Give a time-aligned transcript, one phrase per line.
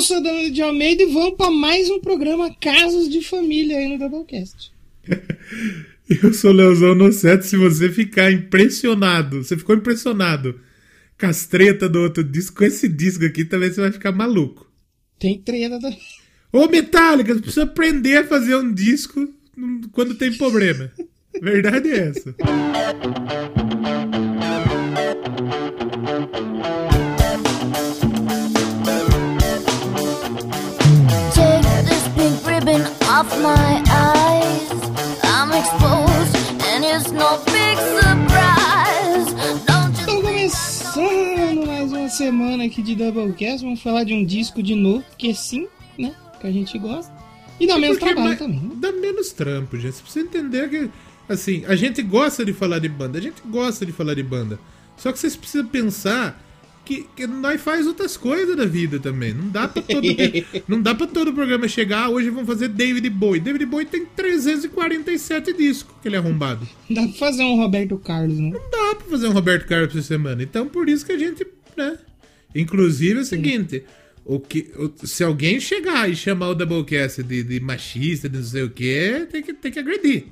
[0.00, 3.86] Eu sou Danilo de Almeida e vamos para mais um programa Casos de Família aí
[3.86, 4.72] no Doublecast.
[6.08, 7.44] Eu sou Leozão Nosseto.
[7.44, 10.58] Se você ficar impressionado, você ficou impressionado
[11.20, 14.66] com as tretas do outro disco, com esse disco aqui também você vai ficar maluco.
[15.18, 15.98] Tem treta também.
[16.50, 19.28] Ô Metallica, você precisa aprender a fazer um disco
[19.92, 20.90] quando tem problema.
[21.42, 22.34] Verdade é essa.
[33.40, 34.70] My eyes.
[35.24, 36.36] I'm exposed,
[36.66, 39.34] and it's no big surprise.
[39.66, 43.62] Don't you Estamos começando mais uma semana aqui de Doublecast.
[43.64, 45.66] Vamos falar de um disco de novo, que sim,
[45.98, 46.14] né?
[46.40, 47.12] Que a gente gosta.
[47.58, 48.60] E dá menos trabalho também.
[48.60, 48.70] né?
[48.76, 49.94] Dá menos trampo, gente.
[49.96, 50.90] Você precisa entender que,
[51.28, 54.58] assim, a gente gosta de falar de banda, a gente gosta de falar de banda.
[54.96, 56.40] Só que vocês precisam pensar
[56.90, 59.32] que, que nós faz outras coisas da vida também.
[59.32, 60.06] Não dá pra todo,
[60.66, 63.40] não dá pra todo programa chegar, ah, hoje vamos fazer David Bowie.
[63.40, 66.66] David Bowie tem 347 discos que ele é arrombado.
[66.88, 68.50] Dá pra fazer um Roberto Carlos, né?
[68.52, 70.42] Não dá pra fazer um Roberto Carlos por semana.
[70.42, 71.96] Então, por isso que a gente, né?
[72.54, 73.84] Inclusive é o seguinte:
[74.24, 78.44] o que, o- se alguém chegar e chamar o Doublecast de, de machista, de não
[78.44, 80.24] sei o que, tem que, tem que agredir.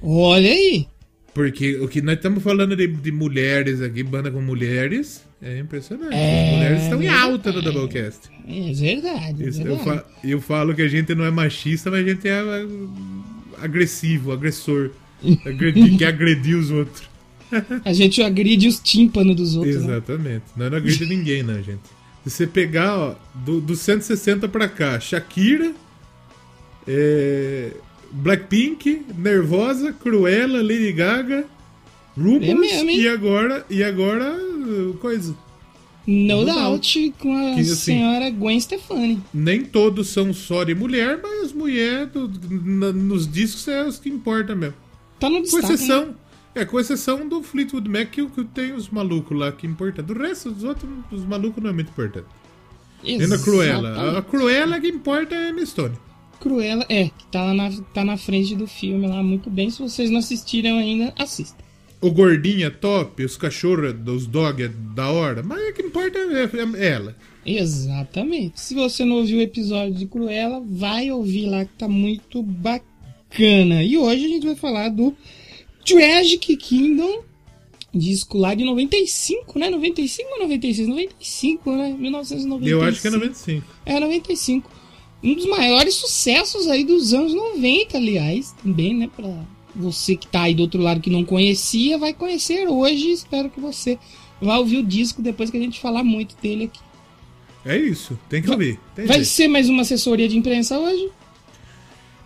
[0.00, 0.86] Olha aí.
[1.34, 6.14] Porque o que nós estamos falando de, de mulheres aqui, banda com mulheres, é impressionante.
[6.14, 8.20] É, As mulheres estão em alta no Doublecast.
[8.46, 9.44] É verdade.
[9.44, 9.84] É Isso, eu, verdade.
[9.84, 14.32] fa- eu falo que a gente não é machista, mas a gente é ah, agressivo,
[14.32, 14.90] agressor.
[15.44, 17.08] Agredi- que agrediu os outros.
[17.84, 19.76] A gente agride os tímpanos dos outros.
[19.84, 19.96] né?
[19.96, 20.44] Exatamente.
[20.56, 21.80] Nós não agride ninguém, né, gente?
[22.24, 25.72] Se você pegar, ó, do, do 160 pra cá, Shakira,
[26.86, 27.70] é,
[28.12, 31.44] Blackpink, Nervosa, Cruella, Lady Gaga,
[32.16, 34.36] Rumors É mesmo, e agora, e agora,
[35.00, 35.34] coisa.
[36.06, 39.22] No No doubt com a Que, assim, senhora Gwen Stefani.
[39.34, 42.08] Nem todos são só de mulher, mas as mulheres
[42.50, 44.74] nos discos é os que importam mesmo.
[45.20, 45.66] Tá no Com destaque.
[45.66, 45.74] né?
[45.74, 46.14] exceção,
[46.54, 50.04] é, com exceção do Fleetwood Mac, que, que tem os malucos lá que importam.
[50.04, 52.26] Do resto, dos outros, os malucos não é muito importante.
[53.04, 53.10] né?
[53.10, 53.88] E na Cruella.
[53.88, 54.26] A Exatamente.
[54.30, 55.94] Cruella que importa é a Stone.
[56.40, 59.68] Cruella, é, que tá, lá na, tá na frente do filme lá muito bem.
[59.70, 61.67] Se vocês não assistiram ainda, assistam.
[62.00, 66.16] O gordinho é top, os cachorros, os dog é da hora, mas o que importa
[66.18, 67.16] é, é ela.
[67.44, 68.60] Exatamente.
[68.60, 73.82] Se você não ouviu o episódio de Cruella, vai ouvir lá que tá muito bacana.
[73.82, 75.12] E hoje a gente vai falar do
[75.84, 77.24] Tragic Kingdom,
[77.92, 79.70] disco lá de 95, né?
[79.70, 80.88] 95 ou 96?
[80.88, 81.96] 95, né?
[81.98, 82.68] 1995.
[82.68, 83.66] Eu acho que é 95.
[83.86, 84.70] É 95.
[85.24, 89.10] Um dos maiores sucessos aí dos anos 90, aliás, também, né?
[89.16, 89.44] Pra
[89.78, 93.12] você que tá aí do outro lado que não conhecia, vai conhecer hoje.
[93.12, 93.98] Espero que você
[94.40, 96.80] vá ouvir o disco depois que a gente falar muito dele aqui.
[97.64, 98.78] É isso, tem que ouvir.
[98.94, 99.28] Tem Vai jeito.
[99.28, 101.10] ser mais uma assessoria de imprensa hoje?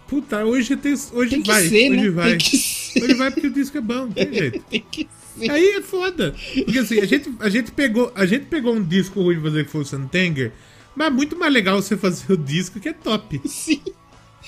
[0.06, 0.92] Puta, hoje tem.
[1.12, 1.68] Hoje Tem vai.
[1.68, 2.10] ser, hoje né?
[2.10, 2.34] vai.
[2.34, 4.62] Hoje vai porque o disco é bom, tem jeito.
[4.68, 5.08] Tem que
[5.38, 5.50] ser.
[5.50, 6.34] Aí é foda.
[6.54, 9.64] Porque assim, a gente, a gente, pegou, a gente pegou um disco ruim pra fazer
[9.64, 10.52] que foi o Santanger,
[10.94, 13.40] mas é muito mais legal você fazer o disco que é top.
[13.46, 13.80] Sim.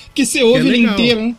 [0.07, 0.93] Porque você ouve ele legal.
[0.93, 1.37] inteiro, né?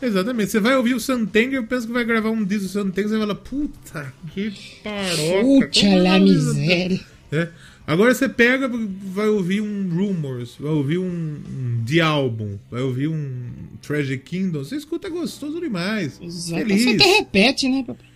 [0.00, 0.50] Exatamente.
[0.50, 3.18] Você vai ouvir o Santanger, eu penso que vai gravar um disco do Santanger, você
[3.18, 5.68] vai falar, puta, que paroca.
[5.70, 7.00] Puta lá miséria.
[7.32, 7.48] É.
[7.86, 13.08] Agora você pega, vai ouvir um Rumors, vai ouvir um, um The Album, vai ouvir
[13.08, 13.50] um
[13.80, 16.20] Tragic Kingdom, você escuta gostoso demais.
[16.22, 16.62] Exato.
[16.62, 16.82] Feliz.
[16.84, 18.06] Você até repete, né, papai?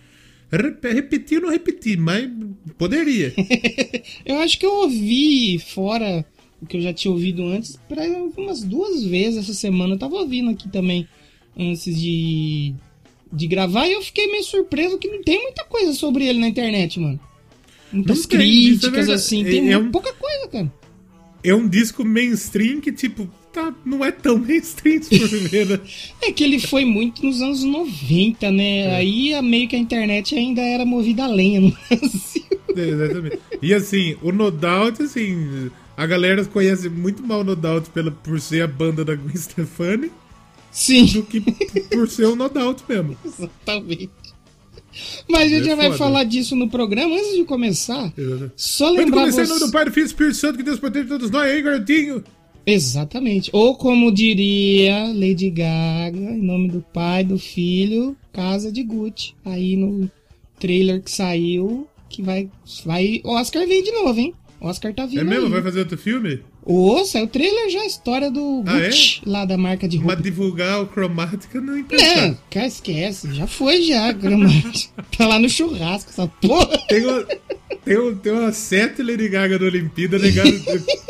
[0.51, 2.29] Rep- Repetir não repetir, mas
[2.77, 3.33] poderia.
[4.23, 6.23] Eu acho que eu ouvi fora
[6.61, 8.03] o que eu já tinha ouvido antes, pra
[8.37, 9.95] umas duas vezes essa semana.
[9.95, 11.07] Eu tava ouvindo aqui também
[11.57, 12.73] antes de,
[13.31, 16.47] de gravar e eu fiquei meio surpreso que não tem muita coisa sobre ele na
[16.47, 17.19] internet, mano.
[17.91, 20.73] Muitas Não tem, é críticas, assim, É- tem é um- pouca coisa, cara.
[21.43, 25.81] É um disco mainstream que, tipo, tá, não é tão mainstream se for ver?
[26.21, 28.79] É que ele foi muito nos anos 90, né?
[28.79, 28.95] É.
[28.95, 32.43] Aí a- meio que a internet ainda era movida a lenha no Brasil.
[32.75, 33.39] É, Exatamente.
[33.61, 38.09] E assim, o No Doubt, assim, a galera conhece muito mal o No Doubt pela,
[38.09, 40.09] por ser a banda da Gwen Stefani
[40.73, 43.15] Sim, do que por ser o No Doubt mesmo.
[43.23, 44.09] exatamente.
[45.29, 45.97] Mas a gente É já vai foda.
[45.97, 47.15] falar disso no programa.
[47.15, 48.53] Antes de começar, Exatamente.
[48.57, 49.53] só lembrar comecei em você...
[49.53, 51.61] nome do Pai, do Filho e do Espírito Santo, que Deus protege todos nós aí,
[51.61, 52.23] garotinho.
[52.65, 53.49] Exatamente.
[53.53, 59.35] Ou como diria Lady Gaga, em nome do pai, do filho, Casa de Gucci.
[59.43, 60.09] Aí no
[60.59, 62.49] trailer que saiu, que vai.
[62.85, 64.33] vai Oscar vem de novo, hein?
[64.61, 65.19] Oscar tá vindo.
[65.21, 65.47] É mesmo?
[65.47, 65.51] aí.
[65.51, 66.39] Vai fazer outro filme?
[66.65, 68.85] Ô, saiu o trailer já, a história do Ah, é?
[68.87, 70.13] Gucci, lá da marca de roupa.
[70.15, 72.37] Mas divulgar o cromática não Não, interessa.
[72.49, 73.33] cara, esquece.
[73.33, 75.03] Já foi já, gramática.
[75.17, 76.77] tá lá no churrasco, essa porra.
[76.87, 77.25] Tem, o-
[77.83, 80.53] Tem, um- tem umas sete Lady Gaga na Olimpíada, negado.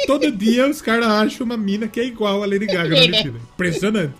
[0.08, 3.12] Todo dia os caras acham uma mina que é igual a Lady Gaga na verdade.
[3.30, 3.40] Olimpíada.
[3.54, 4.14] Impressionante.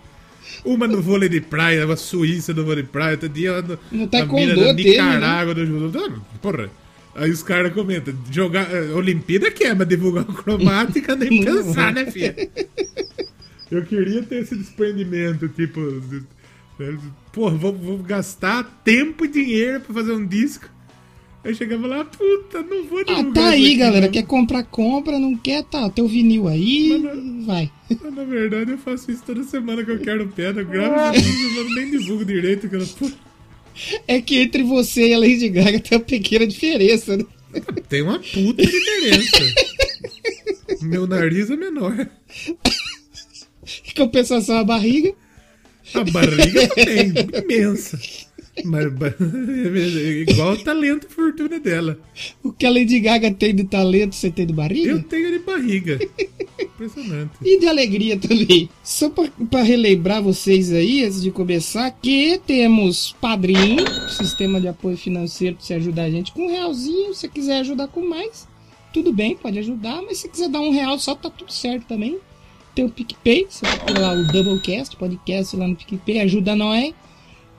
[0.64, 4.04] Uma no vôlei de praia, uma suíça no vôlei de praia, outro dia no, No
[4.04, 4.90] a taekwondo mina da teve, né?
[5.04, 5.98] Nicarágua no judô.
[5.98, 6.70] Ah, Porra.
[7.14, 8.68] Aí os caras comentam, jogar.
[8.74, 12.34] eh, Olimpíada que é, mas divulgar cromática nem Não pensar, né, filha?
[13.70, 15.80] Eu queria ter esse desprendimento, tipo.
[16.00, 16.22] de-
[17.32, 20.68] Porra, vou, vou gastar tempo e dinheiro pra fazer um disco.
[21.44, 23.32] Aí chegava lá, puta, não vou Ah, divulgar.
[23.34, 24.06] tá isso aí, galera.
[24.06, 24.12] não.
[24.12, 25.18] Quer comprar, compra.
[25.18, 25.88] Não quer, tá.
[25.90, 27.70] Teu vinil aí, vai.
[27.88, 30.62] Mas, Na verdade, eu faço isso toda semana que eu quero pedra.
[30.62, 31.28] Eu gravo isso,
[31.58, 32.68] eu nem divulgo direito.
[32.68, 32.86] Que eu...
[32.86, 33.10] Pô,
[34.06, 37.24] É que entre você e a Lady Gaga tem uma pequena diferença, né?
[37.88, 39.54] Tem uma puta diferença.
[40.82, 42.08] Meu nariz é menor.
[43.86, 45.14] Em compensação a barriga.
[45.94, 47.12] A barriga tem,
[47.42, 47.98] imensa.
[48.64, 48.84] Mas
[50.28, 51.98] igual o talento e fortuna dela.
[52.42, 54.90] O que a Lady Gaga tem de talento, você tem de barriga?
[54.90, 55.98] Eu tenho de barriga.
[56.60, 57.32] Impressionante.
[57.42, 58.68] E de alegria também.
[58.82, 64.96] Só pra, pra relembrar vocês aí, antes de começar, que temos Padrinho, sistema de apoio
[64.96, 67.12] financeiro pra você ajudar a gente com um realzinho.
[67.14, 68.46] Se você quiser ajudar com mais,
[68.92, 70.00] tudo bem, pode ajudar.
[70.02, 72.18] Mas se quiser dar um real só, tá tudo certo também.
[72.74, 76.92] Tem o PicPay, você procura lá o Doublecast, podcast lá no PicPay, ajuda nós.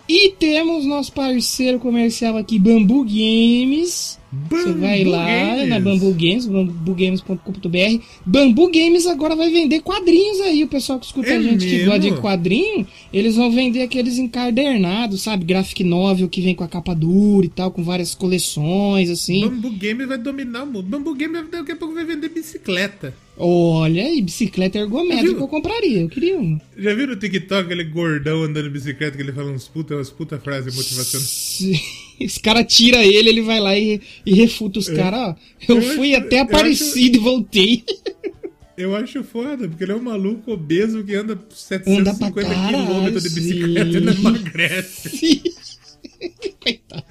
[0.08, 4.20] E temos nosso parceiro comercial aqui, Bambu Games.
[4.50, 5.70] Você vai Bambu lá Games.
[5.70, 8.04] na Bambu Games, bambugames.com.br.
[8.26, 10.64] Bambu Games agora vai vender quadrinhos aí.
[10.64, 11.86] O pessoal que escuta É a gente que mesmo?
[11.86, 15.46] gosta de quadrinho, eles vão vender aqueles encadernados, sabe?
[15.46, 19.48] Graphic novel que vem com a capa dura e tal, com várias coleções, assim.
[19.48, 20.84] Bambu Game vai dominar o mundo.
[20.84, 23.16] Bambu Game daqui a pouco vai vender bicicleta.
[23.38, 25.42] Olha, e bicicleta ergométrica Viu?
[25.42, 26.02] eu compraria.
[26.02, 26.60] Eu queria um.
[26.78, 30.10] Já viram no TikTok aquele gordão andando de bicicleta que ele fala uns puta, umas
[30.10, 31.82] puta frases motivacionais?
[32.22, 35.36] Os caras tiram ele, ele vai lá e, e refuta os caras, ó.
[35.68, 37.84] Eu, Eu fui acho- até eu Aparecido e voltei.
[38.78, 42.32] Eu acho foda, porque ele é um maluco obeso que anda 750 Anda
[42.72, 44.20] caralho, km de bicicleta e não sim.
[44.20, 45.10] emagrece.
[45.10, 45.42] Sim.
[46.62, 47.04] Coitado.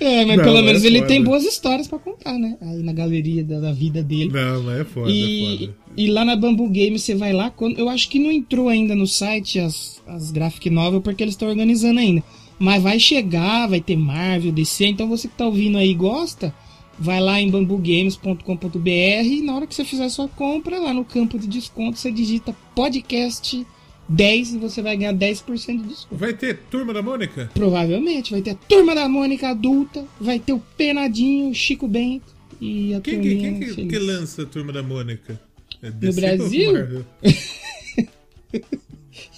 [0.00, 1.08] É, mas Não, pelo é menos ele foda.
[1.08, 2.56] tem boas histórias pra contar, né?
[2.60, 4.30] Aí na galeria da, da vida dele.
[4.32, 5.76] Não, mas é foda, é E, foda.
[5.96, 7.50] e lá na Bamboo Games você vai lá.
[7.50, 11.34] Quando, eu acho que não entrou ainda no site as, as graphic novel porque eles
[11.34, 12.22] estão organizando ainda.
[12.58, 14.86] Mas vai chegar, vai ter Marvel, DC.
[14.86, 16.54] Então você que tá ouvindo aí e gosta,
[16.98, 21.38] vai lá em bambugames.com.br e na hora que você fizer sua compra, lá no campo
[21.38, 23.66] de desconto, você digita podcast
[24.08, 26.16] 10 e você vai ganhar 10% de desconto.
[26.16, 27.50] Vai ter Turma da Mônica?
[27.52, 32.34] Provavelmente vai ter a Turma da Mônica adulta, vai ter o Penadinho, o Chico Bento
[32.60, 33.36] e a Quem, que,
[33.74, 35.40] quem que, lança a Turma da Mônica?
[35.82, 37.04] É No Brasil?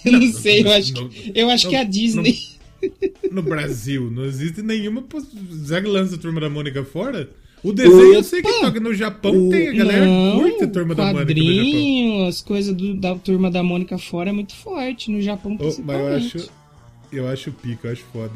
[0.05, 2.37] Eu não, sei, eu acho, não, que, eu acho não, que é a Disney.
[3.31, 5.03] No Brasil, não existe nenhuma.
[5.65, 7.29] Já que lança a Turma da Mônica fora?
[7.63, 8.67] O desenho eu sei que Opa!
[8.67, 12.27] toca no Japão, tem a galera não, curte a Turma da Mônica no Japão.
[12.27, 15.75] as coisas do- da turma da Mônica fora é muito forte, no Japão Oh, mas
[15.75, 16.35] principalmente.
[16.37, 16.49] eu acho.
[17.11, 18.31] Eu acho pica, eu acho foda.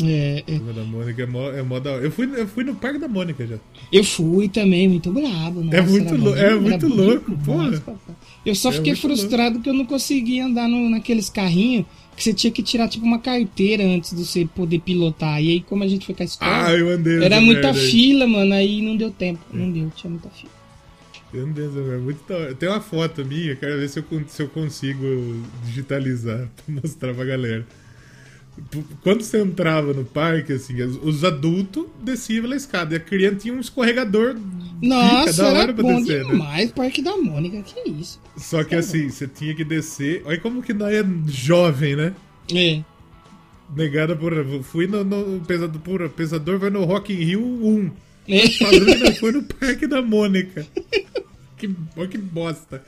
[0.00, 0.58] É, é.
[0.58, 2.04] Turma da Mônica é mó, é mó da hora.
[2.04, 3.56] Eu fui, eu fui no Parque da Mônica já.
[3.92, 5.60] Eu fui também, muito brabo.
[5.64, 7.82] nossa, É muito lou- é muito louco, porra.
[8.46, 11.84] Eu só É fiquei frustrado que eu não conseguia andar no- naqueles carrinhos
[12.18, 15.42] que você tinha que tirar tipo uma carteira antes de você poder pilotar.
[15.42, 17.90] E aí, como a gente foi com a escola, Ah, eu andei era muita aí.
[17.90, 18.52] fila, mano.
[18.52, 19.40] Aí não deu tempo.
[19.52, 20.50] Não deu, tinha muita fila.
[21.32, 22.54] Eu andei nessa merda, muito da hora.
[22.54, 27.24] Tem uma foto minha, quero ver se eu, se eu consigo digitalizar pra mostrar pra
[27.24, 27.66] galera.
[29.02, 33.36] Quando você entrava no parque, assim, os- os adultos desciam pela escada e a criança
[33.36, 34.36] tinha um escorregador
[34.82, 36.30] Nossa, da hora era pra bom descer, né?
[36.32, 36.72] demais.
[36.72, 38.20] Parque da Mônica, que isso.
[38.36, 40.22] Só que assim, você tinha que descer.
[40.24, 42.12] Olha como que nós é jovem, né?
[42.54, 42.82] É.
[43.76, 44.32] Negada por.
[44.62, 47.90] Fui no, no pesador, por, pesador vai no Rock in Rio 1.
[48.28, 48.48] É.
[48.58, 50.66] Padrão foi no Parque da Mônica.
[51.56, 51.68] Que,
[52.10, 52.82] que bosta.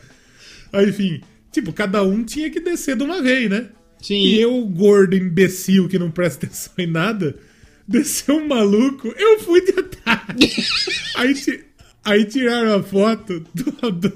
[0.73, 1.21] Aí, enfim,
[1.53, 3.67] tipo, cada um tinha que descer de uma vez, né?
[4.01, 4.15] Sim.
[4.15, 7.37] E eu, gordo imbecil que não presta atenção em nada,
[7.87, 10.21] desceu um maluco, eu fui de atrás.
[11.17, 11.65] aí,
[12.05, 14.13] aí tiraram a foto do, do,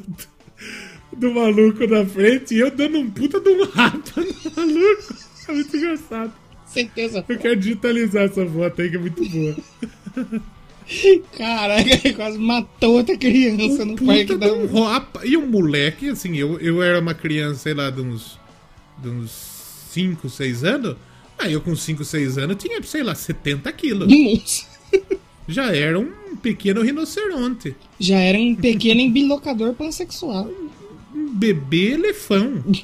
[1.17, 5.15] do maluco na frente e eu dando um puta de um rapa no maluco.
[5.49, 6.33] É muito engraçado.
[6.67, 7.25] Certeza.
[7.29, 9.57] Eu quero digitalizar essa foto aí que é muito boa.
[11.37, 15.21] Caraca, ele quase matou outra criança no Puta parque da um rapa.
[15.25, 18.39] E um moleque, assim, eu, eu era uma criança, sei lá, de uns,
[18.99, 19.54] de uns
[19.95, 20.97] 5, 6 anos.
[21.39, 24.09] Aí eu com 5, 6 anos tinha, sei lá, 70 quilos.
[24.09, 24.67] Nossa.
[25.47, 27.77] Já era um pequeno rinoceronte.
[27.99, 30.51] Já era um pequeno embilocador pansexual.
[31.15, 32.65] Um bebê elefão.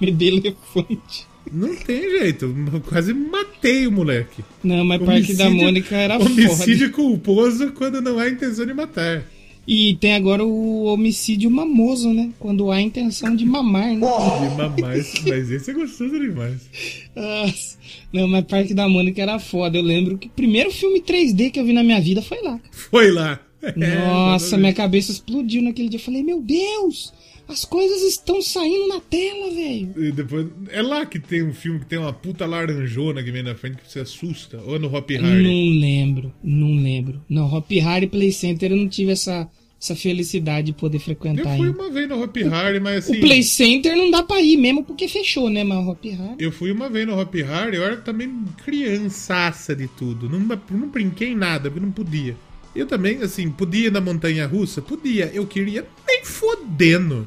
[0.00, 1.26] Bebê elefante.
[1.52, 2.52] Não tem jeito.
[2.72, 4.44] Eu quase matei o moleque.
[4.64, 6.92] Não, mas Parque da Mônica era Homicídio foda.
[6.92, 9.24] culposo quando não há intenção de matar.
[9.66, 12.30] E tem agora o homicídio mamoso, né?
[12.38, 13.94] Quando há intenção de mamar, né?
[13.94, 16.68] De mamar, mas esse é gostoso demais.
[17.14, 17.76] Nossa.
[18.12, 19.76] Não, mas Parque da Mônica era foda.
[19.76, 22.60] Eu lembro que o primeiro filme 3D que eu vi na minha vida foi lá.
[22.70, 23.40] Foi lá.
[23.66, 24.60] É, Nossa, exatamente.
[24.60, 25.98] minha cabeça explodiu naquele dia.
[25.98, 27.12] Eu falei, meu Deus,
[27.48, 30.12] as coisas estão saindo na tela, velho.
[30.12, 33.54] Depois, é lá que tem um filme que tem uma puta laranjona que vem na
[33.54, 34.60] frente que você assusta.
[34.66, 35.42] Ou no Hop Harry.
[35.42, 37.20] Não lembro, não lembro.
[37.28, 39.48] Não, Hop Harry Play Center eu não tive essa,
[39.80, 41.78] essa felicidade de poder Eu frequentar fui ainda.
[41.78, 43.18] uma vez no Hop Harry, mas assim.
[43.18, 45.62] O Play Center não dá pra ir mesmo porque fechou, né?
[45.62, 46.36] Mas o Hop Harry.
[46.38, 50.28] Eu fui uma vez no Hop Harry, eu era também criançaça de tudo.
[50.28, 52.36] Não, não brinquei em nada, porque não podia.
[52.74, 54.82] Eu também, assim, podia ir na montanha russa?
[54.82, 55.30] Podia.
[55.32, 57.26] Eu queria nem fodendo.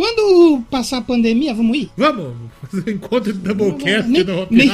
[0.00, 1.90] Quando passar a pandemia, vamos ir?
[1.94, 2.34] Vamos
[2.70, 4.68] fazer encontro de Doublecast nem, no Hop nem,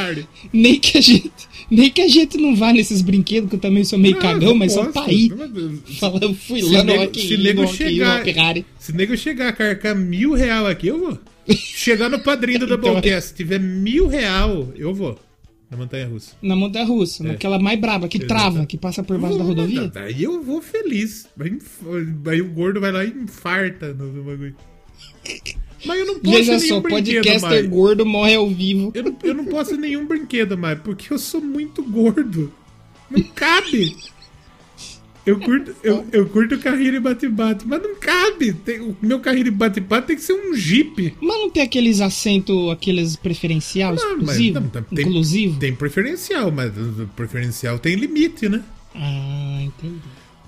[0.52, 1.32] nem que a gente
[1.68, 4.54] nem que a gente não vá nesses brinquedos, que eu também sou meio Ah, cagão,
[4.54, 4.92] mas só posso.
[4.92, 5.30] pra ir.
[5.34, 8.22] Não, Fala, eu fui Se lá no nego- Rock se nego chegar-.
[8.78, 11.18] Se nego chegar a carcar mil real aqui, eu vou.
[11.56, 15.18] Chegar no padrinho do Então- Doublecast, se tiver mil real, eu vou.
[15.68, 16.36] Na montanha russa.
[16.40, 17.26] Na montanha russa, É.
[17.32, 18.52] naquela mais braba, que Exatamente.
[18.52, 19.88] trava, que passa por baixo da rodovia.
[19.92, 21.26] Daí eu vou feliz.
[21.40, 21.58] Aí,
[22.30, 24.54] aí o gordo vai lá e infarta no, no bagulho.
[25.84, 27.66] Mas eu não posso Veja nenhum só, brinquedo podcaster mais.
[27.68, 28.90] gordo morre ao vivo.
[28.94, 32.52] Eu não, eu não posso nenhum brinquedo mais, porque eu sou muito gordo.
[33.10, 33.94] Não cabe.
[35.24, 38.52] Eu curto, eu, eu curto carrinho de bate-bate, mas não cabe.
[38.52, 41.14] Tem- o meu carrinho de bate-bate tem que ser um Jeep.
[41.20, 45.58] Mas não tem aqueles assentos, aqueles preferencial, Não, mas exclusivo, não, tem- inclusivo?
[45.58, 46.72] Tem preferencial, mas
[47.16, 48.62] preferencial tem limite, né?
[48.94, 49.98] Ah, entendi.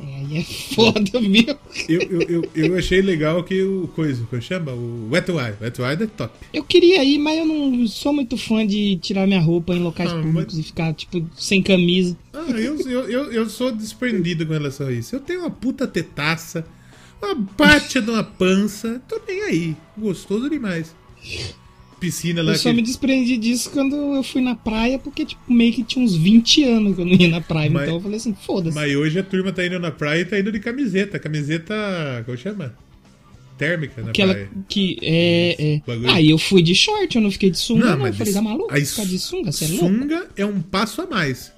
[0.00, 1.59] É, aí é foda, meu.
[1.88, 4.73] Eu, eu, eu, eu achei legal que o coisa, como chama?
[4.73, 5.55] O Wet Wild.
[5.61, 6.33] Wet Wild é top.
[6.52, 10.11] Eu queria ir, mas eu não sou muito fã de tirar minha roupa em locais
[10.12, 12.17] Ah, públicos mas- e ficar, tipo, sem camisa.
[12.33, 15.17] Ah, eu, eu, eu, eu sou desprendido com relação a isso.
[15.17, 16.64] Eu tenho uma puta tetaça,
[17.21, 19.76] uma pátia de uma pança, tô nem aí.
[19.97, 20.95] Gostoso demais.
[21.99, 22.76] Piscina lá Eu só que...
[22.76, 26.64] me desprendi disso quando eu fui na praia, porque, tipo, meio que tinha uns 20
[26.64, 27.71] anos que eu não ia na praia.
[27.71, 28.75] Mas- Então eu falei assim, foda-se.
[28.75, 31.19] Mas hoje a turma tá indo na praia e tá indo de camiseta.
[31.19, 31.75] Camiseta.
[32.25, 32.75] Como chama?
[33.57, 34.49] Térmica na Aquela praia.
[34.69, 35.57] que é.
[35.75, 35.83] é...
[35.87, 36.11] Bagulho.
[36.11, 38.07] Ah, eu fui de short, eu não fiquei de sunga, não.
[38.07, 38.73] Eu falei, tá maluco?
[38.73, 39.50] aí Ficar de sunga?
[39.50, 39.87] Você é louco?
[39.87, 41.52] sunga é um passo a mais.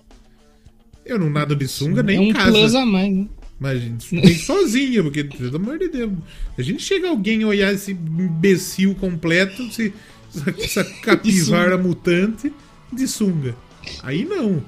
[1.04, 2.52] Eu não nado de sunga nem É um em casa.
[2.52, 3.26] plus a mais, né?
[3.58, 6.12] Mas a gente nem sozinho, porque, pelo amor de Deus,
[6.56, 9.92] a gente chega alguém olhar esse imbecil completo, esse,
[10.58, 12.52] essa, capivara mutante
[12.92, 13.56] de sunga.
[14.02, 14.62] Aí não.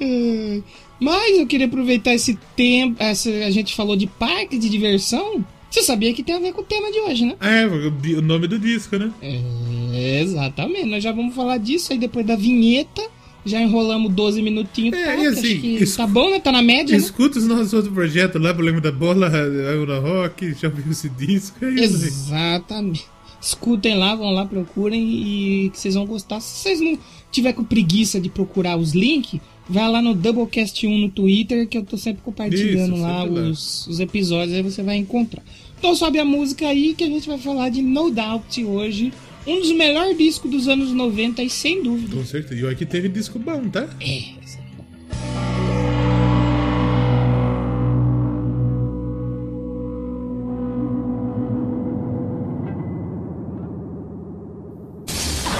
[0.00, 0.60] É,
[1.00, 2.96] Mas eu queria aproveitar esse tempo.
[3.02, 5.44] Essa, a gente falou de parque de diversão.
[5.70, 7.34] Você sabia que tem a ver com o tema de hoje, né?
[7.40, 9.10] É, o, nome do disco, né?
[9.20, 10.86] É, exatamente.
[10.86, 13.02] Nós já vamos falar disso aí depois da vinheta.
[13.44, 14.96] Já enrolamos 12 minutinhos.
[14.98, 16.40] É, tá, e assim, isso- tá bom, né?
[16.40, 16.98] Tá na média, né?
[16.98, 19.30] Escuta os nossos outros projetos lá, Problema da Bola,
[19.72, 21.68] Aura Rock, já ouviu esse disco, é.
[21.74, 23.06] Exatamente.
[23.46, 26.40] Escutem lá, vão lá, procurem e que vocês vão gostar.
[26.40, 26.98] Se vocês não
[27.30, 31.84] tiver com preguiça de procurar os links, vai lá no Doublecast1 no Twitter, que eu
[31.84, 33.48] tô sempre compartilhando Isso, lá sempre lá.
[33.48, 35.44] os, os episódios, aí você vai encontrar.
[35.78, 39.12] Então sobe a música aí que a gente vai falar de No Doubt hoje.
[39.46, 42.16] Um dos melhores discos dos anos 90 e sem dúvida.
[42.16, 42.60] Com certeza.
[42.60, 43.88] E olha que teve disco bom, tá?
[44.00, 44.35] É.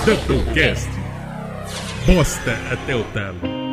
[0.06, 0.88] Doublecast.
[2.06, 3.65] Bosta até o talo.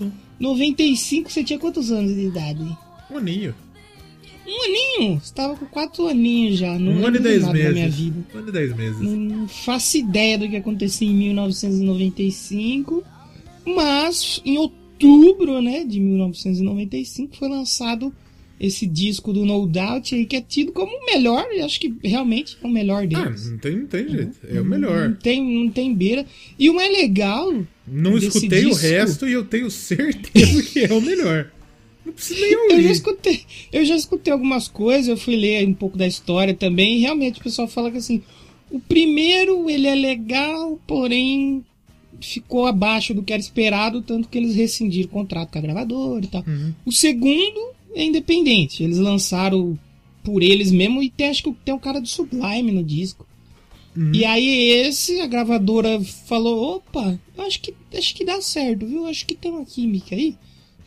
[0.00, 0.12] E Nelson.
[0.40, 2.64] 95, você tinha quantos anos de idade?
[3.10, 3.54] Um aninho.
[4.46, 5.20] Um aninho!
[5.20, 6.76] Você tava com quatro aninhos já.
[6.78, 7.74] Não Um ano e dez nada da meses.
[7.74, 8.26] minha vida.
[8.34, 9.00] Um ano e dez meses.
[9.00, 13.02] Não faço ideia do que acontecia em 1995.
[13.64, 18.12] Mas em outubro né, de 1995, foi lançado
[18.58, 22.56] esse disco do No Doubt aí, que é tido como o melhor, acho que realmente
[22.62, 23.50] é o melhor Ah, deles.
[23.50, 24.38] não tem, não tem jeito.
[24.48, 25.16] É o Não melhor.
[25.20, 26.24] tem, não tem beira.
[26.58, 27.52] E o mais legal.
[27.86, 31.50] Não escutei o disco- resto e eu tenho certeza que é o melhor.
[32.04, 32.90] Não precisa nem Eu já ouvir.
[32.90, 33.40] escutei,
[33.72, 37.40] eu já escutei algumas coisas, eu fui ler um pouco da história também, e realmente
[37.40, 38.22] o pessoal fala que assim,
[38.70, 41.64] o primeiro ele é legal, porém
[42.20, 46.24] ficou abaixo do que era esperado, tanto que eles rescindiram o contrato com a gravadora
[46.24, 46.44] e tal.
[46.46, 46.72] Uhum.
[46.86, 47.60] O segundo
[47.94, 49.78] é independente, eles lançaram
[50.24, 53.26] por eles mesmo e tem, acho que tem um cara do Sublime no disco.
[53.96, 54.12] Uhum.
[54.14, 59.06] E aí esse, a gravadora falou, opa, acho que, acho que dá certo, viu?
[59.06, 60.36] Acho que tem uma química aí.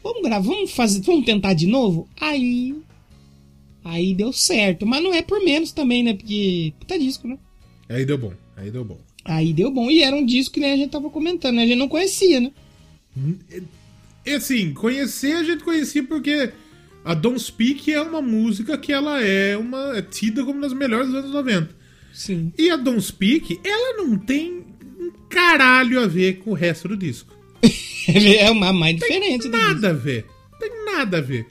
[0.04, 2.08] Vamos gravar, vamos fazer, vamos tentar de novo?
[2.20, 2.76] Aí.
[3.84, 4.86] Aí deu certo.
[4.86, 6.14] Mas não é por menos também, né?
[6.14, 6.74] Porque.
[6.80, 7.38] Puta disco, né?
[7.88, 8.34] Aí deu bom.
[8.56, 8.98] Aí deu bom.
[9.24, 9.90] Aí deu bom.
[9.90, 11.64] E era um disco que nem a gente tava comentando, né?
[11.64, 12.52] A gente não conhecia, né?
[14.26, 16.52] E assim, conhecer a gente conhecia porque
[17.04, 20.74] a Don't Speak é uma música que ela é uma é tida como uma das
[20.74, 21.85] melhores dos anos 90.
[22.16, 22.52] Sim.
[22.58, 24.64] E a Don't Speak, ela não tem
[25.00, 27.36] um caralho a ver com o resto do disco.
[28.08, 29.58] É uma mais diferente disco.
[29.58, 30.26] Nada a ver.
[30.60, 31.48] Tem nada a ver.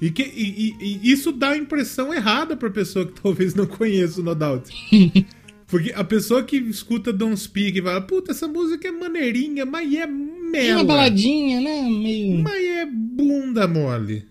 [0.00, 3.66] E, que, e, e- e isso dá a impressão errada pra pessoa que talvez não
[3.66, 4.70] conheça o No Doubt.
[5.68, 9.92] Porque a pessoa que escuta Don't Speak e fala, puta, essa música é maneirinha, mas
[9.94, 10.84] é É uma mela.
[10.84, 11.82] baladinha, né?
[11.88, 12.42] Meio.
[12.42, 14.24] Mas é bunda mole.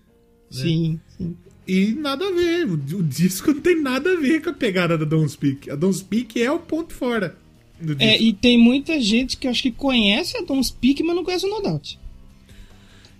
[0.50, 1.36] Sim, sim.
[1.66, 2.66] E nada a ver.
[2.66, 5.70] O, o disco não tem nada a ver com a pegada da Don't Speak.
[5.70, 7.36] A Don't Speak é o ponto fora
[7.80, 8.12] do disco.
[8.12, 11.46] É, e tem muita gente que acho que conhece a Don't Speak, mas não conhece
[11.46, 11.98] o No Doubt.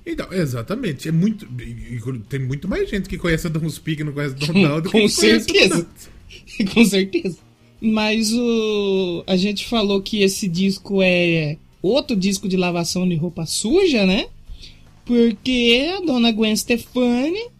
[0.05, 1.09] Então, exatamente.
[1.09, 1.47] É muito.
[2.29, 4.81] Tem muito mais gente que conhece a Don't Speak e não conhece a Don't Now
[4.81, 5.87] do que Com certeza.
[6.75, 7.39] Com certeza.
[7.81, 9.25] Mas o.
[9.27, 14.27] A gente falou que esse disco é outro disco de lavação de roupa suja, né?
[15.05, 17.52] Porque a dona Gwen Stefani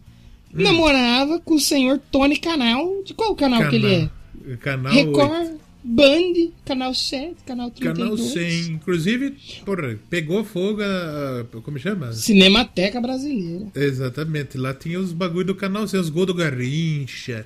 [0.55, 0.61] Hum.
[0.63, 3.03] namorava com o senhor Tony Canal.
[3.03, 4.57] De qual canal que ele é?
[4.57, 5.63] Canal Record, 8.
[5.85, 6.33] Band,
[6.63, 8.09] Canal 7, Canal 32.
[8.09, 8.67] Canal 100.
[8.73, 11.45] Inclusive, porra, pegou fogo a.
[11.61, 12.13] Como chama?
[12.13, 13.67] Cinemateca Brasileira.
[13.75, 14.57] Exatamente.
[14.57, 17.45] Lá tinha os bagulho do canal 100, os gols do Garrincha,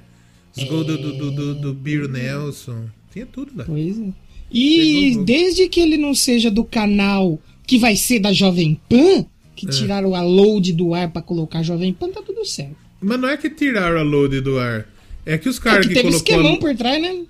[0.55, 2.85] os gols do, do, do, do, do Beer Nelson.
[3.11, 3.63] Tinha tudo lá.
[3.65, 4.13] Pois é.
[4.51, 9.65] E desde que ele não seja do canal que vai ser da Jovem Pan, que
[9.67, 9.69] É.
[9.69, 12.86] tiraram a load do ar pra colocar Jovem Pan, tá tudo certo.
[13.01, 14.87] Mas não é que tiraram a load do ar.
[15.25, 16.33] É que os É caras que que, teve colocou.
[16.35, 16.57] esquemão a...
[16.59, 17.25] por trás, né?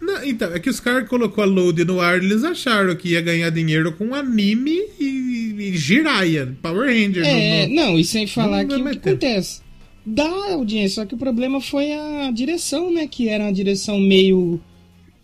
[0.00, 3.08] Não, então, é que os caras que colocou a load no ar, eles acharam que
[3.10, 7.24] ia ganhar dinheiro com anime e, e Jiraiya, Power Ranger.
[7.26, 9.60] É, no- no- não, e sem falar não que o que acontece?
[10.06, 13.06] Dá audiência, só que o problema foi a direção, né?
[13.08, 14.60] Que era uma direção meio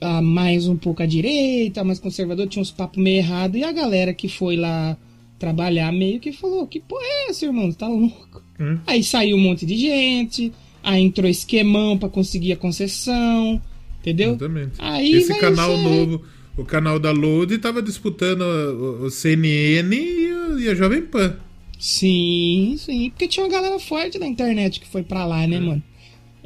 [0.01, 3.71] ah, mais um pouco à direita, mais conservador, tinha uns papos meio errados, e a
[3.73, 4.97] galera que foi lá
[5.39, 7.71] trabalhar meio que falou, que porra é essa, irmão?
[7.73, 8.34] Tá louco?
[8.59, 8.79] Hum.
[8.87, 13.61] Aí saiu um monte de gente, aí entrou esquemão pra conseguir a concessão,
[14.01, 14.31] entendeu?
[14.31, 14.73] Exatamente.
[14.79, 16.23] Aí Esse canal ser- novo,
[16.57, 21.37] o canal da Load, tava disputando o, CNN e a, e a Jovem Pan.
[21.79, 23.11] Sim, sim.
[23.11, 25.83] Porque tinha uma galera forte na internet que foi pra lá, né, mano?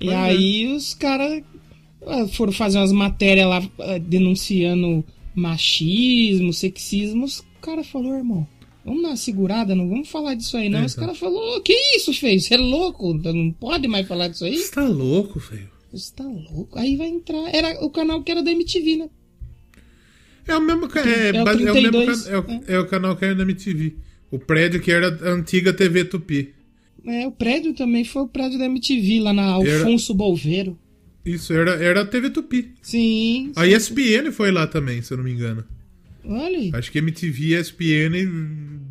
[0.01, 0.15] E é.
[0.15, 1.43] aí os caras
[2.33, 7.25] foram fazer umas matérias lá ah, denunciando machismo, sexismo.
[7.25, 8.47] Os cara falou, irmão,
[8.89, 10.81] vamos dar uma segurada, não vamos falar disso aí, não.
[10.81, 11.05] É, os então.
[11.05, 12.41] caras falou, que isso, feio?
[12.41, 13.15] Você é louco?
[13.15, 14.57] Não pode mais falar disso aí?
[14.57, 15.69] Você tá louco, velho?
[15.93, 16.79] Você tá louco?
[16.79, 17.55] Aí vai entrar.
[17.55, 19.11] Era o canal que era da MTV, né?
[20.47, 22.87] É o mesmo é, É o é o mesmo 32, ca- é, o, é o
[22.87, 23.97] canal que era da MTV.
[24.31, 26.55] O prédio que era a antiga TV Tupi.
[27.07, 30.79] É, o prédio também foi o prédio da MTV, lá na Alfonso Bolveiro.
[31.25, 32.73] Isso, era, era a TV Tupi.
[32.83, 33.53] Sim.
[33.57, 35.65] A ESPN foi lá também, se eu não me engano.
[36.29, 36.77] Olha.
[36.77, 38.13] Acho que MTV e ESPN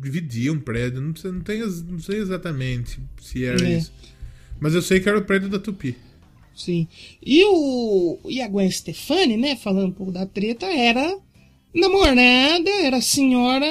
[0.02, 1.00] dividiam um prédio.
[1.00, 3.78] Não sei, não, tenho, não sei exatamente se era É.
[3.78, 3.92] isso.
[4.60, 5.94] Mas eu sei que era o prédio da Tupi.
[6.54, 6.88] Sim.
[7.24, 11.16] E o e a Gwen Stefani, né, falando um pouco da treta, era
[11.72, 13.66] namorada, era senhora,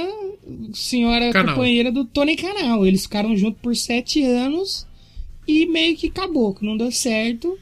[0.74, 1.56] senhora Canal.
[1.56, 2.86] companheira do Tony Canal.
[2.86, 4.88] Eles ficaram juntos por sete anos
[5.48, 7.58] e meio que acabou, que não deu certo.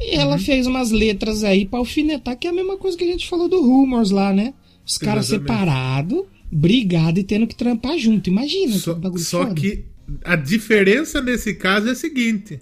[0.00, 0.20] E Uhum.
[0.22, 3.28] ela fez umas letras aí pra alfinetar, que é a mesma coisa que a gente
[3.28, 4.52] falou do Rumors lá, né?
[4.86, 8.30] Os caras separados, brigados e tendo que trampar junto.
[8.30, 9.54] Imagina Só, que bagulho só foda.
[9.60, 9.84] que
[10.24, 12.60] a diferença nesse caso é a seguinte: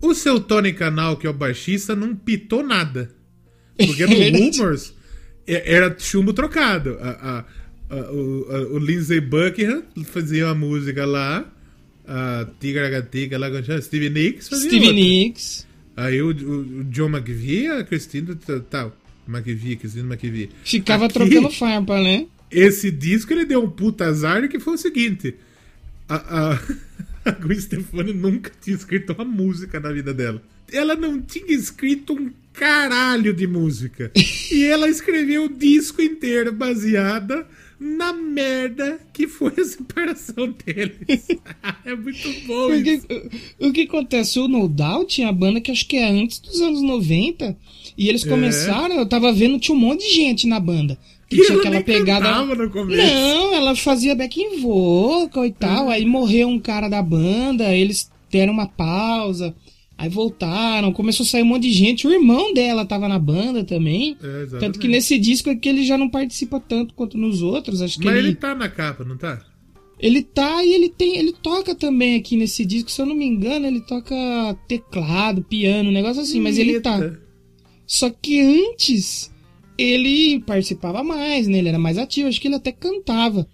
[0.00, 3.10] o seu Tony Canal, que é o baixista, não pitou nada.
[3.76, 4.30] Porque no É.
[4.30, 4.94] Rumors
[5.46, 6.96] é- era chumbo trocado.
[7.00, 7.44] A, a-
[7.96, 11.52] a- o, o Lindsey Buckingham fazia uma música lá.
[12.08, 13.82] A Tigragatica lá, como chama?
[13.82, 15.00] Stevie Nicks fazia Stevie outra.
[15.02, 15.66] Nicks.
[15.96, 18.28] Aí o, o, o John McVie, a Christine
[18.70, 18.96] tal.
[19.28, 20.50] McVie, Christine McVie.
[20.64, 22.26] Ficava Aqui, trocando farpa, né?
[22.50, 25.34] Esse disco ele deu um puta azar que foi o seguinte:
[26.08, 26.60] a, a,
[27.26, 30.42] a Gwen Stefani nunca tinha escrito uma música na vida dela.
[30.72, 34.10] Ela não tinha escrito um caralho de música.
[34.50, 37.46] e ela escreveu o disco inteiro baseada
[37.78, 41.28] na merda que foi a separação deles.
[41.84, 43.06] é muito bom Porque, isso.
[43.60, 44.38] o, o que acontece?
[44.38, 47.56] O No Doubt tinha banda que acho que é antes dos anos 90.
[47.96, 48.28] E eles É.
[48.28, 50.98] começaram, eu tava vendo, tinha um monte de gente na banda.
[51.28, 52.30] Que tinha ela aquela pegada.
[52.96, 55.88] Não, ela fazia backing vocal e tal.
[55.88, 59.54] Aí morreu um cara da banda, eles deram uma pausa.
[59.98, 62.06] Aí voltaram, começou a sair um monte de gente.
[62.06, 64.16] O irmão dela tava na banda também.
[64.22, 64.58] É.
[64.58, 67.80] Tanto que nesse disco aqui ele já não participa tanto quanto nos outros.
[67.82, 69.42] Acho que Mas ele, ele tá na capa, não tá?
[69.98, 71.16] ele tá e ele tem.
[71.16, 72.90] Ele toca também aqui nesse disco.
[72.90, 74.14] Se eu não me engano, ele toca
[74.68, 76.98] teclado, piano, um negócio assim, mas ele tá.
[77.86, 79.32] Só que antes
[79.78, 81.58] ele participava mais, né?
[81.58, 83.46] Ele era mais ativo, acho que ele até cantava.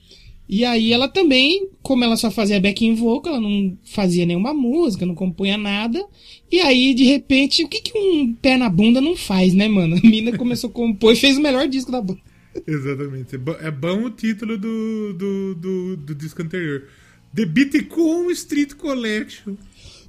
[0.49, 5.07] E aí ela também, como ela só fazia backing vocal, ela não fazia nenhuma música,
[5.07, 6.05] não compunha nada.
[6.51, 9.97] E aí, de repente, o que, que um pé na bunda não faz, né, mano?
[9.97, 12.21] A mina começou a compor e fez o melhor disco da banda.
[12.67, 13.35] Exatamente.
[13.35, 16.87] É bo- É bom o título do, do, do, do disco anterior.
[17.35, 19.55] The Bitcoin Street Collection.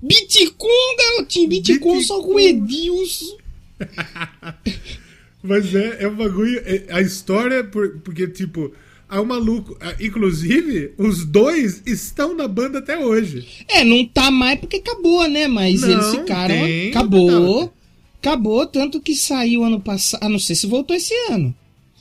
[0.01, 2.63] Bitcoin, garotinho, Bitcoin só com Bitcoin.
[2.63, 3.37] Edilson.
[5.41, 6.57] Mas é, é um bagulho.
[6.65, 8.71] é- a história, por- porque, tipo,
[9.09, 9.77] há um maluco.
[9.81, 13.45] ah, Inclusive, os dois estão na banda até hoje.
[13.67, 15.47] É, não tá mais porque acabou, né?
[15.47, 16.55] Mas Não, eles ficaram.
[16.55, 17.67] tem, acabou.
[17.67, 17.73] tá.
[18.19, 20.21] Acabou, tanto que saiu ano passado.
[20.23, 21.53] Ah, não sei se voltou esse ano.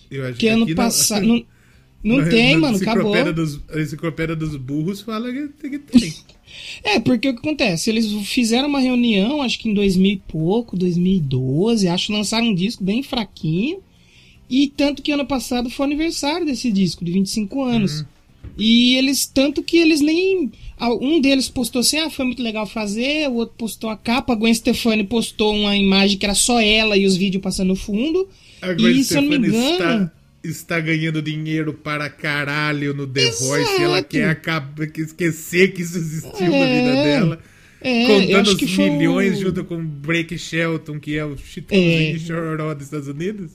[0.09, 1.27] Eu acho Porque ano passado.
[2.05, 3.33] Não, não na- tem, na mano, acabou.
[3.33, 6.13] Dos, a enciclopédia dos burros fala que, que tem.
[6.85, 7.91] É, porque o que acontece?
[7.91, 12.83] Eles fizeram uma reunião, acho que em 2000 e pouco, 2012, acho, lançaram um disco
[12.83, 13.79] bem fraquinho.
[14.51, 18.05] E tanto que ano passado foi o aniversário desse disco, de 25 anos.
[18.59, 20.51] E eles, tanto que eles nem.
[21.01, 23.29] Um deles postou assim: ah, foi muito legal fazer.
[23.29, 24.33] O outro postou a capa.
[24.33, 27.77] A Gwen Stefani postou uma imagem que era só ela e os vídeos passando no
[27.77, 28.29] fundo.
[28.61, 29.73] A Gwen e se eu não me Stefani engano.
[29.73, 30.13] está,
[30.45, 33.45] está ganhando dinheiro para caralho no The Exato.
[33.45, 33.83] Voice.
[33.83, 36.81] Ela quer acabar, esquecer que isso existiu na É.
[36.81, 37.39] vida dela.
[37.81, 42.19] É, contando os foi o- milhões junto com Blake Shelton, que é o Chitãozinho É.
[42.19, 43.53] Chororó dos Estados Unidos.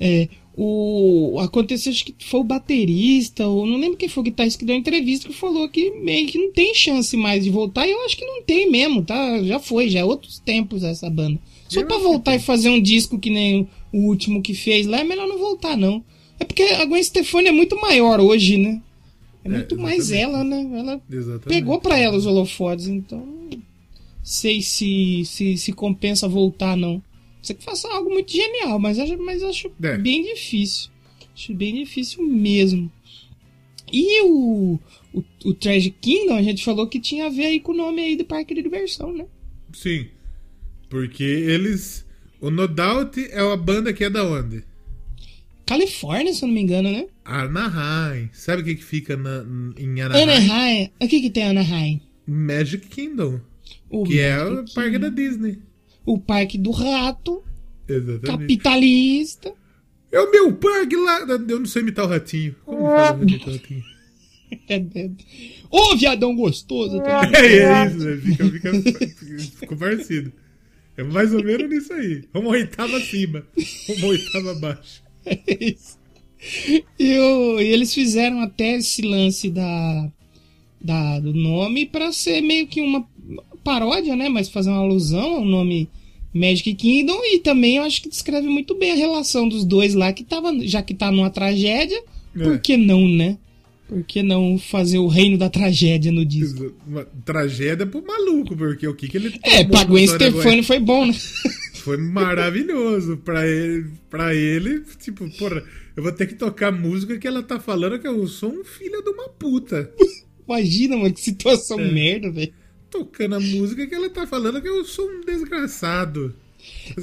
[0.00, 4.58] É, o aconteceu acho que foi o baterista, ou não lembro quem foi o guitarrista
[4.58, 7.86] que deu entrevista que falou que meio que não tem chance mais de voltar.
[7.86, 9.42] E eu acho que não tem mesmo, tá?
[9.42, 11.38] Já foi, já é outros tempos essa banda.
[11.68, 15.04] Só que voltar e fazer um disco que nem o último que fez lá, é
[15.04, 16.04] melhor não voltar não.
[16.38, 18.82] É porque a Gwen Stefani é muito maior hoje, né?
[19.44, 20.60] É É, muito mais ela, né?
[20.78, 21.48] Ela Exatamente.
[21.48, 23.58] pegou pra ela os holofotes, então não
[24.22, 27.02] sei se, se, se compensa voltar, não.
[27.42, 29.96] Você que faça algo muito genial, mas acho, mas acho É.
[29.96, 30.90] bem difícil.
[31.34, 32.90] Acho bem difícil mesmo.
[33.92, 34.78] E o,
[35.14, 38.02] o, o Tragic Kingdom, a gente falou que tinha a ver aí com o nome
[38.02, 39.26] aí do parque de diversão, né?
[39.72, 40.08] Sim.
[40.88, 42.04] Porque eles.
[42.40, 44.64] O No Doubt é uma banda que é da onde?
[45.66, 47.06] Califórnia, se eu não me engano, né?
[47.24, 48.30] Anaheim.
[48.32, 49.44] Sabe o que, que fica na,
[49.76, 50.22] em Anaheim?
[50.22, 50.90] Anaheim.
[51.00, 52.00] O que que tem Anaheim?
[52.26, 53.40] Magic Kingdom.
[53.90, 55.22] O, Que é o Magic parque da Kingdom.
[55.30, 55.58] Disney.
[56.04, 57.42] o parque do rato,
[57.88, 58.26] Exatamente.
[58.26, 59.52] capitalista.
[60.12, 61.20] É o meu parque lá.
[61.48, 62.54] Eu não sei imitar o ratinho.
[62.64, 63.84] Como fala imitar o ratinho?
[64.68, 65.10] É, é.
[65.68, 67.02] Ô, viadão gostoso.
[67.02, 68.16] É, é isso, né?
[68.50, 69.16] Fica, fica,
[69.58, 70.32] ficou parecido.
[70.96, 72.24] É mais ou menos nisso aí.
[72.32, 73.44] Uma oitava acima,
[73.98, 75.02] uma oitava abaixo.
[76.98, 80.08] E, o- e eles fizeram até esse lance da,
[80.80, 83.06] da- do nome pra ser meio que uma
[83.64, 84.28] paródia, né?
[84.28, 85.88] Mas fazer uma alusão ao nome
[86.32, 90.12] Magic Kingdom e também eu acho que descreve muito bem a relação dos dois lá,
[90.12, 92.00] que tava, já que tá numa tragédia,
[92.36, 92.42] É.
[92.44, 93.38] por que não, né?
[93.88, 96.74] Por que não fazer o reino da tragédia no disco?
[96.86, 101.06] Uma tragédia pro maluco, porque o que, que ele É, pra Gwen Stefani foi bom,
[101.06, 101.14] né?
[101.86, 103.16] Foi maravilhoso.
[103.18, 105.62] Pra ele, pra ele, tipo, porra,
[105.96, 109.00] eu vou ter que tocar música que ela tá falando que eu sou um filho
[109.04, 109.88] de uma puta.
[110.48, 111.92] Imagina, mano, que situação É.
[111.92, 112.52] merda, velho.
[112.90, 116.34] Tocando a música que ela tá falando que eu sou um desgraçado.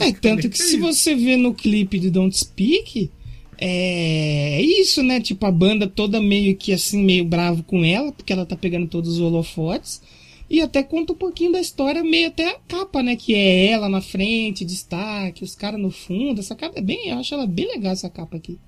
[0.02, 3.10] É, tanto que se você vê no clipe do Don't Speak,
[3.58, 5.20] é isso, né?
[5.22, 8.88] Tipo, a banda toda meio que assim, meio bravo com ela, porque ela tá pegando
[8.88, 10.02] todos os holofotes.
[10.50, 13.16] E até conta um pouquinho da história, meio até a capa, né?
[13.16, 16.40] Que é ela na frente, destaque, os caras no fundo.
[16.40, 18.60] Essa capa é bem, eu acho ela bem legal, essa capa aqui.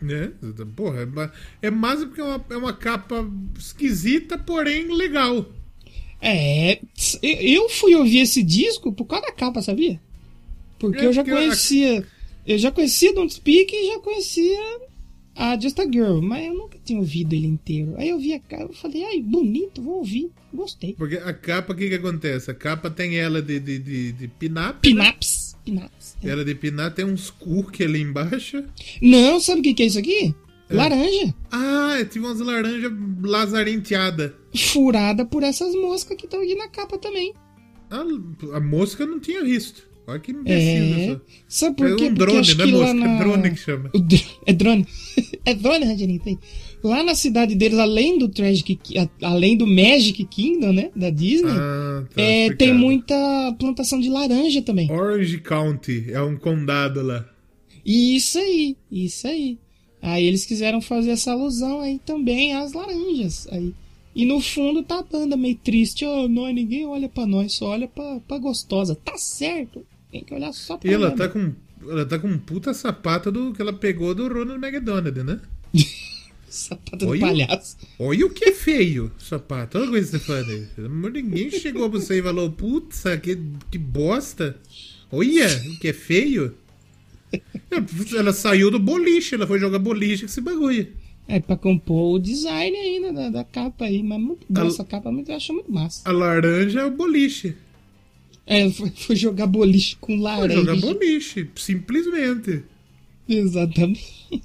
[0.00, 0.30] É,
[0.76, 1.00] porra,
[1.62, 3.28] é, é mais porque é uma, é uma capa
[3.58, 5.44] esquisita, porém legal.
[6.20, 6.80] É,
[7.22, 10.00] eu- fui ouvir esse disco por causa da capa, sabia?
[10.78, 12.06] Porque É, eu já conhecia.
[12.48, 14.58] Eu já conhecia Don't Speak e já conhecia
[15.36, 17.94] a Just a Girl, mas eu nunca tinha ouvido ele inteiro.
[17.98, 20.94] Aí eu vi a capa, eu falei, ai, bonito, vou ouvir, gostei.
[20.94, 22.50] Porque a capa, o que que acontece?
[22.50, 25.02] A capa tem ela de, de, de, de pin-up, né?
[25.02, 26.16] Pinaps, pinaps.
[26.24, 28.64] Ela de pin-up tem uns cookies ali embaixo.
[29.02, 30.34] Não, sabe o que, que é isso aqui?
[30.70, 31.34] Laranja.
[31.50, 34.32] Ah, é tipo umas laranjas lazarenteadas.
[34.56, 37.34] Furada por essas moscas que estão aqui na capa também.
[37.90, 39.87] A, a mosca não tinha visto.
[40.08, 41.12] Olha que imbecil.
[41.14, 41.20] É.
[41.46, 42.04] Sabe por É quê?
[42.04, 42.94] um Porque drone, né, lá mosca?
[42.94, 43.18] na...
[43.18, 43.90] Drone que chama.
[44.46, 44.86] É drone.
[45.44, 46.38] é drone, tem.
[46.82, 48.78] Lá na cidade deles, além do Tragic,
[49.20, 53.14] além do Magic Kingdom, né, da Disney, Ah, tá é, tem muita
[53.58, 54.90] plantação de laranja também.
[54.90, 57.28] Orange County é um condado lá.
[57.84, 59.58] Isso aí, isso aí.
[60.00, 63.46] Aí eles quiseram fazer essa alusão aí também às laranjas.
[63.50, 63.74] Aí.
[64.14, 66.06] E no fundo tá a banda meio triste.
[66.06, 68.94] Oh, nós, ninguém olha pra nós, só olha pra, pra gostosa.
[68.94, 69.84] Tá certo.
[70.10, 71.52] Tem que olhar só pra E ela tá com.
[71.88, 75.40] Ela tá com um puta sapato do que ela pegou do Ronald McDonald, né?
[76.48, 77.20] Sapato do Oi?
[77.20, 77.76] palhaço.
[77.98, 79.76] Olha o que é feio, sapato.
[79.78, 80.66] Olha coisa, Stefani.
[80.74, 83.38] Pelo amor de Ninguém chegou pra você e falou, putz, que,
[83.70, 84.56] que bosta.
[85.12, 86.54] Olha, o que é feio.
[88.16, 90.88] Ela saiu do boliche, ela foi jogar boliche com esse bagulho.
[91.26, 94.02] É pra compor o design ainda da, da capa aí.
[94.02, 96.08] Mas muito boa A- essa capa, eu acho muito massa.
[96.08, 97.54] A laranja é o boliche.
[98.50, 100.54] É, foi, foi jogar boliche com Foi laranja.
[100.54, 102.62] jogar boliche, simplesmente.
[103.28, 104.42] Exatamente.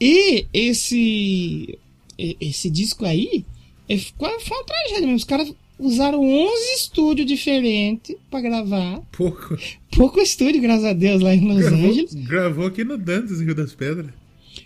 [0.00, 1.78] E esse
[2.18, 3.44] esse disco aí
[3.88, 5.16] é, foi uma tragédia mesmo.
[5.16, 9.00] Os caras usaram 11 estúdios diferentes pra gravar.
[9.12, 9.56] Pouco.
[9.92, 12.14] Pouco estúdio, graças a Deus, lá em Los Gravou, Angeles.
[12.14, 14.10] gravou aqui no Dantes, Rio das Pedras.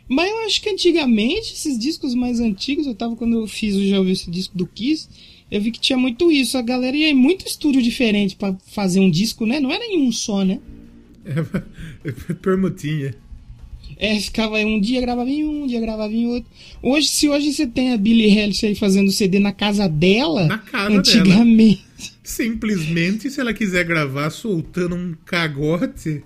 [0.08, 3.86] Mas eu acho que antigamente, esses discos mais antigos, eu tava quando eu fiz, eu
[3.86, 5.08] já ouvi esse disco do Kiss,
[5.52, 6.56] eu vi que tinha muito isso.
[6.56, 9.60] A galera ia em muito estúdio diferente pra fazer um disco, né?
[9.60, 10.58] Não era em um só, né?
[11.26, 13.14] É, permutinha.
[13.98, 16.50] É, ficava um dia gravava em um, um dia gravava em outro.
[16.82, 20.56] Hoje, se hoje você tem a Billie Eilish aí fazendo CD na casa dela, Na
[20.56, 21.84] casa antigamente,
[22.24, 26.24] Simplesmente, se ela quiser gravar soltando um cagote,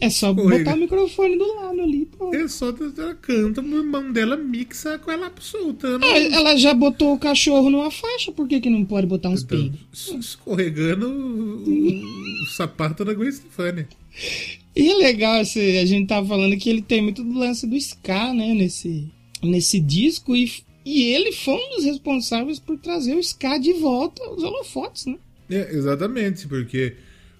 [0.00, 2.06] é só botar o microfone do lado ali.
[2.06, 2.34] pô.
[2.34, 6.04] é só ela canta, o irmão dela mixa com ela soltando.
[6.04, 9.42] Ah, ela já botou o cachorro numa faixa, por que, que não pode botar uns
[9.42, 9.78] Então, peidos?
[9.92, 13.86] es- escorregando o, o- o sapato da Gwen Stefani.
[14.74, 17.76] E é legal, esse, a gente tava falando que ele tem muito do lance do
[17.76, 19.08] ska, né, nesse,
[19.42, 20.50] nesse disco, e,
[20.84, 25.16] e ele foi um dos responsáveis por trazer o ska de volta aos holofotes, né?
[25.48, 26.94] É, exatamente, porque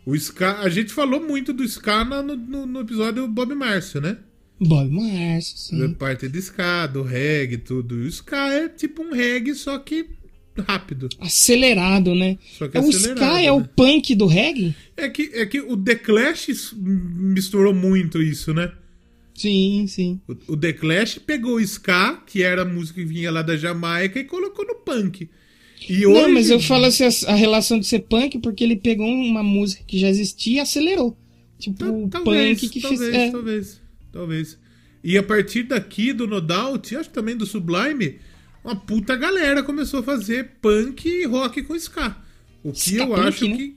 [0.06, 0.60] o Ska.
[0.60, 4.16] A gente falou muito do Ska no, no, no episódio do Bob Márcio, né?
[4.58, 5.94] Bob Marcio, Da sim.
[5.94, 8.02] parte de Ska, do reggae, tudo.
[8.02, 10.06] E o Ska é tipo um reggae, só que
[10.66, 11.08] rápido.
[11.20, 12.38] Acelerado, né?
[12.56, 13.68] Só que o acelerado, ska é o né?
[13.76, 14.74] punk do reggae?
[14.96, 18.72] É que, é que o The Clash misturou muito isso, né?
[19.34, 20.20] Sim, sim.
[20.26, 23.56] O, o The Clash pegou o Ska, que era a música que vinha lá da
[23.56, 25.28] Jamaica, e colocou no punk.
[25.88, 28.76] E Não, hoje, mas eu falo assim, a, a relação de ser punk, porque ele
[28.76, 31.16] pegou uma música que já existia e acelerou.
[31.58, 33.14] Tipo, o talvez, punk que talvez, fez.
[33.14, 34.58] É, talvez, talvez.
[35.02, 38.18] E a partir daqui do No Doubt, acho que também do Sublime,
[38.64, 42.16] uma puta galera começou a fazer punk e rock com ska.
[42.62, 43.56] O que Ska eu punk, acho né?
[43.56, 43.76] que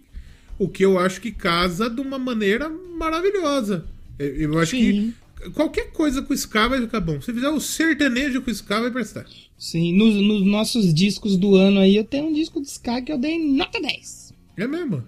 [0.57, 3.85] o que eu acho que casa de uma maneira maravilhosa.
[4.17, 4.79] Eu, eu acho Sim.
[4.79, 5.13] que
[5.53, 7.19] qualquer coisa com ska vai ficar bom.
[7.21, 9.25] Se fizer o sertanejo com ska vai prestar.
[9.57, 9.93] sim.
[9.93, 13.17] Nos, nos nossos discos do ano aí, eu tenho um disco de ska que eu
[13.17, 14.33] dei nota 10.
[14.57, 15.03] É mesmo?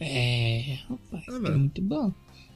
[0.00, 2.12] É, rapaz, Ah, é muito bom.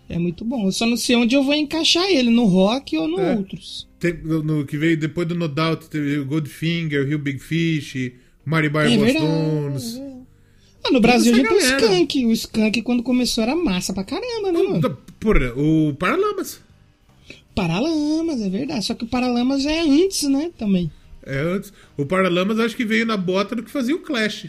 [0.09, 0.67] É muito bom.
[0.67, 3.37] Eu só não sei onde eu vou encaixar ele, no rock ou no É.
[3.37, 3.89] outros.
[3.99, 8.13] Tem- no, no- que veio depois do No Doubt, teve o Goldfinger, Rio Big Fish,
[8.45, 9.17] Mari Bar É verdade.
[9.17, 9.97] Stones.
[9.97, 10.17] é.
[10.85, 11.61] Ah, no Brasil gente tem o.
[11.61, 12.27] Skank.
[12.27, 14.97] O Skank, quando começou, era massa pra caramba, né, mano?
[15.19, 16.61] Porra, o Paralamas.
[17.57, 18.85] Paralamas, é verdade.
[18.85, 20.53] Só que o Paralamas é antes, né?
[20.57, 20.91] Também.
[21.25, 21.73] É antes.
[21.97, 24.47] O Paralamas acho que veio na bota do que fazia o Clash.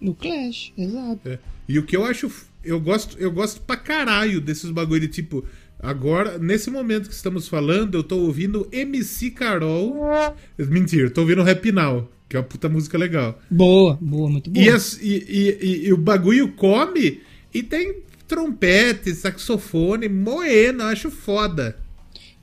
[0.00, 1.28] No Clash, exato.
[1.28, 1.38] É.
[1.68, 2.30] E o que eu acho.
[2.64, 5.44] Eu gosto, eu gosto pra caralho desses bagulho de tipo.
[5.78, 9.94] Agora, nesse momento que estamos falando, eu tô ouvindo MC Carol.
[10.58, 13.38] Mentira, tô ouvindo Rap Now, que é uma puta música legal.
[13.50, 14.64] Boa, boa, muito boa.
[14.64, 17.20] E, as- e- e- e- e o bagulho come
[17.52, 21.76] e tem trompete, saxofone, moena, eu acho foda.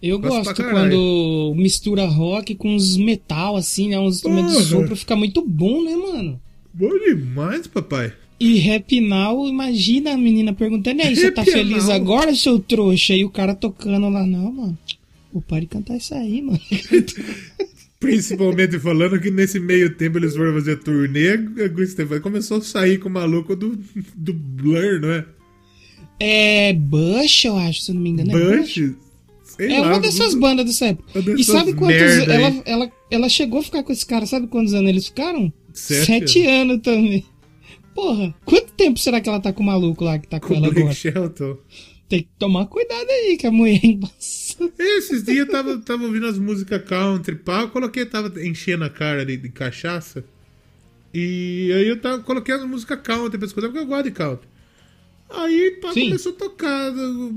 [0.03, 3.97] Eu Gosto gosto quando mistura rock com uns metal, assim, né?
[3.97, 4.81] Uns instrumentos de Porra.
[4.81, 6.41] sopro, fica muito bom, né, mano?
[6.73, 8.11] Bom demais, papai.
[8.37, 11.95] E Rap Now, imagina a menina perguntando, e aí, você tá feliz Now.
[11.95, 13.15] agora, seu trouxa?
[13.15, 14.77] E o cara tocando lá, não, mano.
[15.31, 16.59] Pô, pare de cantar isso aí, mano.
[17.97, 22.97] Principalmente falando que nesse meio tempo eles foram fazer turnê, a Stefani começou a sair
[22.97, 23.79] com o maluco do,
[24.13, 25.25] do Blur, não é?
[26.19, 28.37] É Bush, eu acho, se não me engano.
[28.37, 28.93] É Bush?
[29.55, 31.19] Sei é lá, uma dessas bandas dessa época.
[31.37, 34.89] E sabe quantos ela, ela, ela chegou a ficar com esse cara, sabe quantos anos
[34.89, 35.53] eles ficaram?
[35.73, 37.25] Sete anos também.
[37.93, 40.53] Porra, quanto tempo será que ela tá com o maluco lá que tá com, com
[40.55, 40.95] o ela Blake agora?
[40.95, 41.57] Shelton.
[42.09, 44.73] Tem que tomar cuidado aí, que a mulher é embaçada.
[44.79, 48.89] Esses dias eu tava, tava ouvindo as músicas country, pá, eu coloquei, tava enchendo a
[48.89, 50.25] cara de, de cachaça.
[51.13, 54.47] E aí eu tava, coloquei as músicas country pra escutar, porque eu gosto de country.
[55.29, 57.29] Aí pá, começou a tocar o,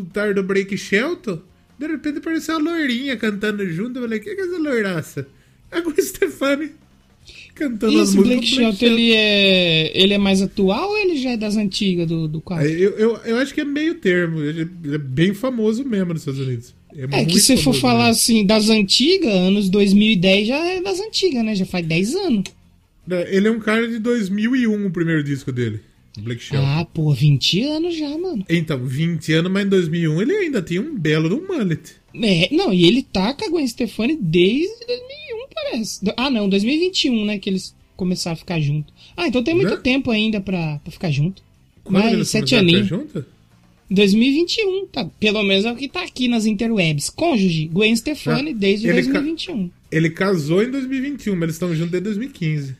[0.00, 1.40] o tar do Break Shelton.
[1.80, 3.98] De repente apareceu uma loirinha cantando junto.
[3.98, 5.26] Eu falei, o que é essa loiraça?
[5.72, 6.72] É a Gwen Stefani
[7.54, 11.30] cantando E as músicas Blake Shelton, ele é, ele é mais atual ou ele já
[11.30, 12.68] é das antigas do, do quadro?
[12.68, 14.42] Eu, eu, eu acho que é meio termo.
[14.42, 16.74] Ele é bem famoso mesmo nos Estados Unidos.
[16.94, 18.10] É muito que se for falar mesmo.
[18.10, 21.54] assim, das antigas, anos 2010 já é das antigas, né?
[21.54, 22.44] Já faz 10 anos.
[23.30, 25.80] Ele é um cara de 2001, o primeiro disco dele.
[26.18, 26.66] Black Shelton.
[26.66, 28.44] Ah, pô, 20 anos já, mano.
[28.48, 31.92] Então, 20 anos, mas em 2001 ele ainda tinha um belo um mullet.
[32.14, 36.04] É, não, e ele tá com a Gwen Stefani desde 2001, parece.
[36.04, 38.92] Do- Ah, não, 2021, né, que eles começaram a ficar juntos.
[39.16, 39.76] Ah, então tem muito Né?
[39.76, 41.42] tempo ainda pra, pra ficar junto.
[41.84, 42.84] Quando Mas sete aninhos.
[42.88, 43.24] ficar junto?
[43.90, 45.04] 2021, tá?
[45.18, 47.10] Pelo menos é o que tá aqui nas interwebs.
[47.10, 49.70] Cônjuge, Gwen Stefani Ah, desde ele ca- 2021.
[49.90, 52.76] Ele casou em 2021, mas eles estão juntos desde 2015.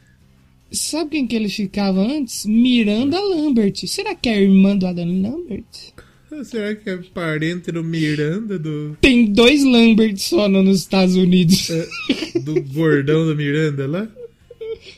[0.72, 2.46] Sabe quem que ele ficava antes?
[2.46, 3.74] Miranda Lambert.
[3.86, 5.64] Será que é a irmã do Adam Lambert?
[6.44, 11.68] Será que é parente do Miranda, do, Tem dois Lambert só no- nos Estados Unidos.
[12.44, 14.08] do gordão da Miranda lá?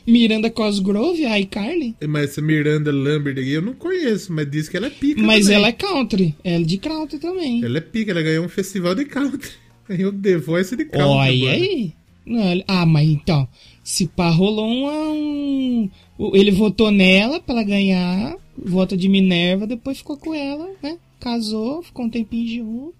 [0.05, 1.95] Miranda Cosgrove, a iCarly.
[2.07, 5.41] Mas essa Miranda Lambert aqui eu não conheço, mas diz que ela é pica Mas
[5.45, 5.55] também.
[5.57, 6.35] ela é country.
[6.43, 7.63] Ela é de country também.
[7.65, 9.49] Ela é pica, ela ganhou um festival de country.
[9.89, 11.01] Ganhou The Voice de country.
[11.09, 11.93] Olha aí.
[12.25, 13.47] Não, ah, mas então.
[13.83, 15.89] Se pá, rolou um.
[16.33, 18.37] Ele votou nela pra ela ganhar.
[18.57, 20.97] Voto de Minerva, depois ficou com ela, né?
[21.19, 22.93] Casou, ficou um tempinho junto.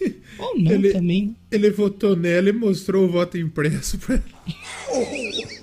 [0.38, 1.26] Ou não Ele- também.
[1.26, 1.34] né?
[1.50, 4.24] Ele votou nela e mostrou o voto impresso pra ela.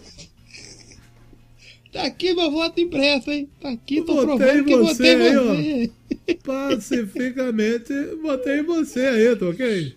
[1.91, 3.49] Tá aqui meu voto impresso, hein?
[3.59, 5.55] Tá aqui, tô Votei provando que eu você votei aí, ó.
[5.55, 5.91] você.
[6.43, 9.93] Pacificamente, votei em você aí, tá ok?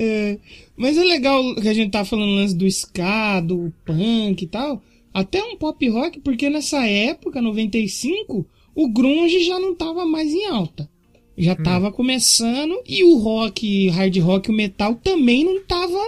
[0.00, 0.38] É,
[0.76, 4.80] mas é legal que a gente tá falando lance do ska, do punk e tal.
[5.12, 10.46] Até um pop rock, porque nessa época, 95, o grunge já não tava mais em
[10.46, 10.88] alta.
[11.36, 15.98] Já tava começando e o rock, hard rock, o metal também não tava,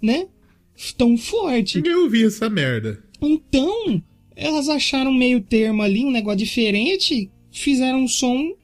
[0.00, 0.28] né,
[0.96, 1.76] tão forte.
[1.76, 3.02] Ninguém ouvia essa merda.
[3.20, 4.02] Então,
[4.34, 8.54] elas acharam meio termo ali, um negócio diferente, fizeram um som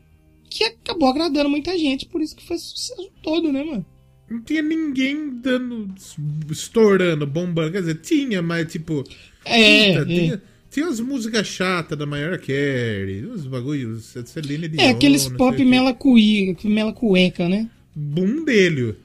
[0.48, 3.84] que acabou agradando muita gente, por isso que foi sucesso todo, né, mano?
[4.32, 5.92] Não tinha ninguém dando.
[6.50, 7.72] estourando, bombando.
[7.72, 9.04] Quer dizer, tinha, mas tipo.
[9.44, 10.04] É, puta, é.
[10.04, 14.80] Tinha, tinha as músicas chatas da Maior Carey, uns bagulhos, Celine Dion.
[14.80, 17.68] É, aqueles pop mela, cuí, mela cueca, né?
[17.94, 18.96] Bundelho.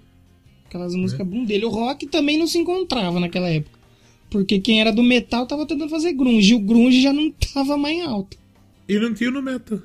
[0.66, 1.66] Aquelas músicas boom dele.
[1.66, 3.78] O rock também não se encontrava naquela época.
[4.30, 6.52] Porque quem era do metal tava tentando fazer grunge.
[6.52, 8.38] E o grunge já não tava mais alto.
[8.88, 9.80] E não tinha no metal.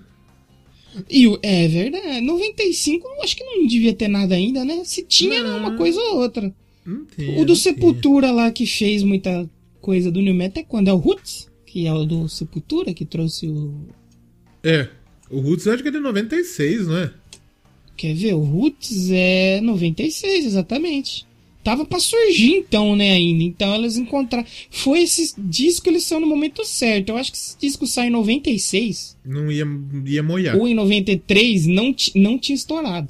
[1.08, 2.20] E o, é verdade.
[2.20, 4.82] 95 eu acho que não devia ter nada ainda, né?
[4.84, 6.52] Se tinha, era uma coisa ou outra.
[7.16, 7.40] Tinha.
[7.40, 7.54] o do.
[7.56, 9.48] Sepultura lá que fez muita
[9.80, 10.88] coisa do New Metal é quando?
[10.88, 11.48] É o Roots?
[11.66, 13.74] Que é o do Sepultura que trouxe o.
[14.62, 14.88] É.
[15.30, 17.10] O Roots acho que é de 96, não é?
[17.96, 18.34] Quer ver?
[18.34, 21.26] O Roots é 96, exatamente.
[21.64, 23.42] Tava pra surgir então, né, ainda.
[23.44, 24.46] Então elas encontraram.
[24.70, 27.10] Foi esse disco, eles são no momento certo.
[27.10, 29.64] Eu acho que esse disco sai em 96 Não ia,
[30.06, 30.56] ia molhar.
[30.56, 33.08] ou em 93, não, não tinha estourado.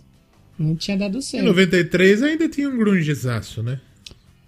[0.58, 1.46] Não tinha dado Em certo.
[1.46, 3.80] 93 ainda tinha um grungezaço, né?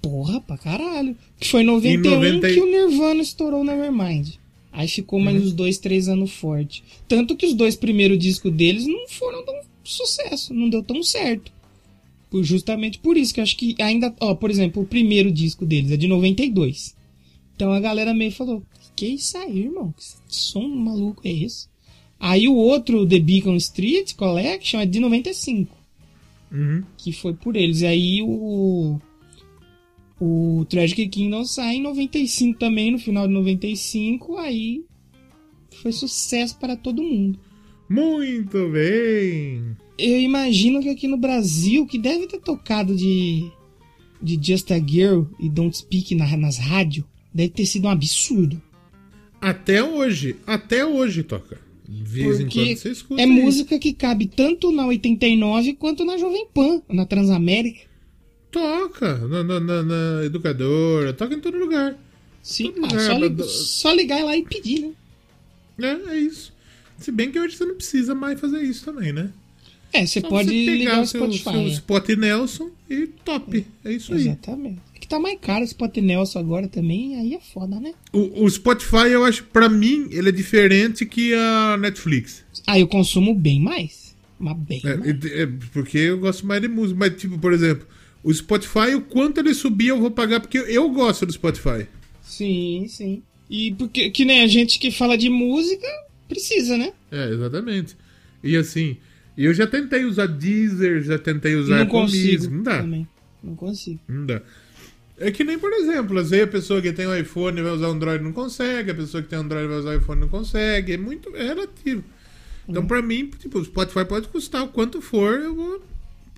[0.02, 1.16] Porra, pra caralho.
[1.40, 4.34] Que foi em 91 Em 90 e- que o Nirvana estourou o Nevermind.
[4.70, 5.44] Aí ficou mais Uhum.
[5.46, 6.84] uns dois, três anos forte.
[7.08, 11.50] Tanto que os dois primeiros discos deles não foram tão sucesso, não deu tão certo.
[12.34, 14.12] Por- Justamente por isso que eu acho que ainda.
[14.20, 16.96] Ó, por exemplo, o primeiro disco deles é de 92.
[17.54, 18.62] Então a galera meio falou:
[18.96, 19.94] Que isso aí, irmão?
[19.96, 21.68] Que som maluco é esse?
[22.18, 25.76] Aí o outro, The Beacon Street Collection, é de 95
[26.50, 26.82] Uhum.
[26.96, 27.82] que foi por eles.
[27.82, 28.98] E aí o
[30.20, 34.84] o Tragic Kingdom sai em 95 também, no final de 95, aí
[35.82, 37.38] foi sucesso para todo mundo.
[37.90, 39.76] Muito bem.
[39.98, 43.50] Eu imagino que aqui no Brasil, que deve ter tocado de
[44.22, 48.60] de Just a Girl e Don't Speak na- nas rádios, deve ter sido um absurdo.
[49.40, 50.36] Até hoje.
[50.46, 51.60] Até hoje toca.
[51.86, 53.20] Vez em Porque quando você escuta.
[53.20, 53.34] é isso.
[53.42, 57.80] música que cabe tanto na 89 quanto na Jovem Pan, na Transamérica.
[58.50, 59.18] Toca.
[59.28, 61.12] Na, na, na- na educadora.
[61.12, 61.94] Toca em todo lugar.
[62.42, 64.90] Sim, Todo lugar, só, li- só ligar lá e pedir,
[65.78, 66.00] né?
[66.08, 66.52] É, é isso.
[66.98, 69.30] Se bem que hoje você não precisa mais fazer isso também, né?
[69.94, 71.42] É, você Só pode você ligar o seu, Spotify.
[71.44, 71.66] seu é.
[71.68, 73.64] Spot Nelson e top.
[73.84, 74.22] É isso aí.
[74.22, 74.78] Exatamente.
[74.94, 77.94] É que tá mais caro o Spot Nelson agora também, aí é foda, né?
[78.12, 82.44] O, o Spotify, eu acho, pra mim, ele é diferente que a Netflix.
[82.66, 84.14] Aí eu consumo bem mais.
[84.38, 85.24] Mas bem É, mais.
[85.26, 86.98] é, porque eu gosto mais de música.
[86.98, 87.86] Mas, tipo, por exemplo,
[88.22, 91.86] o Spotify, o quanto ele subir, eu vou pagar, porque eu gosto do Spotify.
[92.22, 93.22] Sim, sim.
[93.48, 95.86] E porque que nem a gente que fala de música,
[96.28, 96.92] precisa, né?
[97.12, 97.94] É, exatamente.
[98.42, 98.96] E assim,
[99.36, 102.32] eu já tentei usar Deezer, já tentei usar não consigo.
[102.34, 102.54] Music.
[102.54, 102.78] Não dá.
[102.82, 103.08] Também.
[103.42, 104.00] Não consigo.
[104.08, 104.42] Não dá.
[105.18, 107.86] É que nem, por exemplo, às vezes a pessoa que tem um iPhone vai usar
[107.86, 110.92] Android não consegue, a pessoa que tem Android vai usar iPhone não consegue.
[110.92, 112.02] É muito é relativo.
[112.68, 112.86] Então, Hum.
[112.86, 115.82] pra mim, tipo, o Spotify pode custar o quanto for, eu vou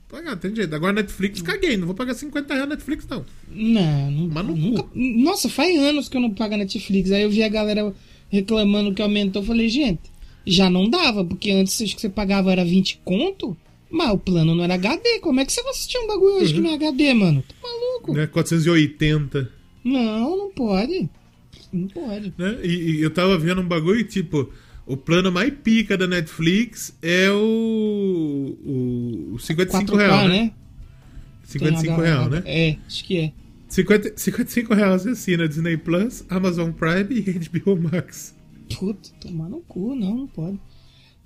[0.09, 0.74] pagar, tem jeito.
[0.74, 3.24] Agora, Netflix, caguei, não vou pagar 50 reais na Netflix, não.
[3.49, 4.84] Não, não Mas no nunca.
[4.94, 7.11] Nossa, faz anos que eu não pago a Netflix.
[7.12, 7.94] Aí eu vi a galera
[8.28, 9.40] reclamando que aumentou.
[9.42, 10.03] Eu falei, gente,
[10.47, 13.57] já não dava, porque antes acho que você pagava era 20 conto,
[13.90, 15.18] mas o plano não era HD.
[15.20, 17.42] Como é que você vai assistir um bagulho hoje que não é HD, mano?
[17.42, 18.12] Tá maluco?
[18.14, 18.26] Né?
[18.26, 19.51] 480.
[19.84, 21.09] Não, não pode.
[21.72, 22.32] Não pode.
[22.38, 22.59] né?
[22.62, 24.49] E, e eu tava vendo um bagulho tipo,
[24.86, 30.38] o plano mais pica da Netflix é o, o, o 55 4K, reais, né?
[30.42, 30.53] né?
[31.44, 32.42] 55 Tem reais, H- né?
[32.47, 33.32] É, acho que é.
[33.68, 37.32] 50, 55 reais você assina Disney Plus, Amazon Prime e
[37.62, 38.34] HBO Max.
[38.75, 40.59] Puta, tomar no cu, não, não pode.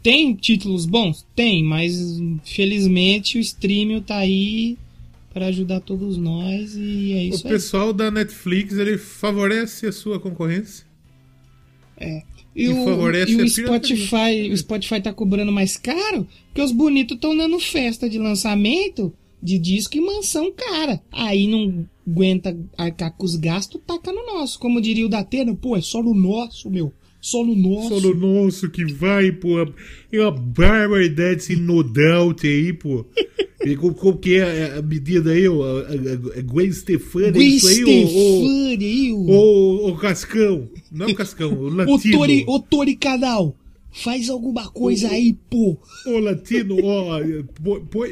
[0.03, 1.27] Tem títulos bons?
[1.35, 1.95] Tem, mas
[2.45, 4.79] felizmente o streaming tá aí
[5.33, 7.53] para ajudar todos nós e é O isso aí.
[7.53, 10.87] pessoal da Netflix, ele favorece a sua concorrência.
[12.01, 12.23] E,
[12.57, 17.37] e o, e o Spotify, o Spotify tá cobrando mais caro porque os bonitos estão
[17.37, 19.13] dando festa de lançamento
[19.43, 21.01] de disco e mansão cara.
[21.13, 24.59] Aí não aguenta arcar com os gastos, taca no nosso.
[24.59, 26.93] Como diria o Datena, pô, é só no nosso, meu.
[27.21, 28.01] Só no nosso.
[28.01, 28.15] Só no
[28.45, 29.61] nosso que vai, pô.
[30.13, 33.05] É uma barbaridade esse nodout aí, pô.
[33.63, 35.63] E Qual, qual que é a medida aí, ó?
[35.63, 39.31] A, a- a Gwen Stefani, Gwen isso aí, ô, ô, Stefani aí, o...
[39.31, 40.69] ô, ô Cascão.
[40.91, 42.17] Não é o Cascão, o Ô, Latino.
[42.17, 43.55] Tori, ô Tori Canal,
[43.93, 45.77] Faz alguma coisa o, aí, pô.
[46.07, 47.21] Ô, Latino, ó.
[47.63, 48.05] Pô, pô,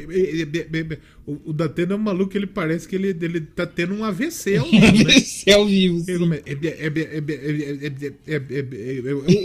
[1.45, 4.69] o Datena é um maluco, ele parece que ele, ele tá tendo um AVC ao
[4.69, 4.85] vivo.
[4.85, 6.03] AVC ao vivo.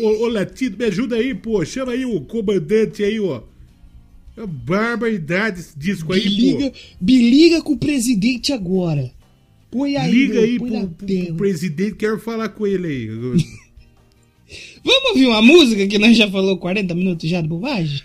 [0.03, 1.64] Ô, Latino, me ajuda aí, pô.
[1.64, 3.43] Chama aí o comandante aí, ó.
[4.37, 6.76] É barbaridade esse disco aí, biliga, pô.
[7.07, 9.12] liga com o presidente agora.
[9.70, 13.09] Põe aí, Liga aí pro, pro, pro presidente, quero falar com ele aí.
[14.84, 18.03] Vamos ouvir uma música que nós já falou 40 minutos já de bobagem?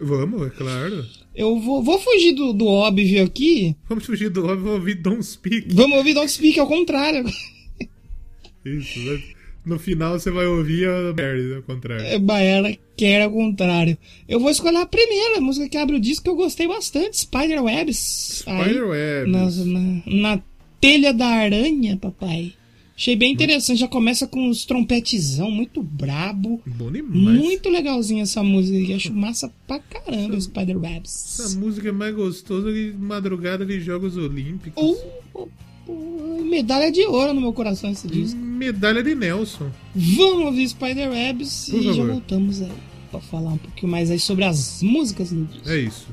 [0.00, 1.06] Vamos, é claro.
[1.34, 3.76] Eu vou, vou fugir do, do óbvio aqui.
[3.88, 5.68] Vamos fugir do óbvio, vamos ouvir Don't Speak.
[5.72, 7.24] Vamos ouvir Don't Speak ao contrário.
[8.64, 9.20] Isso, né?
[9.64, 12.04] No final você vai ouvir a Mary, ao contrário.
[12.04, 13.96] É, quer ao contrário.
[14.28, 17.20] Eu vou escolher a primeira, a música que abre o disco que eu gostei bastante,
[17.20, 18.42] Spiderwebs.
[18.46, 19.30] Aí, Spiderwebs.
[19.30, 20.42] Na, na, na
[20.80, 22.52] telha da aranha, papai.
[22.96, 26.60] Achei bem interessante, já começa com uns trompetezão muito brabo.
[26.66, 27.38] Bom demais.
[27.38, 31.40] Muito legalzinha essa música acho massa pra caramba, Spiderwebs.
[31.40, 34.74] Essa música é mais gostosa que madrugada de Jogos Olímpicos.
[34.76, 34.96] Oh,
[35.34, 35.48] oh,
[35.88, 38.38] oh, medalha de ouro no meu coração esse disco.
[38.38, 39.70] Medalha de Nelson.
[39.94, 42.06] Vamos ouvir Spiderwebs Por e já favor.
[42.12, 42.72] voltamos aí
[43.10, 45.68] pra falar um pouquinho mais aí sobre as músicas do disco.
[45.68, 46.06] É isso.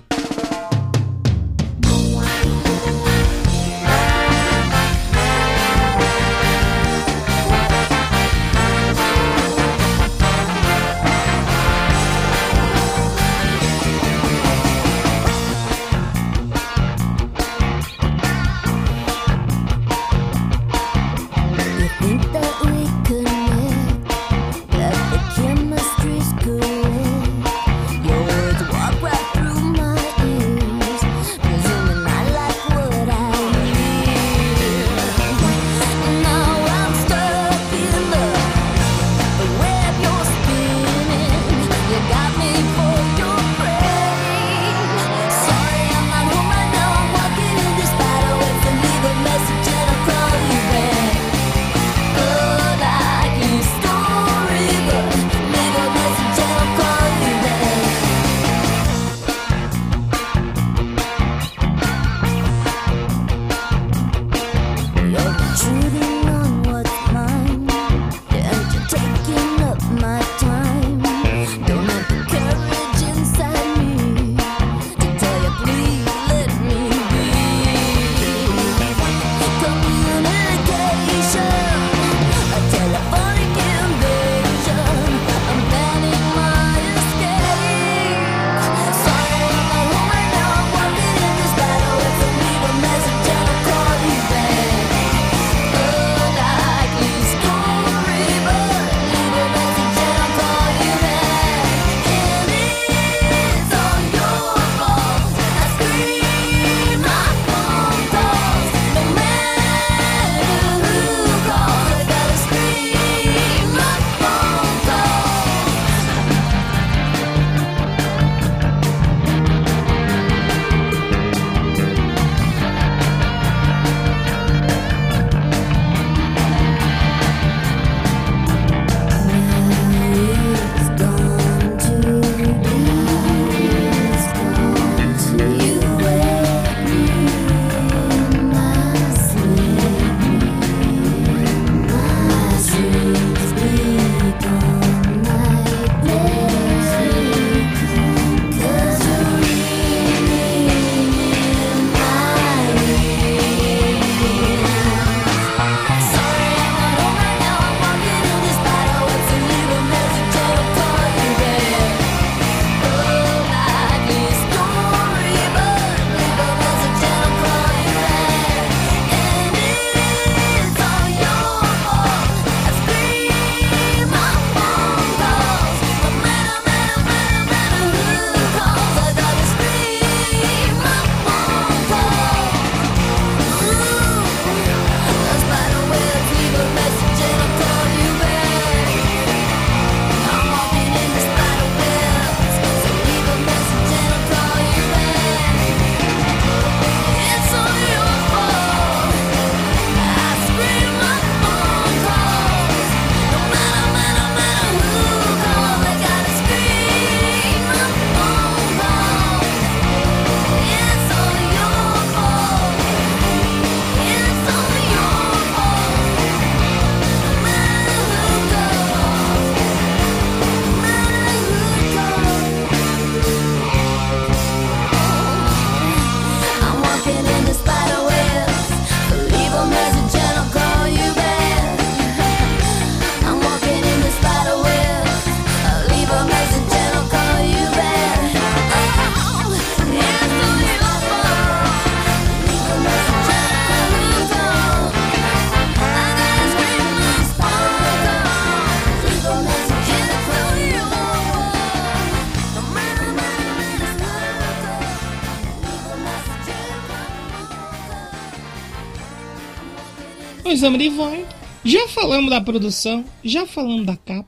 [260.60, 261.26] Estamos de volta.
[261.64, 264.28] Já falamos da produção, já falamos da capa.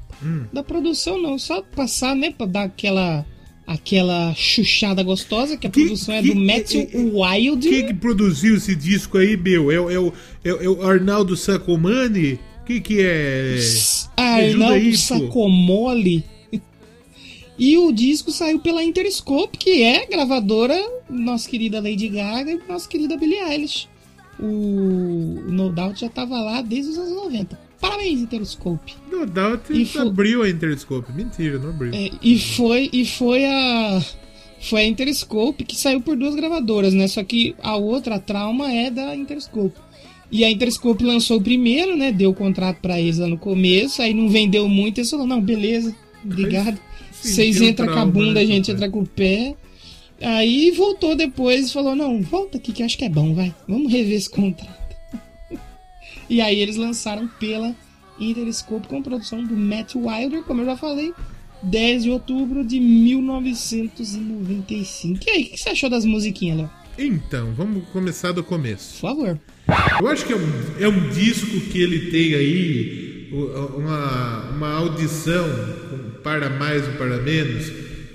[0.54, 3.26] Da produção não, só passar, né, pra dar aquela
[3.68, 7.00] aquela chuchada gostosa, que a Que- produção é que- do Matthew é- é-
[7.50, 7.70] Wild.
[7.70, 9.70] Quem que produziu esse disco aí, meu?
[9.70, 9.90] É, o-
[10.44, 12.40] é, é, é o Arnaldo Sacomani?
[12.66, 13.58] Que que é?
[14.16, 14.98] Arnaldo aí, pô.
[14.98, 16.24] Sacomole.
[17.60, 20.78] E o disco saiu pela Interscope, que é gravadora
[21.10, 23.90] nossa querida Lady Gaga e nossa querida Billie Eilish.
[24.42, 27.60] O, No Doubt já tava lá desde os anos 90.
[27.80, 28.94] Parabéns, Interscope.
[29.12, 31.12] No Doubt E abriu a Interscope.
[31.14, 31.92] Mentira, não abriu.
[31.94, 34.02] É, e foi e foi a
[34.62, 37.08] foi a Interscope que saiu por duas gravadoras, né?
[37.08, 39.80] Só que a outra, a Trauma, é da Interscope.
[40.32, 42.12] E a Interscope lançou o primeiro, né?
[42.12, 45.42] Deu o contrato pra eles lá no começo, aí não vendeu muito, eles falaram, não,
[45.42, 46.80] beleza, obrigado.
[47.12, 49.56] Vocês entram com a bunda, a né, gente entra com o pé.
[50.22, 53.54] Aí voltou depois e falou, não, volta aqui que eu acho que é bom, vai.
[53.68, 54.96] Vamos rever esse contrato.
[56.30, 57.76] e aí eles lançaram pela
[58.20, 61.12] Interscope com produção do Matt Wilder, como eu já falei,
[61.64, 65.20] 10 de outubro de 1995.
[65.26, 66.70] E aí, o que você achou das musiquinhas, Léo?
[66.98, 69.00] Então, vamos começar do começo.
[69.00, 69.40] Por favor.
[70.00, 70.50] Eu acho que é um,
[70.80, 75.48] é um disco que ele tem aí uma, uma audição,
[76.24, 77.72] para mais ou para menos,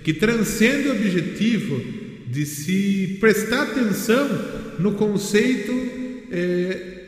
[0.06, 1.82] que transcende o objetivo
[2.28, 4.28] de se prestar atenção
[4.78, 5.72] no conceito
[6.30, 7.02] é,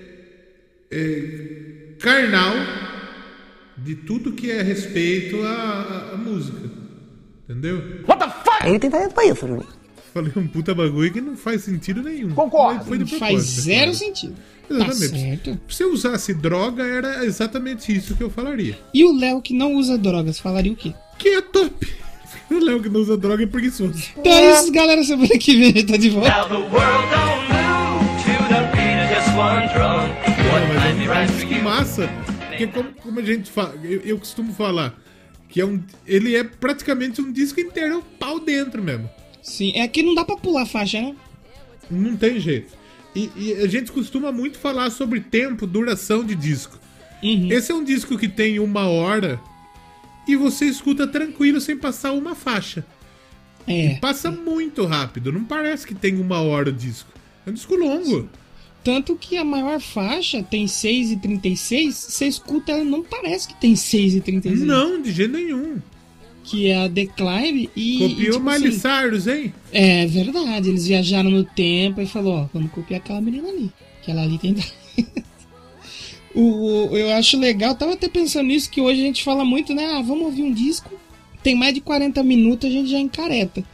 [0.91, 2.55] é, carnal
[3.77, 6.59] de tudo que é respeito à, à- música.
[7.49, 7.81] Entendeu?
[8.67, 9.69] Ele tem talento pra isso, Juninho.
[10.13, 12.31] Falei um puta bagulho que não faz sentido nenhum.
[12.31, 12.85] Concordo.
[12.85, 13.95] Foi de Faz propósito, zero cara.
[13.95, 14.35] sentido.
[14.69, 15.21] Tá Exatamente.
[15.21, 15.61] certo.
[15.69, 18.77] Se eu usasse droga, era exatamente isso que eu falaria.
[18.93, 20.93] E o Léo que não usa drogas, falaria o quê?
[21.17, 21.87] Que é top.
[22.51, 24.03] O Léo que não usa droga é preguiçoso.
[24.17, 25.03] Então é isso, galera.
[25.05, 26.29] Semana que vem a gente tá de volta.
[26.31, 30.29] Now the world don't move to the beat of just one drum.
[30.51, 31.65] One Não, mas time é you rise disco for you.
[31.65, 32.09] massa.
[32.49, 34.99] Porque como, como a gente fala, eu, eu costumo falar
[35.49, 39.09] que é um, ele é praticamente um disco inteiro, é um pau dentro mesmo.
[39.43, 41.15] Sim, é que não dá pra pular a faixa, né?
[41.91, 42.73] Não tem jeito.
[43.15, 46.79] E, e a gente costuma muito falar sobre tempo, duração de disco.
[47.23, 47.49] Uhum.
[47.51, 49.41] Esse é um disco que tem uma hora
[50.29, 52.85] e você escuta tranquilo sem passar uma faixa.
[53.67, 53.95] É.
[53.97, 57.11] Passa muito rápido, não parece que tem uma hora o disco.
[57.47, 58.29] É um disco longo.
[58.85, 61.93] Tanto que a maior faixa tem 6,36.
[61.93, 64.61] Você escuta, ela não parece que tem 6,36.
[64.61, 65.79] Não, de jeito nenhum.
[66.45, 67.97] Que é a Decline e.
[67.97, 69.53] e, Copiou tipo Miley assim, Cyrus, hein?
[69.73, 73.71] É verdade, eles viajaram no tempo e falou, ó, vamos copiar aquela menina ali.
[74.01, 74.57] Aquela ali tem.
[76.41, 79.85] O, eu acho legal, tava até pensando nisso, que hoje a gente fala muito, né?
[79.97, 80.91] Ah, vamos ouvir um disco.
[81.43, 83.65] Tem mais de 40 minutos, a gente já encareta.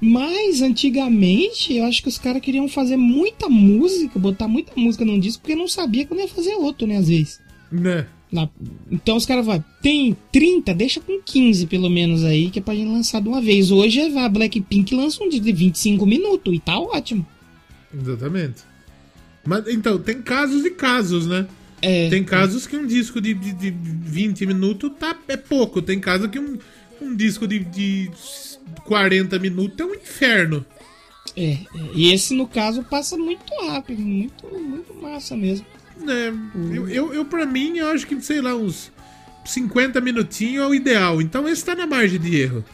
[0.00, 5.18] Mas antigamente, eu acho que os caras queriam fazer muita música, botar muita música num
[5.18, 6.96] disco, porque não sabia quando ia fazer outro, né?
[6.96, 7.40] Às vezes.
[7.70, 8.06] Né?
[8.32, 8.48] Lá-
[8.90, 12.74] Então os caras vão, tem 30, deixa com 15 pelo menos aí, que é pra
[12.74, 13.70] gente lançar de uma vez.
[13.70, 17.24] Hoje é a Blackpink lança um disco de 25 minutos e tá ótimo.
[17.94, 18.62] Exatamente.
[19.44, 21.46] Mas então, tem casos e casos, né?
[21.82, 25.82] É, Tem casos que um disco de, de, de 20 minutos tá, é pouco.
[25.82, 26.56] Tem casos que um,
[27.00, 28.10] um disco de, de
[28.84, 30.64] 40 minutos é um inferno.
[31.36, 31.58] é, é.
[31.94, 35.66] E esse, no caso, passa muito rápido, muito, muito massa mesmo.
[35.98, 36.32] né?
[36.72, 38.92] Eu, eu, eu, pra mim, eu acho que, sei lá, uns
[39.44, 41.20] 50 minutinhos é o ideal.
[41.20, 42.64] Então esse tá na margem de erro.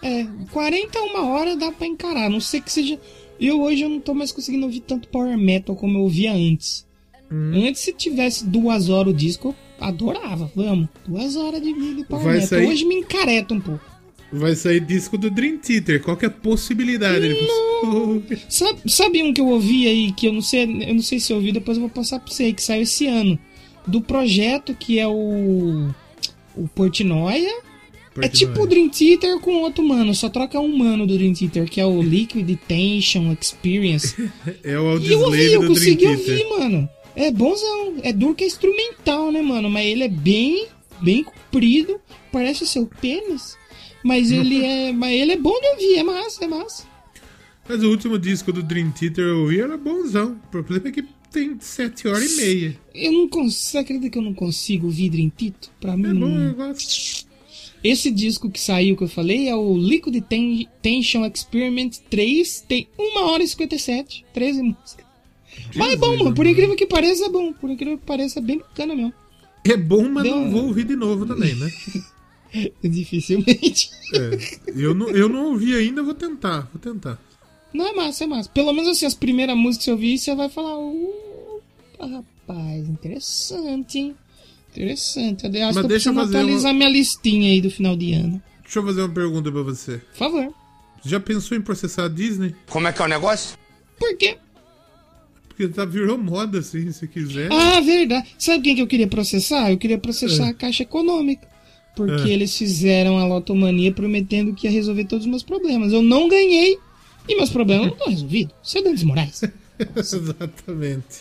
[0.00, 2.98] É, 40 a uma hora dá pra encarar, não sei que seja.
[3.40, 6.86] Eu hoje eu não tô mais conseguindo ouvir tanto power metal como eu ouvia antes.
[7.30, 7.52] Hum.
[7.66, 9.48] Antes, se tivesse duas horas o disco,
[9.80, 10.50] eu adorava.
[10.54, 12.40] Vamos, duas horas de, Vai metal.
[12.48, 13.84] sair- Hoje me encareta um pouco.
[14.30, 16.02] Vai sair disco do Dream Theater.
[16.02, 17.34] Qual que é a possibilidade?
[17.80, 21.18] Falou, Sabe, sabe um que eu ouvi aí, que eu não sei, eu não sei
[21.18, 23.38] se eu ouvi, depois eu vou passar pra você aí, que saiu esse ano.
[23.86, 25.88] Do projeto que é o.
[26.54, 27.60] O Portnoia.
[28.20, 31.70] É tipo o Dream Theater com outro mano, só troca um mano do Dream Theater,
[31.70, 34.14] que é o Liquid Tension Experience.
[34.64, 36.88] É o E eu ouvi, eu consegui ouvir, mano.
[37.18, 37.96] É bonzão.
[38.02, 39.68] É duro que é instrumental, né, mano?
[39.68, 40.66] Mas ele é bem,
[41.00, 42.00] bem comprido.
[42.32, 43.56] Parece o seu pênis.
[44.04, 44.92] Mas ele é.
[44.92, 46.84] Mas ele é bom de ouvir, é massa, é massa.
[47.68, 50.40] Mas o último disco do Dream Theater eu ouvi era bonzão.
[50.46, 52.80] O problema é que tem sete horas e meia.
[52.94, 53.50] Eu não consigo.
[53.70, 55.70] Você acredita que eu não consigo vidro em Tito?
[55.80, 57.26] Pra mim, É bom, não- eu gosto.
[57.84, 62.64] Esse disco que saiu, que eu falei, é o Liquid Ten- Tension Experiment 3.
[62.66, 64.24] Tem 1 hora e 57.
[64.32, 65.06] 13 músicas.
[65.74, 66.34] Mas é bom, mano.
[66.34, 67.52] Por incrível que pareça, é bom.
[67.52, 69.14] Por incrível que pareça, é bem bacana mesmo.
[69.64, 71.70] É bom, mas Deu não vou ouvir de novo também, né?
[72.82, 73.90] Dificilmente.
[74.14, 74.38] É,
[74.74, 77.18] eu, não, eu não ouvi ainda, vou tentar, vou tentar.
[77.72, 78.48] Não, é massa, é massa.
[78.48, 80.78] Pelo menos assim, as primeiras músicas que eu vi, você vai falar.
[80.78, 81.60] Uh,
[82.00, 84.16] rapaz, interessante, hein?
[84.70, 85.44] Interessante.
[85.44, 88.42] Eu acho Mas deixa eu preciso fazer atualizar minha listinha aí do final de ano.
[88.62, 89.98] Deixa eu fazer uma pergunta pra você.
[89.98, 90.54] Por favor.
[91.04, 92.54] Já pensou em processar a Disney?
[92.68, 93.58] Como é que é o negócio?
[93.98, 94.38] Por quê?
[95.58, 97.50] Porque tá, virou moda, assim, se quiser.
[97.50, 98.28] Ah, verdade.
[98.38, 99.72] Sabe quem que eu queria processar?
[99.72, 100.50] Eu queria processar É.
[100.50, 101.48] a Caixa Econômica.
[101.96, 102.32] Porque É.
[102.32, 105.92] eles fizeram a lotomania prometendo que ia resolver todos os meus problemas.
[105.92, 106.78] Eu não ganhei
[107.28, 108.54] e meus problemas não estão resolvidos.
[108.62, 109.40] Isso é Dantes Moraes.
[109.96, 111.18] Exatamente.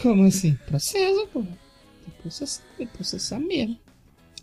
[0.00, 0.56] Como assim?
[0.68, 1.40] Processa, pô.
[1.42, 1.50] Tem
[2.14, 3.76] que processar, tem processar mesmo.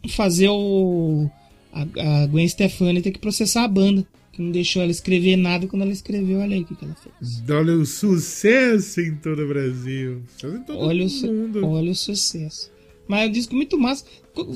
[0.09, 1.30] Fazer o.
[1.72, 1.82] A,
[2.24, 4.05] a Gwen Stefani ter que processar a banda.
[4.36, 6.40] Que não deixou ela escrever nada quando ela escreveu.
[6.40, 7.42] Olha aí o que, que ela fez.
[7.50, 10.22] Olha o sucesso em todo o Brasil.
[10.44, 11.66] Em todo Olha o, mundo.
[11.66, 12.70] olha o sucesso.
[13.08, 14.04] Mas é um disco muito massa.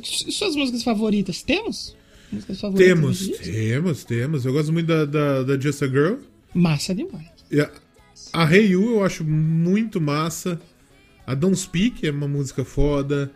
[0.04, 1.42] Suas músicas favoritas?
[1.44, 1.96] Temos?
[2.30, 4.46] Músicas favoritas Temos, temos, temos.
[4.46, 6.16] Eu gosto muito da, da, da Just a Girl.
[6.54, 7.30] Massa demais.
[8.34, 10.60] A, a Hey You eu acho muito massa.
[11.26, 13.32] A Don't Speak é uma música foda.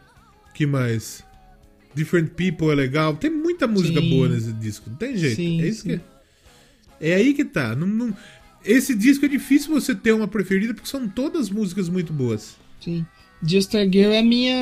[0.54, 1.24] que mais?
[1.96, 3.16] Different People é legal.
[3.16, 4.10] Tem muita música Sim.
[4.10, 4.90] boa nesse disco.
[4.90, 5.38] Não tem jeito.
[5.38, 5.88] Sim, é isso sim.
[5.88, 5.94] que.
[5.96, 6.13] É
[7.14, 7.76] aí que tá.
[7.76, 8.16] Não, não-
[8.66, 12.56] Esse disco é difícil você ter uma preferida porque são todas músicas muito boas.
[12.80, 13.06] Sim.
[13.44, 14.56] A Girl é minha.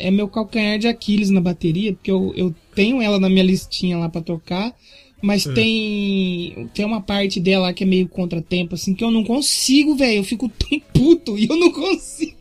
[0.00, 3.98] é meu calcanhar de Aquiles na bateria, porque eu, eu tenho ela na minha listinha
[3.98, 4.72] lá pra tocar,
[5.20, 5.52] mas É.
[5.52, 6.70] tem.
[6.72, 10.18] Tem uma parte dela que é meio contratempo, assim, que eu não consigo, velho.
[10.18, 12.37] Eu fico tão puto e eu não consigo.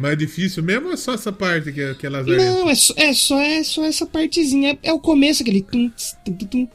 [0.00, 2.44] Mas é difícil mesmo ou é só essa parte que que é lazarenta?
[2.44, 4.78] Não, é só, é só, é só essa partezinha.
[4.80, 5.60] É, é o começo, aquele.
[5.60, 5.90] tum,
[6.24, 6.66] tum,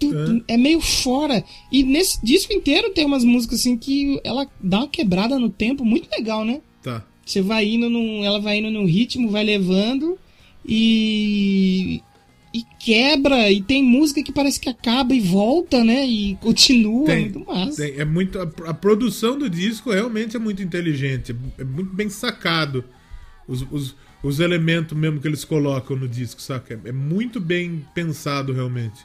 [0.00, 0.42] tum.
[0.48, 1.44] É meio fora.
[1.70, 5.84] E nesse disco inteiro tem umas músicas assim que ela dá uma quebrada no tempo
[5.84, 6.60] muito legal, né?
[6.82, 7.04] Tá.
[7.24, 8.24] Você vai indo num.
[8.24, 10.18] Ela vai indo num ritmo, vai levando
[10.66, 12.02] e.
[12.54, 16.04] E quebra, e tem música que parece que acaba e volta, né?
[16.06, 17.82] E continua, Tem, muito massa.
[17.82, 22.10] tem- é muito a, a produção do disco realmente é muito inteligente, é muito bem
[22.10, 22.84] sacado
[23.48, 26.78] os, os, os elementos mesmo que eles colocam no disco, saca?
[26.84, 29.00] É, é muito bem pensado realmente.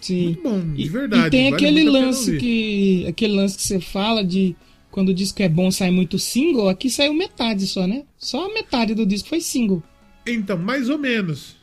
[0.00, 0.24] Sim.
[0.26, 1.26] Muito bom, de E- verdade.
[1.26, 3.04] E tem vale aquele lance que.
[3.06, 4.56] Aquele lance que você fala de
[4.90, 8.04] quando o disco é bom sai muito single, aqui saiu metade só, né?
[8.16, 9.82] Só a metade do disco foi single.
[10.26, 11.56] Então, mais ou menos.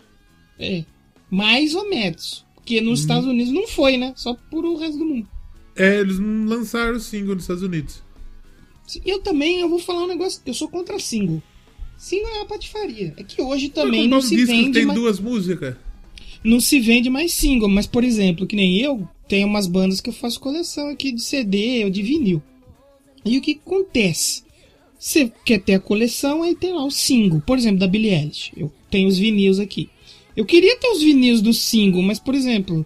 [0.59, 0.83] É.
[1.29, 2.45] Mais ou menos.
[2.55, 3.03] Porque nos Uhum.
[3.03, 4.13] Estados Unidos não foi, né?
[4.15, 5.27] Só por o resto do mundo.
[5.75, 8.01] É, eles não lançaram o single nos Estados Unidos.
[9.05, 10.41] Eu também, eu vou falar um negócio.
[10.45, 11.41] Eu sou contra single.
[11.97, 13.13] Single é uma patifaria.
[13.17, 14.99] É que hoje também não se vende tem mais.
[14.99, 15.75] duas músicas.
[16.43, 17.67] Não se vende mais single.
[17.69, 21.21] Mas, por exemplo, que nem eu, tem umas bandas que eu faço coleção aqui de
[21.21, 22.41] CD ou de vinil.
[23.23, 24.43] E o que acontece?
[24.99, 27.41] Você quer ter a coleção, aí tem lá o single.
[27.41, 28.51] Por exemplo, da Billie Eilish.
[28.55, 29.89] Eu tenho os vinis aqui.
[30.35, 32.85] Eu queria ter os vinis do single, mas, por exemplo,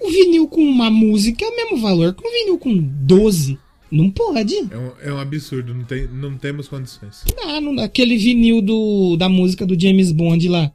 [0.00, 3.58] o vinil com uma música é o mesmo valor que um vinil com 12.
[3.90, 4.54] Não pode.
[4.70, 7.24] É um, é um absurdo, não, tem, não temos condições.
[7.44, 10.72] Ah, não, aquele vinil do, da música do James Bond lá.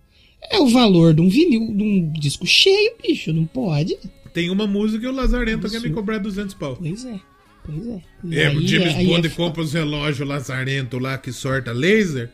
[0.50, 3.34] É o valor de um vinil, de um disco cheio, bicho.
[3.34, 3.98] Não pode.
[4.34, 6.78] Tem uma música e o Lazarento quer me cobrar 200 pau.
[6.78, 7.20] Pois é.
[7.66, 8.02] Pois é.
[8.24, 11.72] E É, aí- o James aí Bond é compra os relógios lazarento lá que sorta
[11.74, 12.32] laser.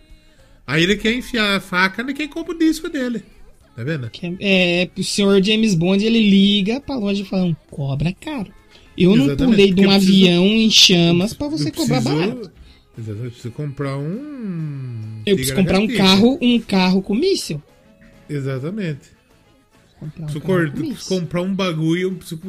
[0.66, 3.24] Aí ele quer enfiar a faca em quem compra o disco dele.
[3.78, 4.10] Tá vendo?
[4.40, 8.52] é, é, o senhor James Bond ele liga pra loja e fala: "Um cobra caro.
[8.98, 12.52] Eu não Exatamente, pulei de um preciso- avião em chamas pra você cobrar preciso- barato.
[12.98, 15.22] Exatamente, eu preciso comprar um.
[15.26, 17.62] Eu preciso comprar um carro, um carro com míssil.
[18.28, 19.16] Exatamente.
[20.00, 20.42] Comprar um Preciso
[21.10, 22.40] cor- comprar um bagulho, eu preciso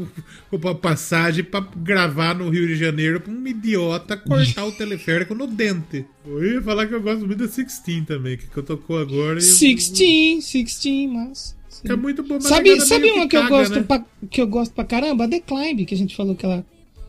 [0.51, 5.46] comprar passagem pra gravar no Rio de Janeiro pra um idiota cortar o teleférico no
[5.46, 6.05] dente.
[6.26, 9.34] Eu ia falar que eu gosto muito da Sixteen também, que, eu tocou agora.
[9.38, 11.57] eu- 16, 16, mas.
[11.70, 11.88] sim.
[11.90, 13.82] É muito bom, mas Sabe, sabe uma que eu caga, gosto né?
[13.82, 15.24] pra, que eu gosto pra caramba?
[15.24, 16.64] A The Climb, que a gente falou que ela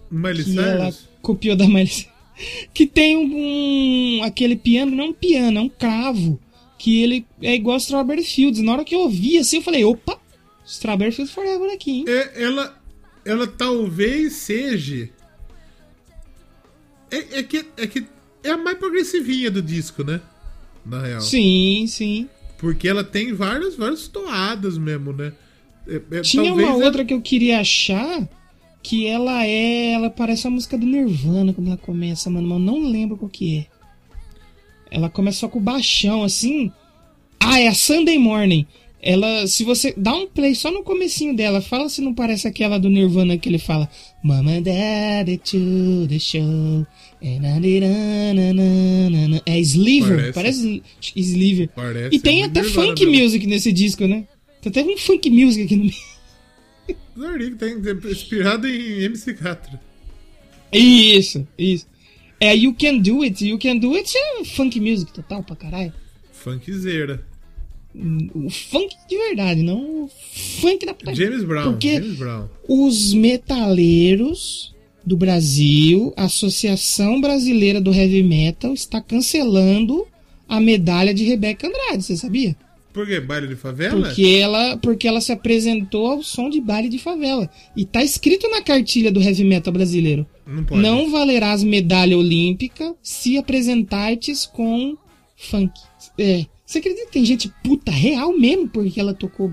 [0.10, 2.08] Miley que ela copiou da Miley.
[2.74, 6.40] Que tem um, um- aquele piano, não um piano, é um cravo.
[6.78, 8.62] Que ele é igual a Strawberry Fields.
[8.62, 10.18] Na hora que eu ouvi assim, eu falei, opa,
[10.70, 12.06] Strawberry Fields Forever aqui, hein?
[12.08, 12.80] É, ela,
[13.26, 15.10] ela talvez seja.
[17.12, 18.06] É, é que, é que
[18.44, 20.22] é a mais progressivinha do disco, né?
[20.86, 21.22] Na real.
[21.22, 22.30] Sim, sim.
[22.58, 25.34] Porque ela tem várias, várias toadas mesmo, né?
[25.88, 28.28] É- é- Tinha uma ela- outra que eu queria achar,
[28.84, 29.94] que ela é.
[29.94, 33.30] Ela parece a música do Nirvana quando ela começa, mano, mas eu não lembro qual
[33.30, 33.68] que é.
[34.92, 36.72] Ela começa só com o baixão, assim.
[37.40, 38.68] Ah, é a Sunday Morning.
[39.02, 42.78] Ela, se você dá um play só no comecinho dela, fala se não parece aquela
[42.78, 43.90] do Nirvana que ele fala
[44.22, 46.86] Mama and Daddy to the show.
[47.22, 50.34] and I did na, na, na, na, na." É Sliver, Parece.
[50.34, 50.84] parece,
[51.16, 51.70] Sliver.
[51.76, 53.24] Parece E tem muito até Nirvana funk mesmo.
[53.24, 54.26] music nesse disco, né?
[54.62, 57.58] Tem até um funk music aqui no meio.
[57.58, 59.80] Tem tem- inspirado em MC Catra.
[60.74, 61.88] Isso, isso.
[62.40, 63.46] É You Can Do It.
[63.48, 65.94] You Can Do It é funk music total pra caralho.
[66.32, 67.26] Funkzeira.
[67.96, 70.10] O funk de verdade, não o
[70.62, 70.96] funk da.
[71.14, 71.72] James Brown.
[71.72, 72.48] Porque James Brown.
[72.68, 80.06] os metaleiros do Brasil, a Associação Brasileira do Heavy Metal, está cancelando
[80.48, 82.56] a medalha de Rebeca Andrade, você sabia?
[82.94, 83.20] Por quê?
[83.20, 84.02] Baile de favela?
[84.02, 87.50] Porque ela, porque ela se apresentou ao som de baile de favela.
[87.76, 90.26] E tá escrito na cartilha do heavy metal brasileiro.
[90.46, 90.82] Não pode.
[90.82, 94.98] Não valerás medalha olímpica se apresentartes com
[95.38, 95.72] funk.
[96.18, 96.46] É.
[96.70, 99.48] Você acredita que tem gente puta real mesmo porque ela tocou?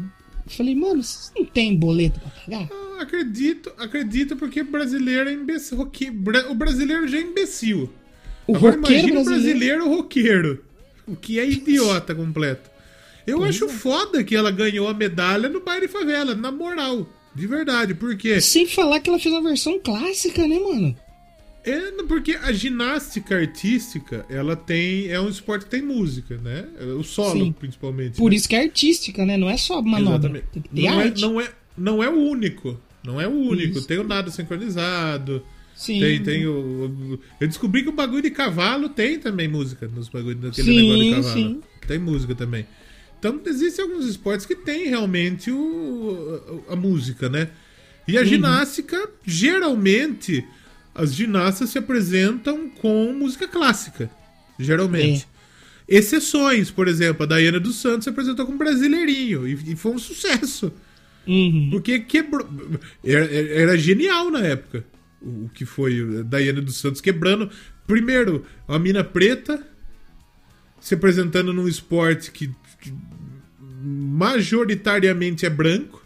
[0.44, 2.68] Eu falei, mano, vocês não tem boleto pra pagar?
[2.70, 5.78] Ah, Acredito, acredito porque brasileiro é imbecil.
[5.78, 6.10] roque-
[6.50, 7.90] O brasileiro já é imbecil.
[8.46, 9.88] O Agora imagina o brasileiro.
[9.88, 10.62] roqueiro.
[11.06, 12.68] O que é idiota completo.
[13.26, 17.06] Eu acho foda que ela ganhou a medalha no baile favela, na moral.
[17.34, 20.94] De verdade, porque Sem falar que ela fez uma versão clássica, né, mano?
[21.70, 26.66] É porque a ginástica artística, ela tem é um esporte que tem música, né?
[26.98, 27.52] O solo Sim.
[27.52, 28.16] principalmente.
[28.16, 28.36] Por né?
[28.36, 29.36] isso que é artística, né?
[29.36, 30.42] Não é só manobra.
[30.72, 31.20] Não é, arte.
[31.20, 32.80] não, é, não é o único.
[33.04, 33.78] Não é o único.
[33.78, 33.86] Isso.
[33.86, 35.42] Tem o nado sincronizado.
[35.74, 36.00] Sim.
[36.00, 40.40] Tem, tem o, Eu descobri que o bagulho de cavalo tem também música nos bagulhos
[40.40, 41.34] daquele Sim, negócio de cavalo.
[41.34, 41.60] sim.
[41.86, 42.66] Tem música também.
[43.18, 47.48] Então existem alguns esportes que tem realmente o, a, a música, né?
[48.08, 48.20] E Uhum.
[48.20, 50.44] a ginástica, geralmente,
[50.96, 54.10] as ginastas se apresentam com música clássica.
[54.58, 55.28] Geralmente.
[55.88, 55.96] É.
[55.98, 59.98] Exceções, por exemplo, a Daiane dos Santos se apresentou com Brasileirinho e, e foi um
[59.98, 60.72] sucesso.
[61.26, 61.68] Uhum.
[61.70, 62.48] Porque quebrou.
[63.04, 64.84] Era, era genial na época.
[65.20, 67.50] O o que foi a Daiane dos Santos quebrando.
[67.86, 69.62] Primeiro, a mina preta
[70.80, 72.48] se apresentando num esporte que,
[72.80, 72.92] que
[73.82, 76.02] majoritariamente é branco.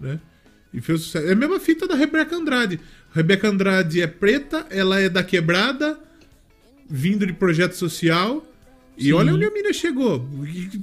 [0.00, 0.20] Né?
[0.72, 1.26] E fez sucesso.
[1.26, 2.80] É a mesma fita da Rebeca Andrade.
[3.14, 5.98] Rebeca Andrade é preta, ela é da quebrada,
[6.88, 8.44] vindo de projeto social.
[8.98, 10.28] E olha onde a mina chegou.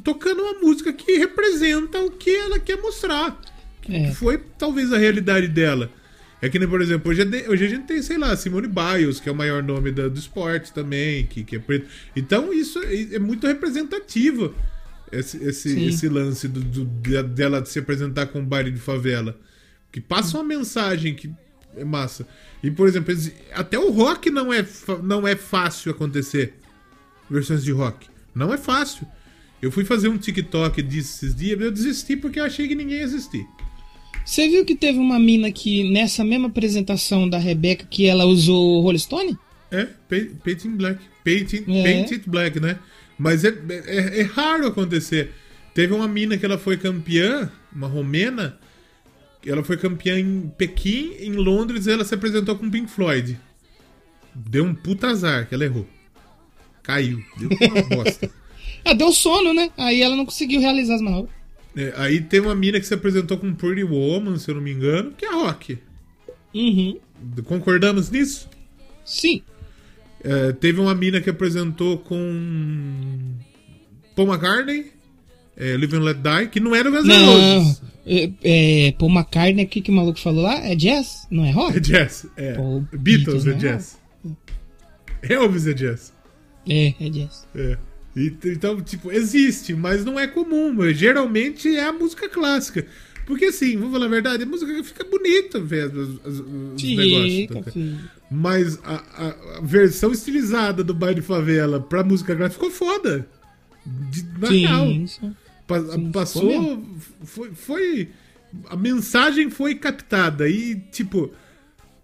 [0.03, 3.39] Tocando uma música que representa o que ela quer mostrar.
[3.82, 4.11] Que É.
[4.13, 5.89] foi talvez a realidade dela.
[6.41, 9.29] É que por exemplo, hoje, é hoje a gente tem, sei lá, Simone Biles, que
[9.29, 11.88] é o maior nome da- do esporte também, que, que é preto.
[12.15, 14.53] Então isso é, é muito representativo,
[15.11, 15.86] esse, esse, Sim.
[15.88, 19.38] esse lance do, do- de- dela se apresentar com um baile de favela.
[19.91, 21.29] Que passa uma mensagem que
[21.78, 22.28] é massa.
[22.63, 23.13] E, por exemplo,
[23.53, 24.65] até o rock não é,
[25.03, 26.53] não é fácil acontecer.
[27.30, 28.07] Versões de rock.
[28.36, 29.05] Não é fácil.
[29.61, 32.97] Eu fui fazer um TikTok disso esses dias, eu desisti porque eu achei que ninguém
[32.99, 33.45] ia assistir.
[34.26, 38.82] Você viu que teve uma mina que, nessa mesma apresentação da Rebeca, que ela usou
[38.82, 39.38] Rolling Stone?
[39.72, 40.99] É, pa- Painting Black.
[41.24, 41.84] Painting, É.
[41.84, 42.78] Paint It Black, né?
[43.17, 45.32] Mas é, é, é raro acontecer.
[45.74, 48.59] Teve uma mina que ela foi campeã, uma romena,
[49.45, 53.39] ela foi campeã em Pequim, em Londres, e ela se apresentou com Pink Floyd.
[54.33, 55.87] Deu um puta azar que ela errou.
[56.83, 57.23] Caiu.
[57.37, 58.29] Deu uma bosta.
[58.83, 59.69] Ah, deu sono, né?
[59.77, 61.31] Aí ela não conseguiu realizar as manobras.
[61.75, 64.71] É, aí tem uma mina que se apresentou com Pretty Woman, se eu não me
[64.71, 65.77] engano, que é rock.
[66.51, 66.97] Uhum.
[67.45, 68.49] Concordamos nisso?
[69.05, 69.43] Sim.
[70.23, 73.35] É, teve uma mina que apresentou com
[74.15, 74.91] Paul McCartney,
[75.55, 77.25] é, Live and Let Die, que não era o Guns N'.
[77.25, 77.81] Roses.
[78.06, 80.56] É, é, Paul McCartney, o que, que o maluco falou lá?
[80.66, 81.28] É jazz?
[81.30, 81.78] Não é rock?
[81.78, 82.26] É jazz.
[82.36, 82.54] É.
[82.54, 83.56] Paul Beatles Beatles, é né?
[83.58, 83.97] jazz.
[85.22, 86.14] Elvis é jazz.
[86.68, 87.45] É, é jazz.
[87.56, 87.78] É.
[88.16, 90.74] E- então, tipo, existe, mas não é comum.
[90.74, 92.86] mas Geralmente é a música clássica.
[93.26, 96.39] Porque assim, vamos falar a verdade, a música fica bonita ver os, os-
[96.76, 97.34] os negócios.
[97.36, 97.72] Fica, tá?
[97.72, 97.99] filho.
[98.30, 103.28] Mas a, a- versão estilizada do baile de favela pra música clássica ficou foda.
[103.86, 104.88] De, na real.
[104.88, 105.20] Sim, sim.
[105.22, 105.36] Sim,
[106.11, 106.84] passou.
[107.24, 108.09] Foi, foi.
[108.69, 110.49] A mensagem foi captada.
[110.49, 111.32] E, tipo,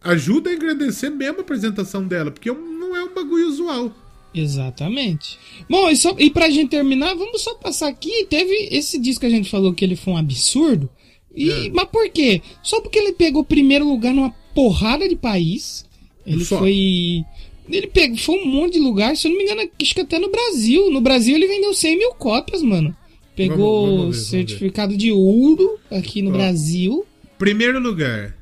[0.02, 2.32] ajuda a engrandecer mesmo a apresentação dela.
[2.32, 3.94] Porque não é um bagulho usual.
[4.34, 5.38] Exatamente.
[5.70, 8.26] Bom, e, só, e pra gente terminar, vamos só passar aqui.
[8.30, 10.90] Teve esse disco que a gente falou que ele foi um absurdo.
[11.36, 11.70] E, É.
[11.70, 12.42] Mas por quê?
[12.64, 15.86] Só porque ele pegou primeiro lugar numa porrada de país.
[16.26, 16.60] Ele Só.
[16.60, 17.24] foi.
[17.70, 20.18] Ele pegou, foi um monte de lugar, se eu não me engano, acho que até
[20.20, 20.90] no Brasil.
[20.90, 22.96] No Brasil ele vendeu 100 mil cópias, mano.
[23.38, 26.34] Pegou Vamos- vamos ver, certificado de ouro aqui no Ó.
[26.34, 27.06] Brasil.
[27.38, 28.36] Primeiro lugar.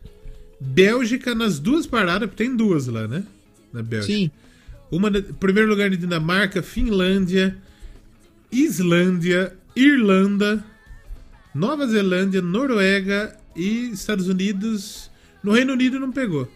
[0.59, 3.23] Bélgica nas duas paradas, porque tem duas lá, né?
[3.73, 4.13] Na Bélgica.
[4.13, 4.31] Sim.
[4.89, 7.57] Uma primeiro lugar de Dinamarca, Finlândia,
[8.51, 10.63] Islândia, Irlanda,
[11.53, 15.11] Nova Zelândia, Noruega e Estados Unidos.
[15.43, 16.49] No Reino Unido não pegou.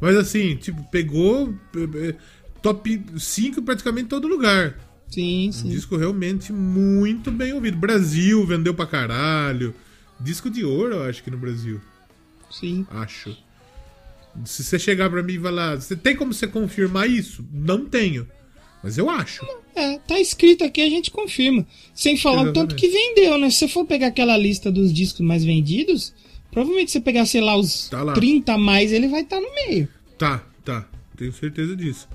[0.00, 2.14] Mas assim, tipo, pegou eh, eh,
[2.62, 4.78] top 5 praticamente em todo lugar.
[5.10, 5.68] Sim, Um sim.
[5.68, 7.76] disco realmente muito bem ouvido.
[7.76, 9.74] Brasil vendeu pra caralho.
[10.20, 11.80] Disco de ouro, eu acho que no Brasil.
[12.50, 12.86] Sim.
[12.90, 13.36] Acho.
[14.44, 17.44] Se você chegar pra mim e falar, você tem como você confirmar isso?
[17.52, 18.28] Não tenho.
[18.82, 19.44] Mas eu acho.
[19.74, 21.66] É, tá escrito aqui, a gente confirma.
[21.94, 22.80] Sem falar o tanto Exatamente.
[22.80, 23.50] que vendeu, né?
[23.50, 26.14] Se você for pegar aquela lista dos discos mais vendidos,
[26.50, 28.12] provavelmente se você pegar, sei lá, os Tá lá.
[28.14, 29.88] 30 a mais, ele vai estar no meio.
[30.16, 30.88] Tá, tá.
[31.16, 32.08] Tenho certeza disso.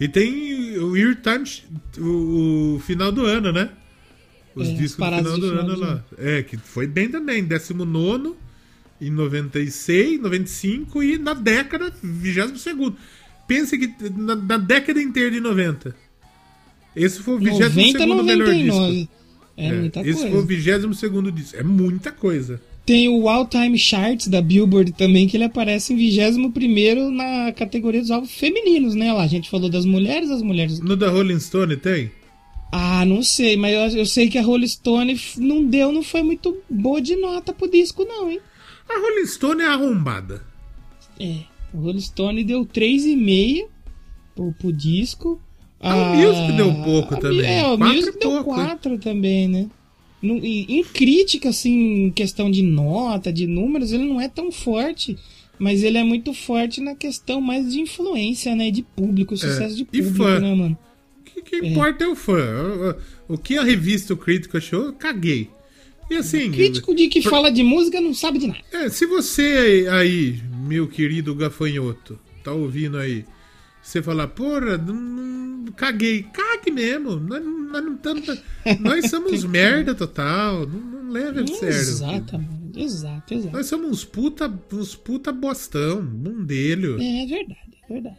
[0.00, 1.62] E tem o Year Times,
[1.98, 3.70] o, o final do ano, né?
[4.54, 6.04] Os É, discos do final do final ano do lá.
[6.16, 7.44] É, que foi bem também.
[7.44, 8.34] 19
[9.00, 12.94] em 96, 95 e na década, 22.
[13.46, 15.94] Pense que na, na década inteira de 90.
[16.96, 18.92] Esse foi o 22 90, melhor 99.
[18.92, 19.12] disco.
[19.56, 20.30] É, muita esse coisa.
[20.30, 21.56] foi o 22 disco.
[21.56, 22.60] É muita coisa.
[22.90, 28.00] Tem o All Time Charts da Billboard também, que ele aparece em 21 na categoria
[28.00, 29.12] dos álbuns femininos, né?
[29.12, 30.80] Lá, a gente falou das mulheres, as mulheres.
[30.80, 32.10] No da Rolling Stone tem?
[32.72, 36.24] Ah, não sei, mas eu, eu sei que a Rolling Stone não deu, não foi
[36.24, 38.40] muito boa de nota pro disco, não, hein?
[38.88, 40.42] A Rolling Stone é arrombada.
[41.20, 41.34] É,
[41.72, 43.68] a Rolling Stone deu 3,5
[44.34, 45.40] pro, pro disco.
[45.78, 47.46] Ah, o Music deu pouco a- também.
[47.46, 49.70] É, o Music deu pouco, 4 também, né?
[50.22, 55.16] Em, em crítica, assim, em questão de nota, de números, ele não é tão forte.
[55.58, 58.70] Mas ele é muito forte na questão mais de influência, né?
[58.70, 60.40] De público, sucesso de É, e público, fã.
[60.40, 60.78] né, mano?
[61.20, 62.34] O que, que importa é o fã.
[63.28, 65.48] O, o- o que a revista o Crítico achou, eu caguei.
[66.10, 66.50] E assim.
[66.50, 68.60] Crítico de que por- fala de música não sabe de nada.
[68.72, 73.24] É, se você aí, meu querido gafanhoto, tá ouvindo aí,
[73.82, 76.22] você falar, porra, não- caguei.
[76.32, 77.16] Cague mesmo.
[77.16, 78.42] Nós, nós não estamos.
[78.80, 80.66] Nós somos merda total.
[80.66, 81.76] Não, não leva a sério.
[81.78, 83.56] Exatamente, exato, exato.
[83.56, 87.00] Nós somos uns puta, uns puta bostão, bundelho.
[87.00, 88.16] É verdade, é verdade.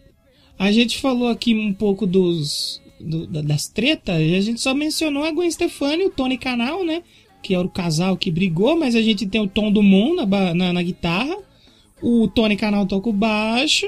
[0.59, 4.73] A gente falou aqui um pouco dos do- da- das tretas, e a gente só
[4.75, 7.01] mencionou a Gwen Stefani e o Tony Canal, né?
[7.41, 10.53] Que era o casal que brigou, mas a gente tem o Tom Dumont na, ba-
[10.53, 11.35] na, na guitarra,
[11.99, 13.87] o Tony Canal toca o baixo,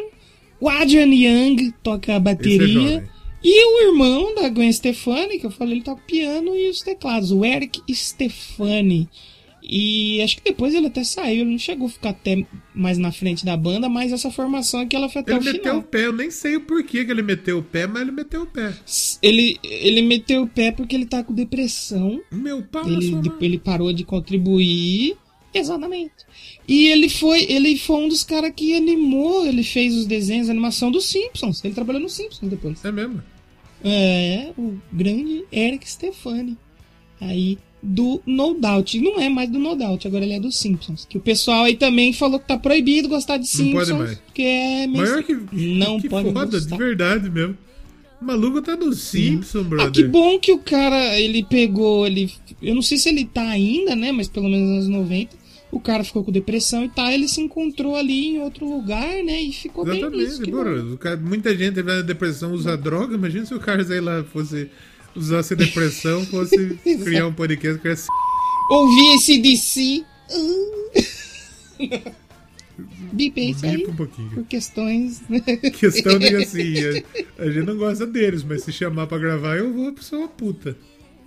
[0.59, 3.07] o Adrian Young toca a é bateria.
[3.43, 6.81] E o irmão da Gwen Stefani, que eu falei, ele toca o piano e os
[6.81, 9.09] teclados, o Eric Stefani.
[9.65, 13.13] E acho que depois ele até saiu, ele não chegou a ficar até mais na
[13.13, 15.77] frente da banda, mas essa formação aqui ela foi até Ele o meteu final.
[15.77, 18.41] o pé, eu nem sei o porquê que ele meteu o pé, mas ele meteu
[18.41, 18.73] o pé.
[19.21, 22.21] Ele, ele meteu o pé porque ele tá com depressão.
[22.29, 25.15] Meu pau Ele, ele parou de contribuir.
[25.53, 26.11] Exatamente.
[26.67, 30.51] E ele foi, ele foi um dos caras que animou, ele fez os desenhos, a
[30.51, 31.63] animação dos Simpsons.
[31.63, 32.83] Ele trabalhou nos Simpsons depois.
[32.83, 33.21] É mesmo?
[33.83, 36.57] É, o grande Eric Stefani.
[37.19, 38.99] Aí, do No Doubt.
[38.99, 41.05] Não é mais do No Doubt, agora ele é dos Simpsons.
[41.09, 43.97] Que o pessoal aí também falou que tá proibido gostar de Não pode Simpsons.
[44.05, 44.17] mais.
[44.19, 45.03] Porque é meio...
[45.03, 46.77] Maior que, Não que pode foda, gostar.
[46.77, 47.57] de verdade mesmo.
[48.21, 49.91] O maluco tá no Simpson, Ah, brother.
[49.91, 52.31] que bom que o cara, ele pegou, ele...
[52.61, 54.13] Eu não sei se ele tá ainda, né?
[54.13, 55.35] Mas pelo menos nos anos 90,
[55.73, 57.09] o cara ficou com depressão e tal.
[57.09, 59.41] Ele se encontrou ali em outro lugar, né?
[59.41, 60.43] E ficou bem nisso.
[60.43, 63.15] Exatamente, porra, cara- muita gente vai na depressão usa droga.
[63.15, 64.69] Imagina se o cara sei lá fosse
[65.15, 68.07] usasse depressão, fosse criar um podcast que era assim.
[68.69, 70.05] Ouvi esse DC.
[73.11, 73.85] Bipei isso aí.
[73.85, 74.29] Um pouquinho.
[74.31, 75.21] Por questões...
[75.29, 75.39] né?
[75.77, 76.73] Questão de assim,
[77.37, 80.27] a, a gente não gosta deles, mas se chamar pra gravar, eu vou pra uma
[80.27, 80.75] puta.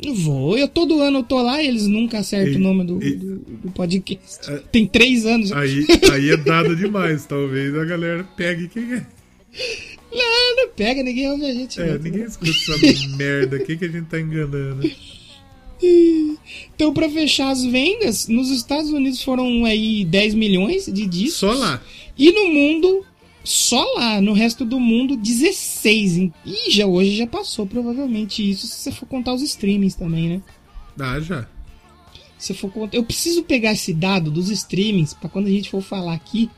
[0.03, 2.85] Eu Vou, eu todo ano eu tô lá e eles nunca acertam E- o nome
[2.85, 4.39] do, e- do, do podcast.
[4.71, 5.51] Tem três anos.
[5.53, 9.07] Aí, aí é dado demais, talvez a galera pegue quem é.
[10.13, 11.81] Não, não pega, ninguém ouve a gente.
[11.81, 11.99] É, não.
[12.03, 13.59] ninguém escuta essa merda.
[13.59, 14.89] Quem que a gente tá enganando?
[16.75, 21.35] Então, pra fechar as vendas, nos Estados Unidos foram aí 10 milhões de discos.
[21.39, 21.83] Só lá.
[22.19, 23.05] E no mundo,
[23.47, 26.17] só lá, no resto do mundo, 16.
[26.19, 26.35] hein?
[26.45, 30.43] E já hoje já passou provavelmente isso, se você for contar os streamings também, né?
[30.99, 31.47] Ah, já.
[32.37, 35.81] Se for contar, eu preciso pegar esse dado dos streamings pra quando a gente for
[35.81, 36.51] falar aqui,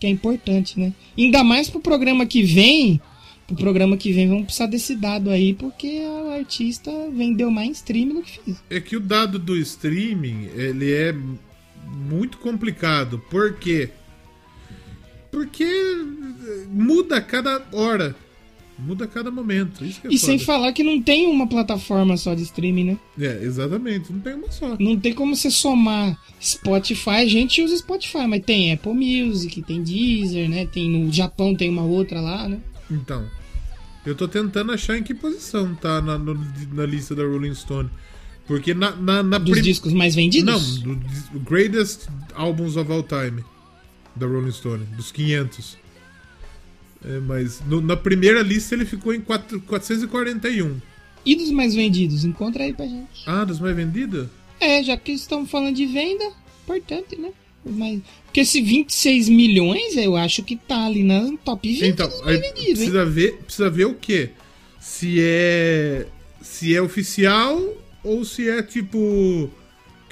[0.00, 0.94] que é importante, né?
[1.16, 2.98] Ainda mais pro programa que vem,
[3.46, 8.08] pro programa que vem vamos precisar desse dado aí, porque o artista vendeu mais stream
[8.08, 8.64] do que fez.
[8.70, 11.14] É que o dado do streaming, ele é
[12.08, 13.18] muito complicado.
[13.30, 13.90] Por quê?
[15.32, 15.66] Porque
[16.70, 18.14] muda a cada hora.
[18.78, 19.84] Muda a cada momento.
[19.84, 20.46] Isso que é E sem foda.
[20.46, 22.98] falar que não tem uma plataforma só de streaming, né?
[23.18, 24.12] É, exatamente.
[24.12, 24.76] Não tem uma só.
[24.78, 27.10] Não tem como você somar Spotify.
[27.10, 30.66] A gente usa Spotify, mas tem Apple Music, tem Deezer, né?
[30.66, 32.60] Tem no Japão tem uma outra lá, né?
[32.90, 33.24] Então,
[34.04, 36.34] eu tô tentando achar em que posição tá na, no-
[36.72, 37.88] na lista da Rolling Stone.
[38.46, 40.82] Porque na, na, na Dos prim- discos mais vendidos?
[40.82, 40.94] Não,
[41.32, 43.44] do Greatest Albums of All Time
[44.14, 45.76] da Rolling Stone, dos 500.
[47.04, 50.80] É, mas no- na primeira lista ele ficou em 4, 441.
[51.24, 52.24] E dos mais vendidos?
[52.24, 53.22] Encontra aí pra gente.
[53.26, 54.28] Ah, dos mais vendidos?
[54.60, 56.24] É, já que estamos falando de venda,
[56.64, 57.30] importante, né?
[57.64, 62.36] Mas, porque esse 26 milhões, eu acho que tá ali na top 20 Então, aí
[62.38, 62.74] vendidos, hein?
[62.74, 64.30] precisa ver, precisa ver o quê?
[64.80, 66.06] Se é
[66.40, 67.60] se é oficial
[68.02, 69.48] ou se é tipo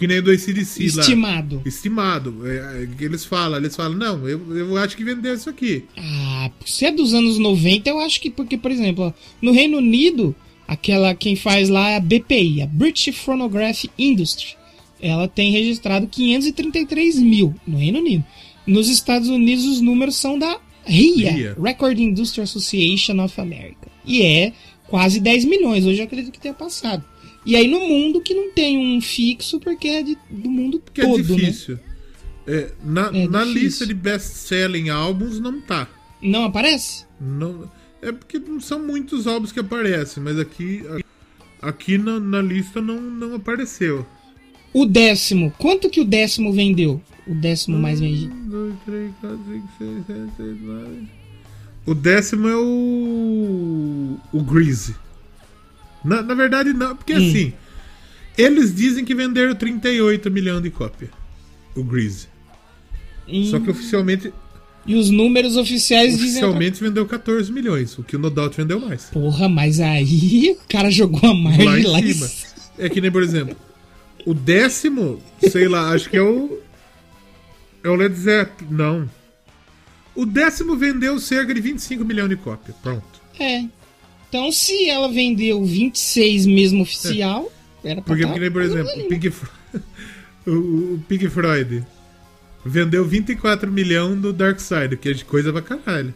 [0.00, 1.02] que nem do ACDC lá.
[1.02, 1.62] Estimado.
[1.66, 2.34] Estimado.
[2.46, 5.84] É, é, que eles falam, eles falam, não, eu, eu acho que vendeu isso aqui.
[5.94, 10.34] Ah, se é dos anos 90, eu acho que, porque, por exemplo, no Reino Unido,
[10.66, 14.56] aquela quem faz lá é a BPI, a British Phonograph Industry.
[15.02, 18.24] Ela tem registrado 533 mil no Reino Unido.
[18.66, 21.56] Nos Estados Unidos, os números são da RIA, RIA.
[21.62, 23.90] Record Industry Association of America.
[24.06, 24.52] E é
[24.88, 25.84] quase 10 milhões.
[25.84, 27.04] Hoje eu acredito que tenha passado.
[27.44, 31.00] E aí no mundo que não tem um fixo, porque é de- do mundo Que
[31.00, 31.22] é todo, né?
[31.36, 31.78] difícil.
[32.46, 33.62] É, na É na difícil.
[33.62, 35.88] lista de best-selling álbuns não tá.
[36.22, 37.04] Não aparece?
[37.20, 37.70] Não,
[38.02, 40.82] é porque não são muitos álbuns que aparecem, mas aqui,
[41.62, 44.04] aqui na, na lista não, não apareceu.
[44.72, 47.00] O décimo, quanto que o décimo vendeu?
[47.26, 48.34] O décimo mais vendido.
[48.34, 51.08] Um, dois, três, quatro, cinco, seis, sete, seis, nove.
[51.86, 54.16] O décimo é o.
[54.32, 54.94] O Greasy.
[56.04, 57.28] Na, na verdade, não, porque Hum.
[57.28, 57.52] assim.
[58.38, 61.10] Eles dizem que venderam 38 milhões de cópias.
[61.76, 62.26] O Greasy.
[63.50, 64.32] Só que oficialmente,
[64.86, 66.42] E os números oficiais dizem.
[66.42, 67.96] outra- oficialmente vendeu 14 milhões.
[67.98, 69.04] O que o No Doubt vendeu mais.
[69.04, 72.26] Porra, mas aí o cara jogou a margem Lá lá, em em cima.
[72.28, 72.50] cima.
[72.78, 73.54] É que nem, por exemplo,
[74.24, 76.58] o décimo, sei lá, acho que é o.
[77.84, 78.70] É o Led Zeppelin.
[78.72, 79.10] Não.
[80.14, 82.76] O décimo vendeu cerca de 25 milhões de cópias.
[82.82, 83.04] Pronto.
[83.38, 83.64] É.
[84.30, 87.50] Então, se ela vendeu 26 mesmo oficial,
[87.82, 89.28] era pra Porque, que nem, por exemplo, o Pink,
[90.46, 90.50] o,
[90.94, 91.84] o Pink Floyd
[92.64, 96.14] vendeu 24 milhões do Dark Side, que é de coisa pra caralho.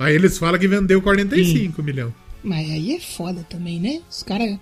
[0.00, 2.12] Aí eles falam que vendeu 45 milhões.
[2.42, 4.00] Mas aí é foda também, né?
[4.10, 4.58] Os caras.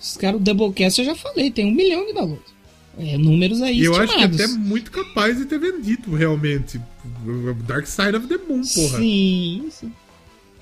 [0.00, 2.56] Os caras, o Doublecast eu já falei, tem um milhão de downloads.
[2.96, 4.40] É, números aí eu acho que estimados.
[4.40, 6.80] até muito capaz de ter vendido, realmente.
[7.66, 8.98] Dark Side of the Moon, porra.
[8.98, 9.92] Sim, sim.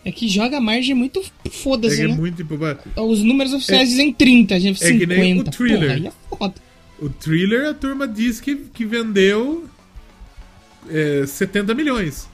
[0.07, 2.14] É que joga a margem muito É foda-se, que é né?
[2.14, 2.57] muito tipo.
[3.02, 5.14] Os números oficiais dizem 30, a gente é que 50.
[5.20, 5.80] nem o Thriller.
[5.80, 6.54] Porra, é foda.
[7.00, 9.64] O Thriller, a turma diz que, que vendeu
[10.88, 12.28] é, 70 milhões.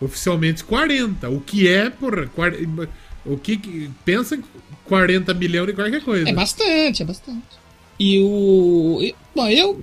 [0.00, 1.28] Oficialmente 40.
[1.28, 2.54] O que é, porra, quar-
[3.24, 4.44] o que, que- pensa em
[4.84, 6.28] 40 milhões de qualquer coisa.
[6.28, 7.42] É bastante, é bastante.
[7.98, 9.00] E o.
[9.02, 9.82] e- Bom, eu.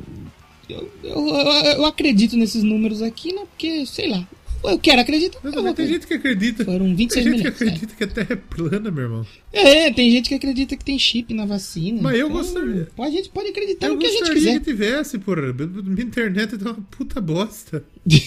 [0.69, 1.45] Eu, eu, eu-
[1.77, 3.41] eu acredito nesses números aqui, né?
[3.49, 4.25] Porque, sei lá.
[4.63, 5.39] Eu quero acreditar.
[5.43, 6.63] Eu tem gente que acredita.
[6.63, 9.27] Foram Tem 26 gente que acredita que a Terra é plana, meu irmão.
[9.51, 12.01] É, tem gente que acredita que tem chip na vacina.
[12.01, 14.59] Mas eu Então, gostaria- A gente pode acreditar Eu no que a gente gostaria quiser.
[14.59, 15.51] que tivesse, porra.
[15.53, 17.83] Minha internet tá uma puta bosta.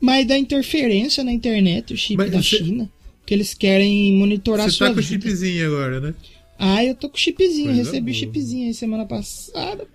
[0.00, 2.90] Mas dá interferência na internet, o chip Mas da China.
[3.24, 5.22] Que eles querem monitorar a Você sua tá com o vida.
[5.28, 6.14] chipzinho agora, né?
[6.58, 8.14] Ah, eu tô com chipzinho, Coisa recebi boa.
[8.14, 9.86] chipzinho aí semana passada.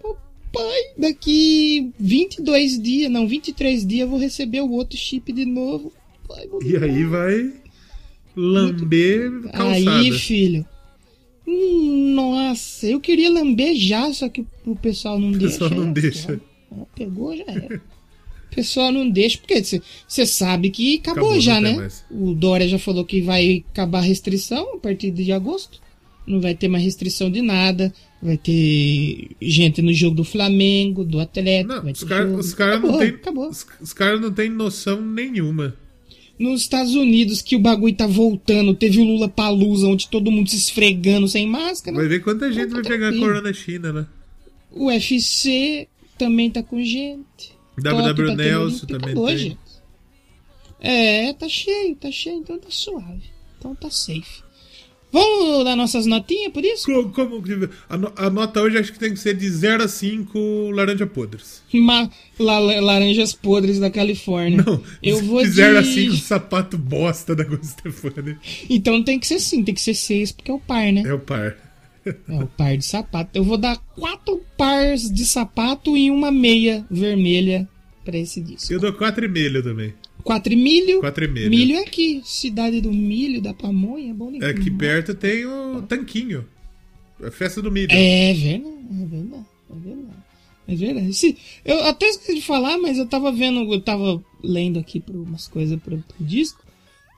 [0.52, 5.92] Papai, daqui 22 dias, não, 23 dias eu vou receber o outro chip de novo.
[6.28, 7.54] Pai, E aí vai
[8.36, 10.00] lamber calçada.
[10.00, 10.66] Aí, filho.
[12.16, 15.60] Nossa, eu queria lamber já, só que o pessoal não O deixa.
[15.60, 16.42] pessoal não é, deixa.
[16.72, 17.82] ó, Pegou, já era.
[18.52, 19.64] O pessoal não deixa, porque
[20.08, 21.74] você sabe que acabou, Acabou, já, né?
[21.74, 22.04] mais.
[22.10, 25.80] O Dória já falou que vai acabar a restrição a partir de agosto.
[26.28, 27.94] Não vai ter mais restrição de nada.
[28.22, 31.74] Vai ter gente no jogo do Flamengo, do Atlético.
[31.74, 33.10] Não, vai os caras cara não têm.
[33.10, 33.50] Acabou.
[33.50, 35.76] Os, os caras não têm noção nenhuma.
[36.38, 40.50] Nos Estados Unidos, que o bagulho tá voltando, teve o Lula Palusa, onde todo mundo
[40.50, 41.96] se esfregando sem máscara.
[41.98, 43.26] Vai ver quanta gente tá vai pegar tranquilo.
[43.26, 44.06] corona na China, né?
[44.72, 47.58] O UFC também tá com gente.
[47.78, 49.38] WW tá Nelson também Acabou, tem.
[49.38, 49.58] gente.
[50.82, 53.24] É, tá cheio, tá cheio, então tá suave.
[53.58, 54.42] Então tá safe.
[55.12, 56.86] Vamos dar nossas notinhas por isso?
[56.86, 59.88] Co- Como, que- a, a nota hoje acho que tem que ser de 0 a
[59.88, 61.64] 5 laranja podres.
[61.74, 64.64] Ma- la- la- laranjas podres da Califórnia.
[64.66, 65.94] Não, eu vou de 0 a de...
[65.94, 68.38] 5 sapato bosta da Stefani.
[68.70, 71.04] Então tem que ser sim, tem que ser seis, porque é o par, né?
[71.06, 71.58] É o par.
[72.06, 73.32] É o par de sapato.
[73.34, 77.68] Eu vou dar quatro pares de sapato e uma meia vermelha
[78.06, 78.72] pra esse disco.
[78.72, 79.94] Eu dou 4,5 também.
[80.30, 81.00] Quatro e milho.
[81.00, 81.50] Quatro e meio.
[81.50, 82.22] Milho é aqui.
[82.24, 86.46] Cidade do milho, da pamonha, é bom É, Aqui perto tem o Tanquinho.
[87.24, 87.92] A festa do milho.
[87.92, 90.20] É verdade, é verdade, é verdade.
[90.68, 91.14] É verdade.
[91.14, 95.48] Se, eu até esqueci de falar, mas eu tava vendo, eu tava lendo aqui umas
[95.48, 96.64] coisas pro, pro disco.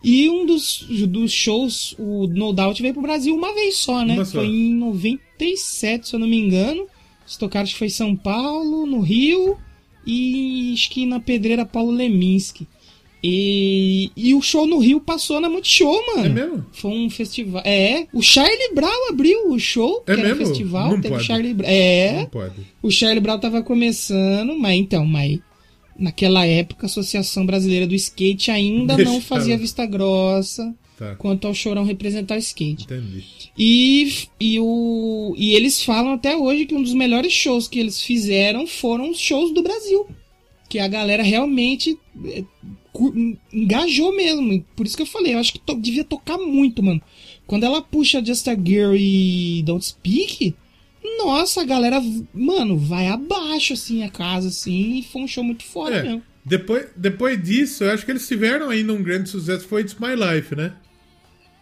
[0.01, 4.23] E um dos, dos shows, o No Doubt veio pro Brasil uma vez só, né?
[4.23, 4.39] Só.
[4.39, 6.87] Foi em 97, se eu não me engano.
[7.23, 9.57] Eles tocaram, acho que foi em São Paulo, no Rio
[10.07, 12.67] e acho que na Pedreira Paulo Leminski.
[13.23, 16.25] E, e o show no Rio passou na Multishow, mano.
[16.25, 16.65] É mesmo?
[16.71, 17.61] Foi um festival.
[17.65, 20.89] É, o Charlie Brown abriu o show, É que era um festival.
[20.91, 21.25] Não teve pode.
[21.27, 21.69] Charlie Brown.
[21.69, 22.55] É, Não pode.
[22.81, 25.39] o Charlie Brown tava começando, mas então, mas
[25.97, 29.21] naquela época a Associação Brasileira do Skate ainda não Deixava.
[29.21, 31.15] fazia vista grossa Tá.
[31.15, 32.83] quanto ao Chorão representar o skate.
[32.83, 33.23] Entendi.
[33.57, 37.99] E, e, o, e eles falam até hoje que um dos melhores shows que eles
[38.03, 40.07] fizeram foram os shows do Brasil.
[40.69, 42.47] Que a galera realmente cu-
[43.53, 44.63] engajou mesmo.
[44.75, 47.01] Por isso que eu falei, eu acho que to- devia tocar muito, mano.
[47.47, 50.53] Quando ela puxa Just a Girl e Don't Speak,
[51.17, 52.01] nossa, a galera,
[52.33, 56.23] mano, vai abaixo, assim, a casa, assim, e foi um show muito foda É, mesmo.
[56.45, 60.15] depois, depois disso, eu acho que eles tiveram ainda um grande sucesso, foi It's My
[60.15, 60.73] Life, né?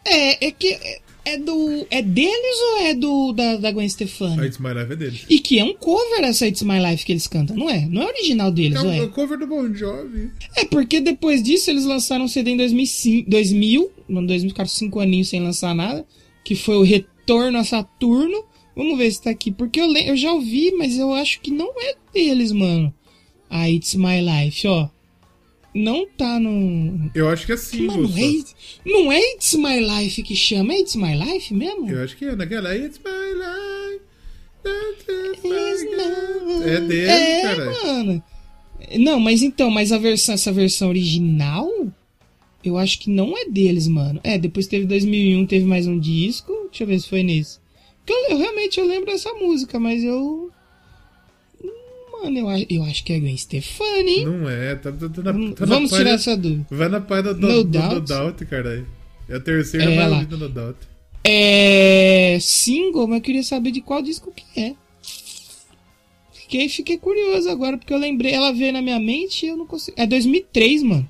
[0.06, 1.00] É, é que é,
[1.34, 1.88] é do.
[1.90, 4.46] É deles ou é do da, da Gwen A Stefani?
[4.46, 5.26] It's My Life é deles.
[5.30, 7.86] E que é um cover essa It's My Life que eles cantam, não é?
[7.88, 9.02] Não é original deles, É ou o, é?
[9.02, 10.32] o cover do Bon Jovi.
[10.56, 15.00] É, porque depois disso eles lançaram um CD em 2005, 2000, no 2000 ficaram cinco
[15.00, 16.06] aninhos sem lançar nada,
[16.44, 18.44] que foi o Retorno a Saturno.
[18.76, 21.70] Vamos ver se tá aqui, porque eu, eu já ouvi, mas eu acho que não
[21.82, 22.94] é deles, mano.
[23.50, 24.88] A It's My Life, ó.
[25.74, 27.12] Não tá no.
[27.14, 30.80] Eu acho que é single Mano, é, não é It's My Life que chama, é
[30.80, 31.90] It's My Life mesmo?
[31.90, 34.02] Eu acho que é naquela It's My Life.
[34.66, 35.70] It's.
[36.66, 37.72] É dele, é, cara.
[37.84, 38.24] mano.
[38.98, 41.70] Não, mas então, mas a versão, essa versão original,
[42.64, 44.20] eu acho que não é deles, mano.
[44.24, 46.52] É, depois teve 2001, teve mais um disco.
[46.70, 47.60] Deixa eu ver se foi nesse.
[47.98, 50.52] Porque eu, eu realmente eu lembro dessa música, mas eu.
[52.22, 54.26] Hum, Mano, eu, eu acho que é Gwen Stefani, hein?
[54.26, 56.66] Não é, tá, tá, tá na, Vamos, tá na vamos página- tirar essa dúvida.
[56.70, 58.08] Vai na página do, No do, do, Doubt.
[58.08, 58.88] Doubt, caralho.
[59.28, 60.78] É a terceira É, mais ouvida no Doubt.
[61.24, 62.38] É.
[62.42, 64.74] Single, mas eu queria saber de qual disco que é.
[66.34, 69.68] Fiquei, fiquei curioso agora, porque eu lembrei, ela veio na minha mente e eu não
[69.68, 69.96] consigo.
[70.00, 71.10] É 2003, mano.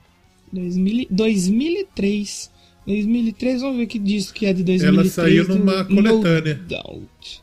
[0.52, 2.52] 2000, 2003.
[2.86, 5.14] 2003, vamos ver que disco que é de 2003.
[5.14, 6.56] saiu do numa No coletânea.
[6.68, 7.42] Doubt.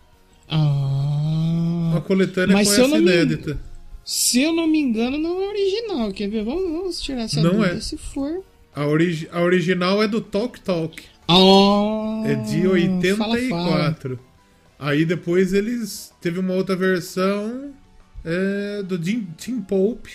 [0.48, 1.89] Ah.
[1.93, 3.59] Uma coletânea Mas com essa não me- inédita.
[4.05, 6.12] Se eu não me engano, não é original.
[6.12, 6.44] Quer ver?
[6.44, 7.74] Vamos, vamos tirar essa Não dúvida.
[7.77, 7.81] é.
[7.81, 8.43] Se for.
[8.74, 11.02] A, origi a original é do Talk Talk.
[11.28, 14.16] Ah, É de fala, 84.
[14.16, 14.27] fala.
[14.78, 16.12] Aí depois eles.
[16.20, 17.73] Teve uma outra versão
[18.24, 20.10] é, do Jim, Tim Pope.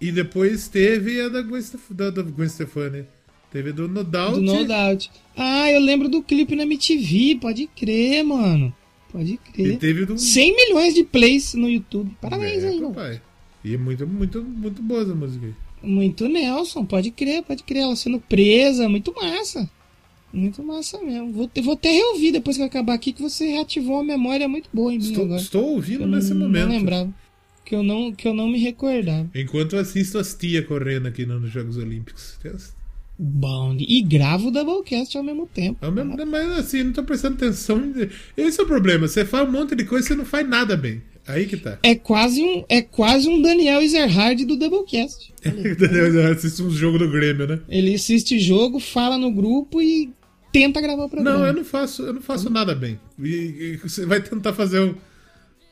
[0.00, 3.04] E depois teve a da Gwen, Stef da, da Gwen Stefani.
[3.52, 4.34] Teve do No Doubt.
[4.34, 5.10] Do No Doubt.
[5.36, 7.38] Ah, eu lembro do clipe na MTV.
[7.40, 8.74] Pode crer, mano.
[9.12, 9.78] Pode E crer.
[9.78, 10.18] teve do.
[10.18, 12.16] 100 milhões de plays no YouTube.
[12.20, 12.94] Parabéns é, aí, mano.
[12.94, 13.20] papai.
[13.64, 15.54] E é muito, muito, muito boa essa música aí.
[15.82, 16.84] Muito Nelson.
[16.84, 17.82] Pode crer, pode crer.
[17.82, 18.88] Ela sendo presa.
[18.88, 19.68] Muito massa.
[20.32, 21.30] Muito massa mesmo.
[21.32, 24.48] Vou, te- vou até reouvir depois que eu acabar aqui, que você reativou uma memória
[24.48, 25.40] muito boa em mim Estou, agora.
[25.40, 26.68] estou ouvindo nesse não, momento.
[26.68, 27.14] não lembrava.
[27.66, 29.28] Que eu não, que eu não me recordava.
[29.34, 32.38] Enquanto eu assisto as tia correndo aqui no- nos Jogos Olímpicos.
[33.18, 33.76] Bom.
[33.78, 35.78] E gravo o Doublecast ao mesmo tempo.
[35.84, 37.92] É o mesmo- Mas assim, não tô prestando atenção.
[38.36, 39.06] Esse é o problema.
[39.06, 41.02] Você faz um monte de coisa e você não faz nada bem.
[41.26, 41.78] Aí que tá.
[41.84, 45.32] É quase um, é quase um Daniel Ezerhard do Doublecast.
[46.32, 47.60] Assiste um jogo do Grêmio, né?
[47.68, 50.12] Ele assiste jogo, fala no grupo e
[50.52, 51.38] tenta gravar o programa.
[51.38, 52.98] Não, eu não faço, eu não faço nada bem.
[53.22, 54.94] E, e você vai tentar fazer um,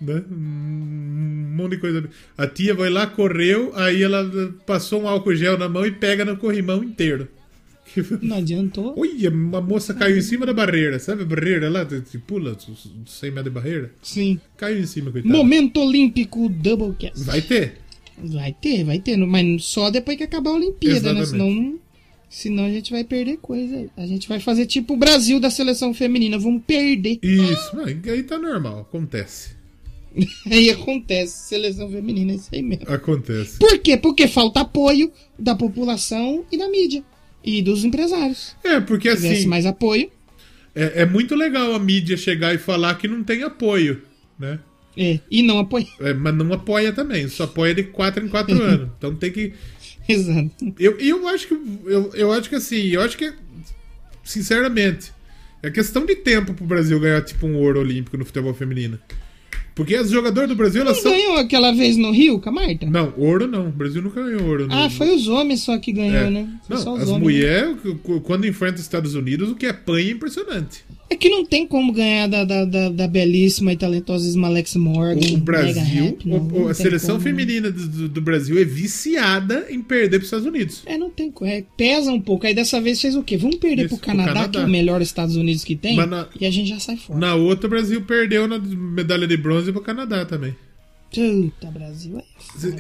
[0.01, 2.09] né, um monte de coisa.
[2.37, 4.31] A tia vai lá, correu, aí ela
[4.67, 7.29] passou um álcool gel na mão e pega no corrimão inteiro.
[8.23, 8.95] Não adiantou.
[8.97, 11.85] Olha, a moça caiu em cima da barreira, sabe a barreira lá?
[11.85, 13.93] Que pula 100 metros de barreira?
[14.03, 14.39] Sim.
[14.57, 15.35] Caiu em cima, coitado.
[15.35, 17.25] Momento Olímpico Doublecast.
[17.25, 17.79] Vai ter.
[18.23, 19.17] Vai ter, vai ter.
[19.17, 21.21] Mas só depois que acabar a Olimpíada, né?
[21.21, 21.31] Exatamente.
[21.31, 21.79] Senão,
[22.29, 23.91] senão a gente vai perder coisa.
[23.97, 26.39] A gente vai fazer tipo o Brasil da seleção feminina.
[26.39, 27.19] Vamos perder.
[27.23, 29.60] Isso, aí tá normal, acontece.
[30.51, 31.49] Aí acontece.
[31.49, 32.85] Seleção feminina, é isso aí mesmo.
[32.89, 33.59] Acontece.
[33.59, 33.97] Por quê?
[33.97, 37.03] Porque falta apoio da população e da mídia.
[37.43, 38.55] E dos empresários.
[38.63, 40.11] É, porque Se assim, mais apoio,
[40.75, 44.03] é, é muito legal a mídia chegar e falar que não tem apoio,
[44.39, 44.59] né?
[44.97, 45.21] é.
[45.31, 45.87] E não apoio.
[46.01, 48.89] É, mas não apoia também, só apoia de 4 em 4 anos.
[48.99, 49.55] Então tem que.
[50.09, 50.75] Exato.
[50.79, 51.55] Eu, eu acho que.
[51.87, 53.33] Eu, eu acho que assim, eu acho que.
[54.23, 55.13] Sinceramente,
[55.63, 58.99] é questão de tempo pro Brasil ganhar tipo um ouro olímpico no futebol feminino.
[59.75, 61.13] Porque as jogadoras do Brasil, elas Não são.
[61.13, 62.87] ganhou aquela vez no Rio com a Marta?
[62.87, 63.69] Não, ouro não.
[63.69, 64.67] O Brasil nunca ganhou ouro.
[64.67, 66.31] no- Ah, foi os homens só que ganhou, É.
[66.31, 66.49] né?
[66.67, 67.23] Foi Não, só os as homens.
[67.23, 67.77] mulheres,
[68.25, 70.85] quando enfrentam os Estados Unidos, o que apanha é impressionante.
[71.13, 75.21] É que não tem como ganhar da, da, da, da belíssima e talentosíssima Alex Morgan.
[75.33, 77.23] O, o Brasil, Rap, o- o- a seleção como.
[77.25, 80.83] feminina do, do- Brasil é viciada em perder para os Estados Unidos.
[80.87, 81.51] É, não tem como.
[81.51, 82.47] É, pesa um pouco.
[82.47, 83.37] Aí dessa vez fez o quê?
[83.37, 86.47] Vamos perder Isso, pro Canadá, que é o melhor Estados Unidos que tem, na- e
[86.47, 87.19] a gente já sai fora.
[87.19, 90.55] Na outra, o Brasil perdeu na medalha de bronze para o Canadá também.
[91.13, 92.25] Puta, Brasil é.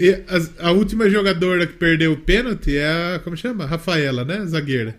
[0.05, 2.87] E as- a, última jogadora que perdeu o pênalti é
[3.17, 3.21] a.
[3.25, 3.67] Como chama?
[3.67, 4.47] Rafaela, né?
[4.47, 4.97] Zagueira.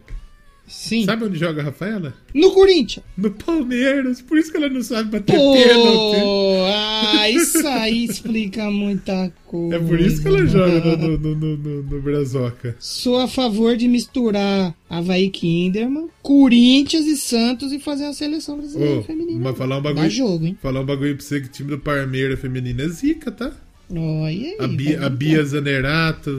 [0.71, 1.03] Sim.
[1.03, 2.13] Sabe onde joga a Rafaela?
[2.33, 3.05] No Corinthians.
[3.17, 4.21] No Palmeiras.
[4.21, 6.19] Por isso que ela não sabe bater pênalti.
[6.21, 9.75] Pô, ah, isso aí explica muita coisa.
[9.75, 12.75] É por isso que ela joga no, no, no, no, no Brazoca.
[12.79, 18.99] Sou a favor de misturar Havaí Kinderman, Corinthians e Santos e fazer a seleção brasileira
[19.01, 19.39] Ô, feminina.
[19.39, 20.09] mas falar um Dá bagulho.
[20.09, 20.57] jogo, hein?
[20.61, 23.51] Falar um bagulho pra você que o time do Palmeiras feminino é zica, tá?
[23.93, 24.55] Olha aí.
[24.57, 26.29] A Bia, a Bia Zanerato,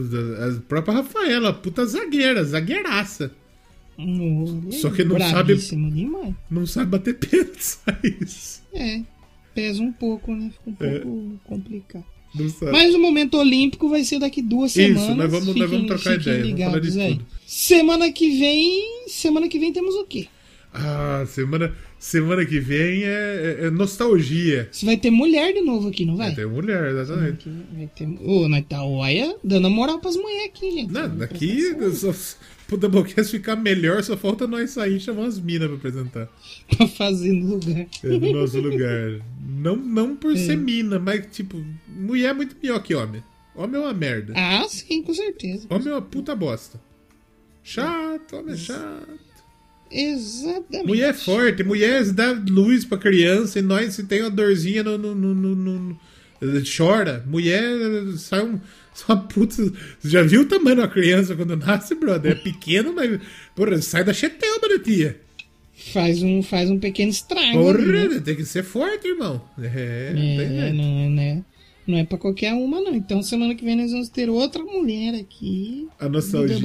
[0.41, 3.31] a própria Rafaela, puta zagueira, zagueiraça.
[4.73, 6.35] Só que não sabe- demais.
[6.51, 7.77] Não sabe bater pênalti,
[8.23, 8.63] isso.
[8.75, 9.03] É,
[9.55, 10.51] pesa um pouco, né?
[10.65, 10.99] Fica um É.
[11.01, 12.05] pouco complicado.
[12.35, 12.73] Não sabe.
[12.73, 15.17] Mas o momento olímpico vai ser daqui duas Isso, semanas.
[15.17, 17.15] nós vamos- nós Fiquem- vamos trocar ideia, vamos falar aí.
[17.17, 17.27] tudo.
[17.47, 20.27] Semana que vem, semana que vem temos o quê?
[20.75, 24.71] Ah, semana, semana que vem é, é- é nostalgia.
[24.73, 26.29] Você vai ter mulher de novo aqui, não vai?
[26.29, 27.47] Vai ter mulher, exatamente.
[27.77, 28.09] Vai ter...
[28.49, 30.91] Nós tá, olha, dando moral pras mulheres aqui, gente.
[30.91, 31.61] Não, daqui,
[31.95, 32.15] só,
[32.79, 36.29] pro Doublecast ficar melhor, só falta nós sair e chamar umas minas pra apresentar.
[36.77, 37.87] Pra fazer no lugar.
[38.03, 39.21] É no nosso lugar.
[39.41, 40.37] Não, não por É.
[40.37, 43.23] ser mina, mas tipo, mulher é muito pior que homem.
[43.55, 44.33] Homem é uma merda.
[44.37, 45.67] Ah, sim, com certeza.
[45.71, 46.81] Homem é uma puta bosta.
[47.63, 49.09] Chato, homem é chato.
[49.91, 50.87] Exatamente.
[50.87, 54.97] Mulher é forte, mulher dá luz pra criança e nós se tem uma dorzinha no,
[54.97, 56.01] no, no- no-
[56.77, 57.25] chora.
[57.27, 57.63] Mulher
[58.17, 58.61] sai um.
[58.95, 59.55] Só puta.
[59.55, 59.73] Você
[60.09, 62.33] já viu o tamanho da criança quando nasce, brother?
[62.33, 63.21] É pequeno, mas.
[63.55, 65.21] Porra, sai da chetela, né, tia?
[65.93, 67.71] Faz um, faz um pequeno estrago.
[67.71, 68.07] ali, né?
[68.09, 69.43] Porra, tem que ser forte, irmão.
[69.59, 70.75] É, É, jeito.
[70.77, 71.45] não, é, né?
[71.87, 72.95] Não é pra qualquer uma, não.
[72.95, 75.89] Então, semana que vem nós vamos ter outra mulher aqui.
[75.99, 76.57] A nostalgia.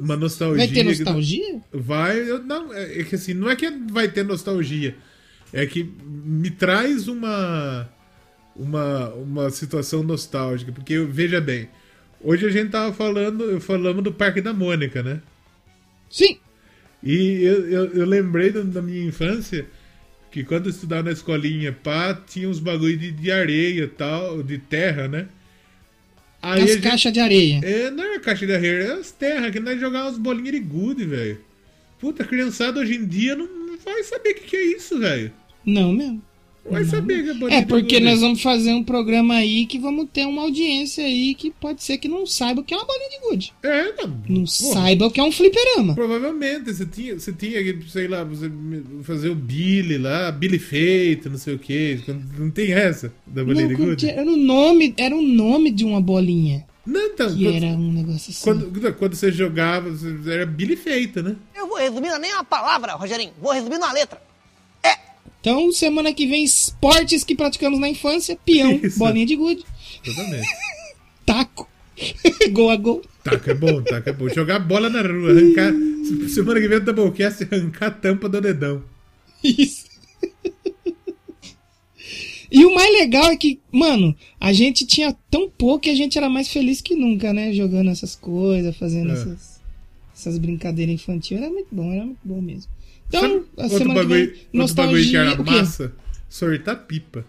[0.00, 0.66] Uma nostalgia.
[0.66, 1.60] Vai ter nostalgia?
[1.72, 4.96] Vai, eu, não, é é que assim, não é que vai ter nostalgia,
[5.52, 5.86] é que
[6.24, 7.88] me traz uma
[8.56, 11.68] uma, uma situação nostálgica, porque veja bem,
[12.20, 15.20] hoje a gente tava falando, falamos do Parque da Mônica, né?
[16.10, 16.38] Sim.
[17.02, 19.66] E eu, eu, eu lembrei da, da minha infância
[20.30, 24.42] que quando eu estudava na escolinha, pá, tinha uns bagulho de, de areia e tal,
[24.42, 25.28] de terra, né?
[26.42, 27.60] Aí As gente- caixas de areia.
[27.62, 30.60] é, não é caixa de areia, é as terras, que nós jogávamos umas bolinhas de
[30.60, 31.40] gude, velho.
[31.98, 35.32] Puta, criançada hoje em dia não, não vai saber o que, que é isso, velho.
[35.64, 36.22] Não mesmo.
[36.70, 38.10] Vai saber que é bolinha É de porque gude.
[38.10, 41.98] nós vamos fazer um programa aí que vamos ter uma audiência aí que pode ser
[41.98, 43.52] que não saiba o que é uma bolinha de gude.
[43.62, 44.08] É, não.
[44.28, 45.94] Não porra, saiba o que é um fliperama.
[45.94, 48.50] Provavelmente, você tinha, você tinha, que, sei lá, você
[49.02, 52.00] fazer o Billy lá, Billy feito, não sei o que.
[52.38, 54.08] Não tem essa da bolinha de Não, gude?
[54.08, 56.64] era o nome, era o nome de uma bolinha.
[56.86, 57.34] Não, então.
[57.34, 58.42] Que quando, era um negócio assim.
[58.44, 59.90] quando, quando você jogava,
[60.30, 61.36] era Billy feita, né?
[61.56, 63.32] Eu vou resumir nem uma palavra, Rogerinho.
[63.40, 64.20] Vou resumir numa letra.
[65.44, 68.98] Então, semana que vem, esportes que praticamos na infância, peão, Isso.
[68.98, 69.62] bolinha de gude,
[70.02, 70.48] Exatamente.
[71.26, 71.68] taco,
[72.50, 73.02] gol a gol.
[73.22, 74.26] Taco é bom, taco é bom.
[74.30, 75.70] Jogar bola na rua, arrancar.
[76.32, 78.82] Semana que vem o Doublecast arrancar a tampa do dedão.
[79.42, 79.84] Isso.
[82.50, 86.16] E o mais legal é que, mano, a gente tinha tão pouco que a gente
[86.16, 87.52] era mais feliz que nunca, né?
[87.52, 89.12] Jogando essas coisas, fazendo É.
[89.14, 89.60] essas,
[90.16, 91.36] essas brincadeiras infantis.
[91.36, 92.72] Era muito bom, era muito bom mesmo.
[93.16, 95.42] Então, Sabe a outro semana bagulho, que vem, outro bagulho que era nostalgia.
[95.42, 95.50] O quê?
[95.50, 95.92] massa?
[96.28, 97.24] Sortar pipa.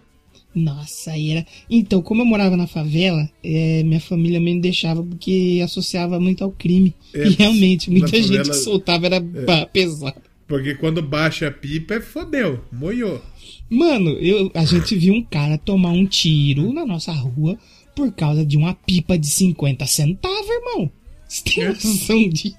[0.54, 1.46] Nossa, aí era.
[1.70, 6.52] Então, como eu morava na favela, é, minha família me deixava porque associava muito ao
[6.52, 6.94] crime.
[7.14, 10.22] É, e realmente, muita gente favela- que soltava era pá, pesado.
[10.48, 13.22] Porque quando baixa a pipa é fodeu, moiou.
[13.70, 17.58] Mano, eu, a gente viu um cara tomar um tiro na nossa rua
[17.96, 20.90] por causa de uma pipa de 50 centavos, irmão.
[21.28, 21.68] Você tem É.
[21.70, 22.56] noção disso?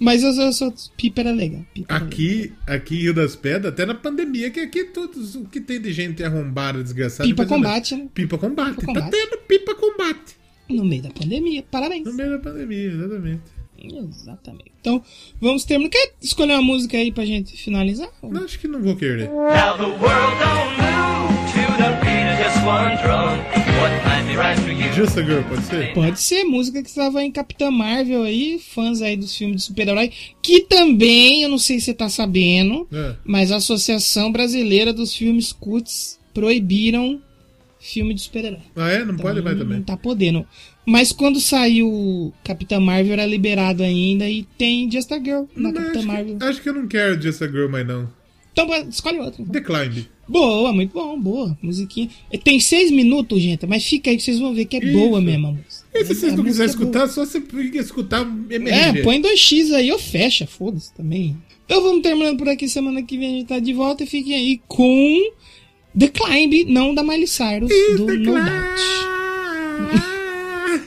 [0.00, 0.72] Mas eu, eu sou.
[0.96, 1.64] Pipa era legal.
[1.74, 2.08] Pipa era legal.
[2.14, 5.80] Aqui, aqui em Rio das Pedras, até na pandemia, que aqui todos o que tem
[5.80, 7.28] de gente arrombada, desgraçada.
[7.28, 8.08] Pipa combate, né?
[8.14, 8.76] Pipa combate.
[8.76, 9.10] Pipa Tá combate.
[9.10, 10.36] tendo pipa combate.
[10.68, 11.62] No meio da pandemia.
[11.70, 12.04] Parabéns.
[12.04, 13.40] No meio da pandemia, exatamente.
[13.84, 14.72] Exatamente.
[14.80, 15.02] Então,
[15.40, 15.90] vamos terminar.
[15.90, 18.08] Quer escolher uma música aí pra gente finalizar?
[18.22, 19.28] Não, acho que não vou querer.
[19.28, 23.61] Now the world don't move to the beat of just one drum.
[24.94, 25.94] Just a Girl, pode ser?
[25.94, 30.10] Pode ser música que estava em Capitã Marvel aí, fãs aí dos filmes de super-herói,
[30.42, 33.14] que também, eu não sei se você tá sabendo, É.
[33.24, 37.20] mas a Associação Brasileira dos Filmes Cults proibiram
[37.80, 38.60] filme de super-herói.
[38.76, 39.04] Ah, é?
[39.04, 39.82] Não pode mais Não também.
[39.82, 40.46] tá podendo.
[40.86, 45.74] Mas quando saiu Capitã Marvel era liberado ainda e tem Just a Girl na Mas
[45.74, 46.38] Capitã acho, Marvel.
[46.38, 48.08] que, acho que eu não quero Just a Girl mais não.
[48.52, 49.42] Então escolhe outra.
[49.42, 49.52] então.
[49.52, 50.06] The Climb.
[50.32, 51.58] Boa, muito bom, boa.
[51.60, 52.08] Musiquinha.
[52.42, 55.26] Tem seis minutos, gente, mas fica aí que vocês vão ver que é boa Isso.
[55.26, 55.84] mesmo a música.
[55.94, 56.84] E se vocês A não quiserem é boa.
[56.88, 57.42] escutar, só você
[57.78, 59.00] escutar MRG.
[59.00, 61.36] É, põe 2x aí ou fecha, foda-se também.
[61.66, 62.66] Então vamos terminando por aqui.
[62.66, 65.32] Semana que vem a gente tá de volta e fiquem aí com
[65.98, 68.24] The Climb, não da Miley Cyrus, do No.
[68.24, 68.42] Doubt.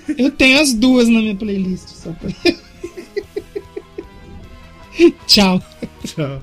[0.17, 1.87] Eu tenho as duas na minha playlist.
[1.89, 2.31] Só pra...
[5.27, 5.61] Tchau.
[6.03, 6.41] Tchau.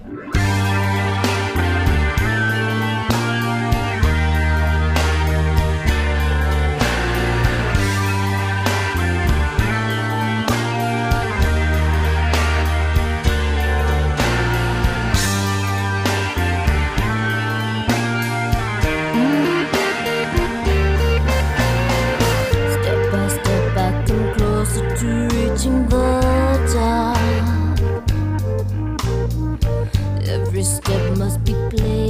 [31.77, 32.02] Top.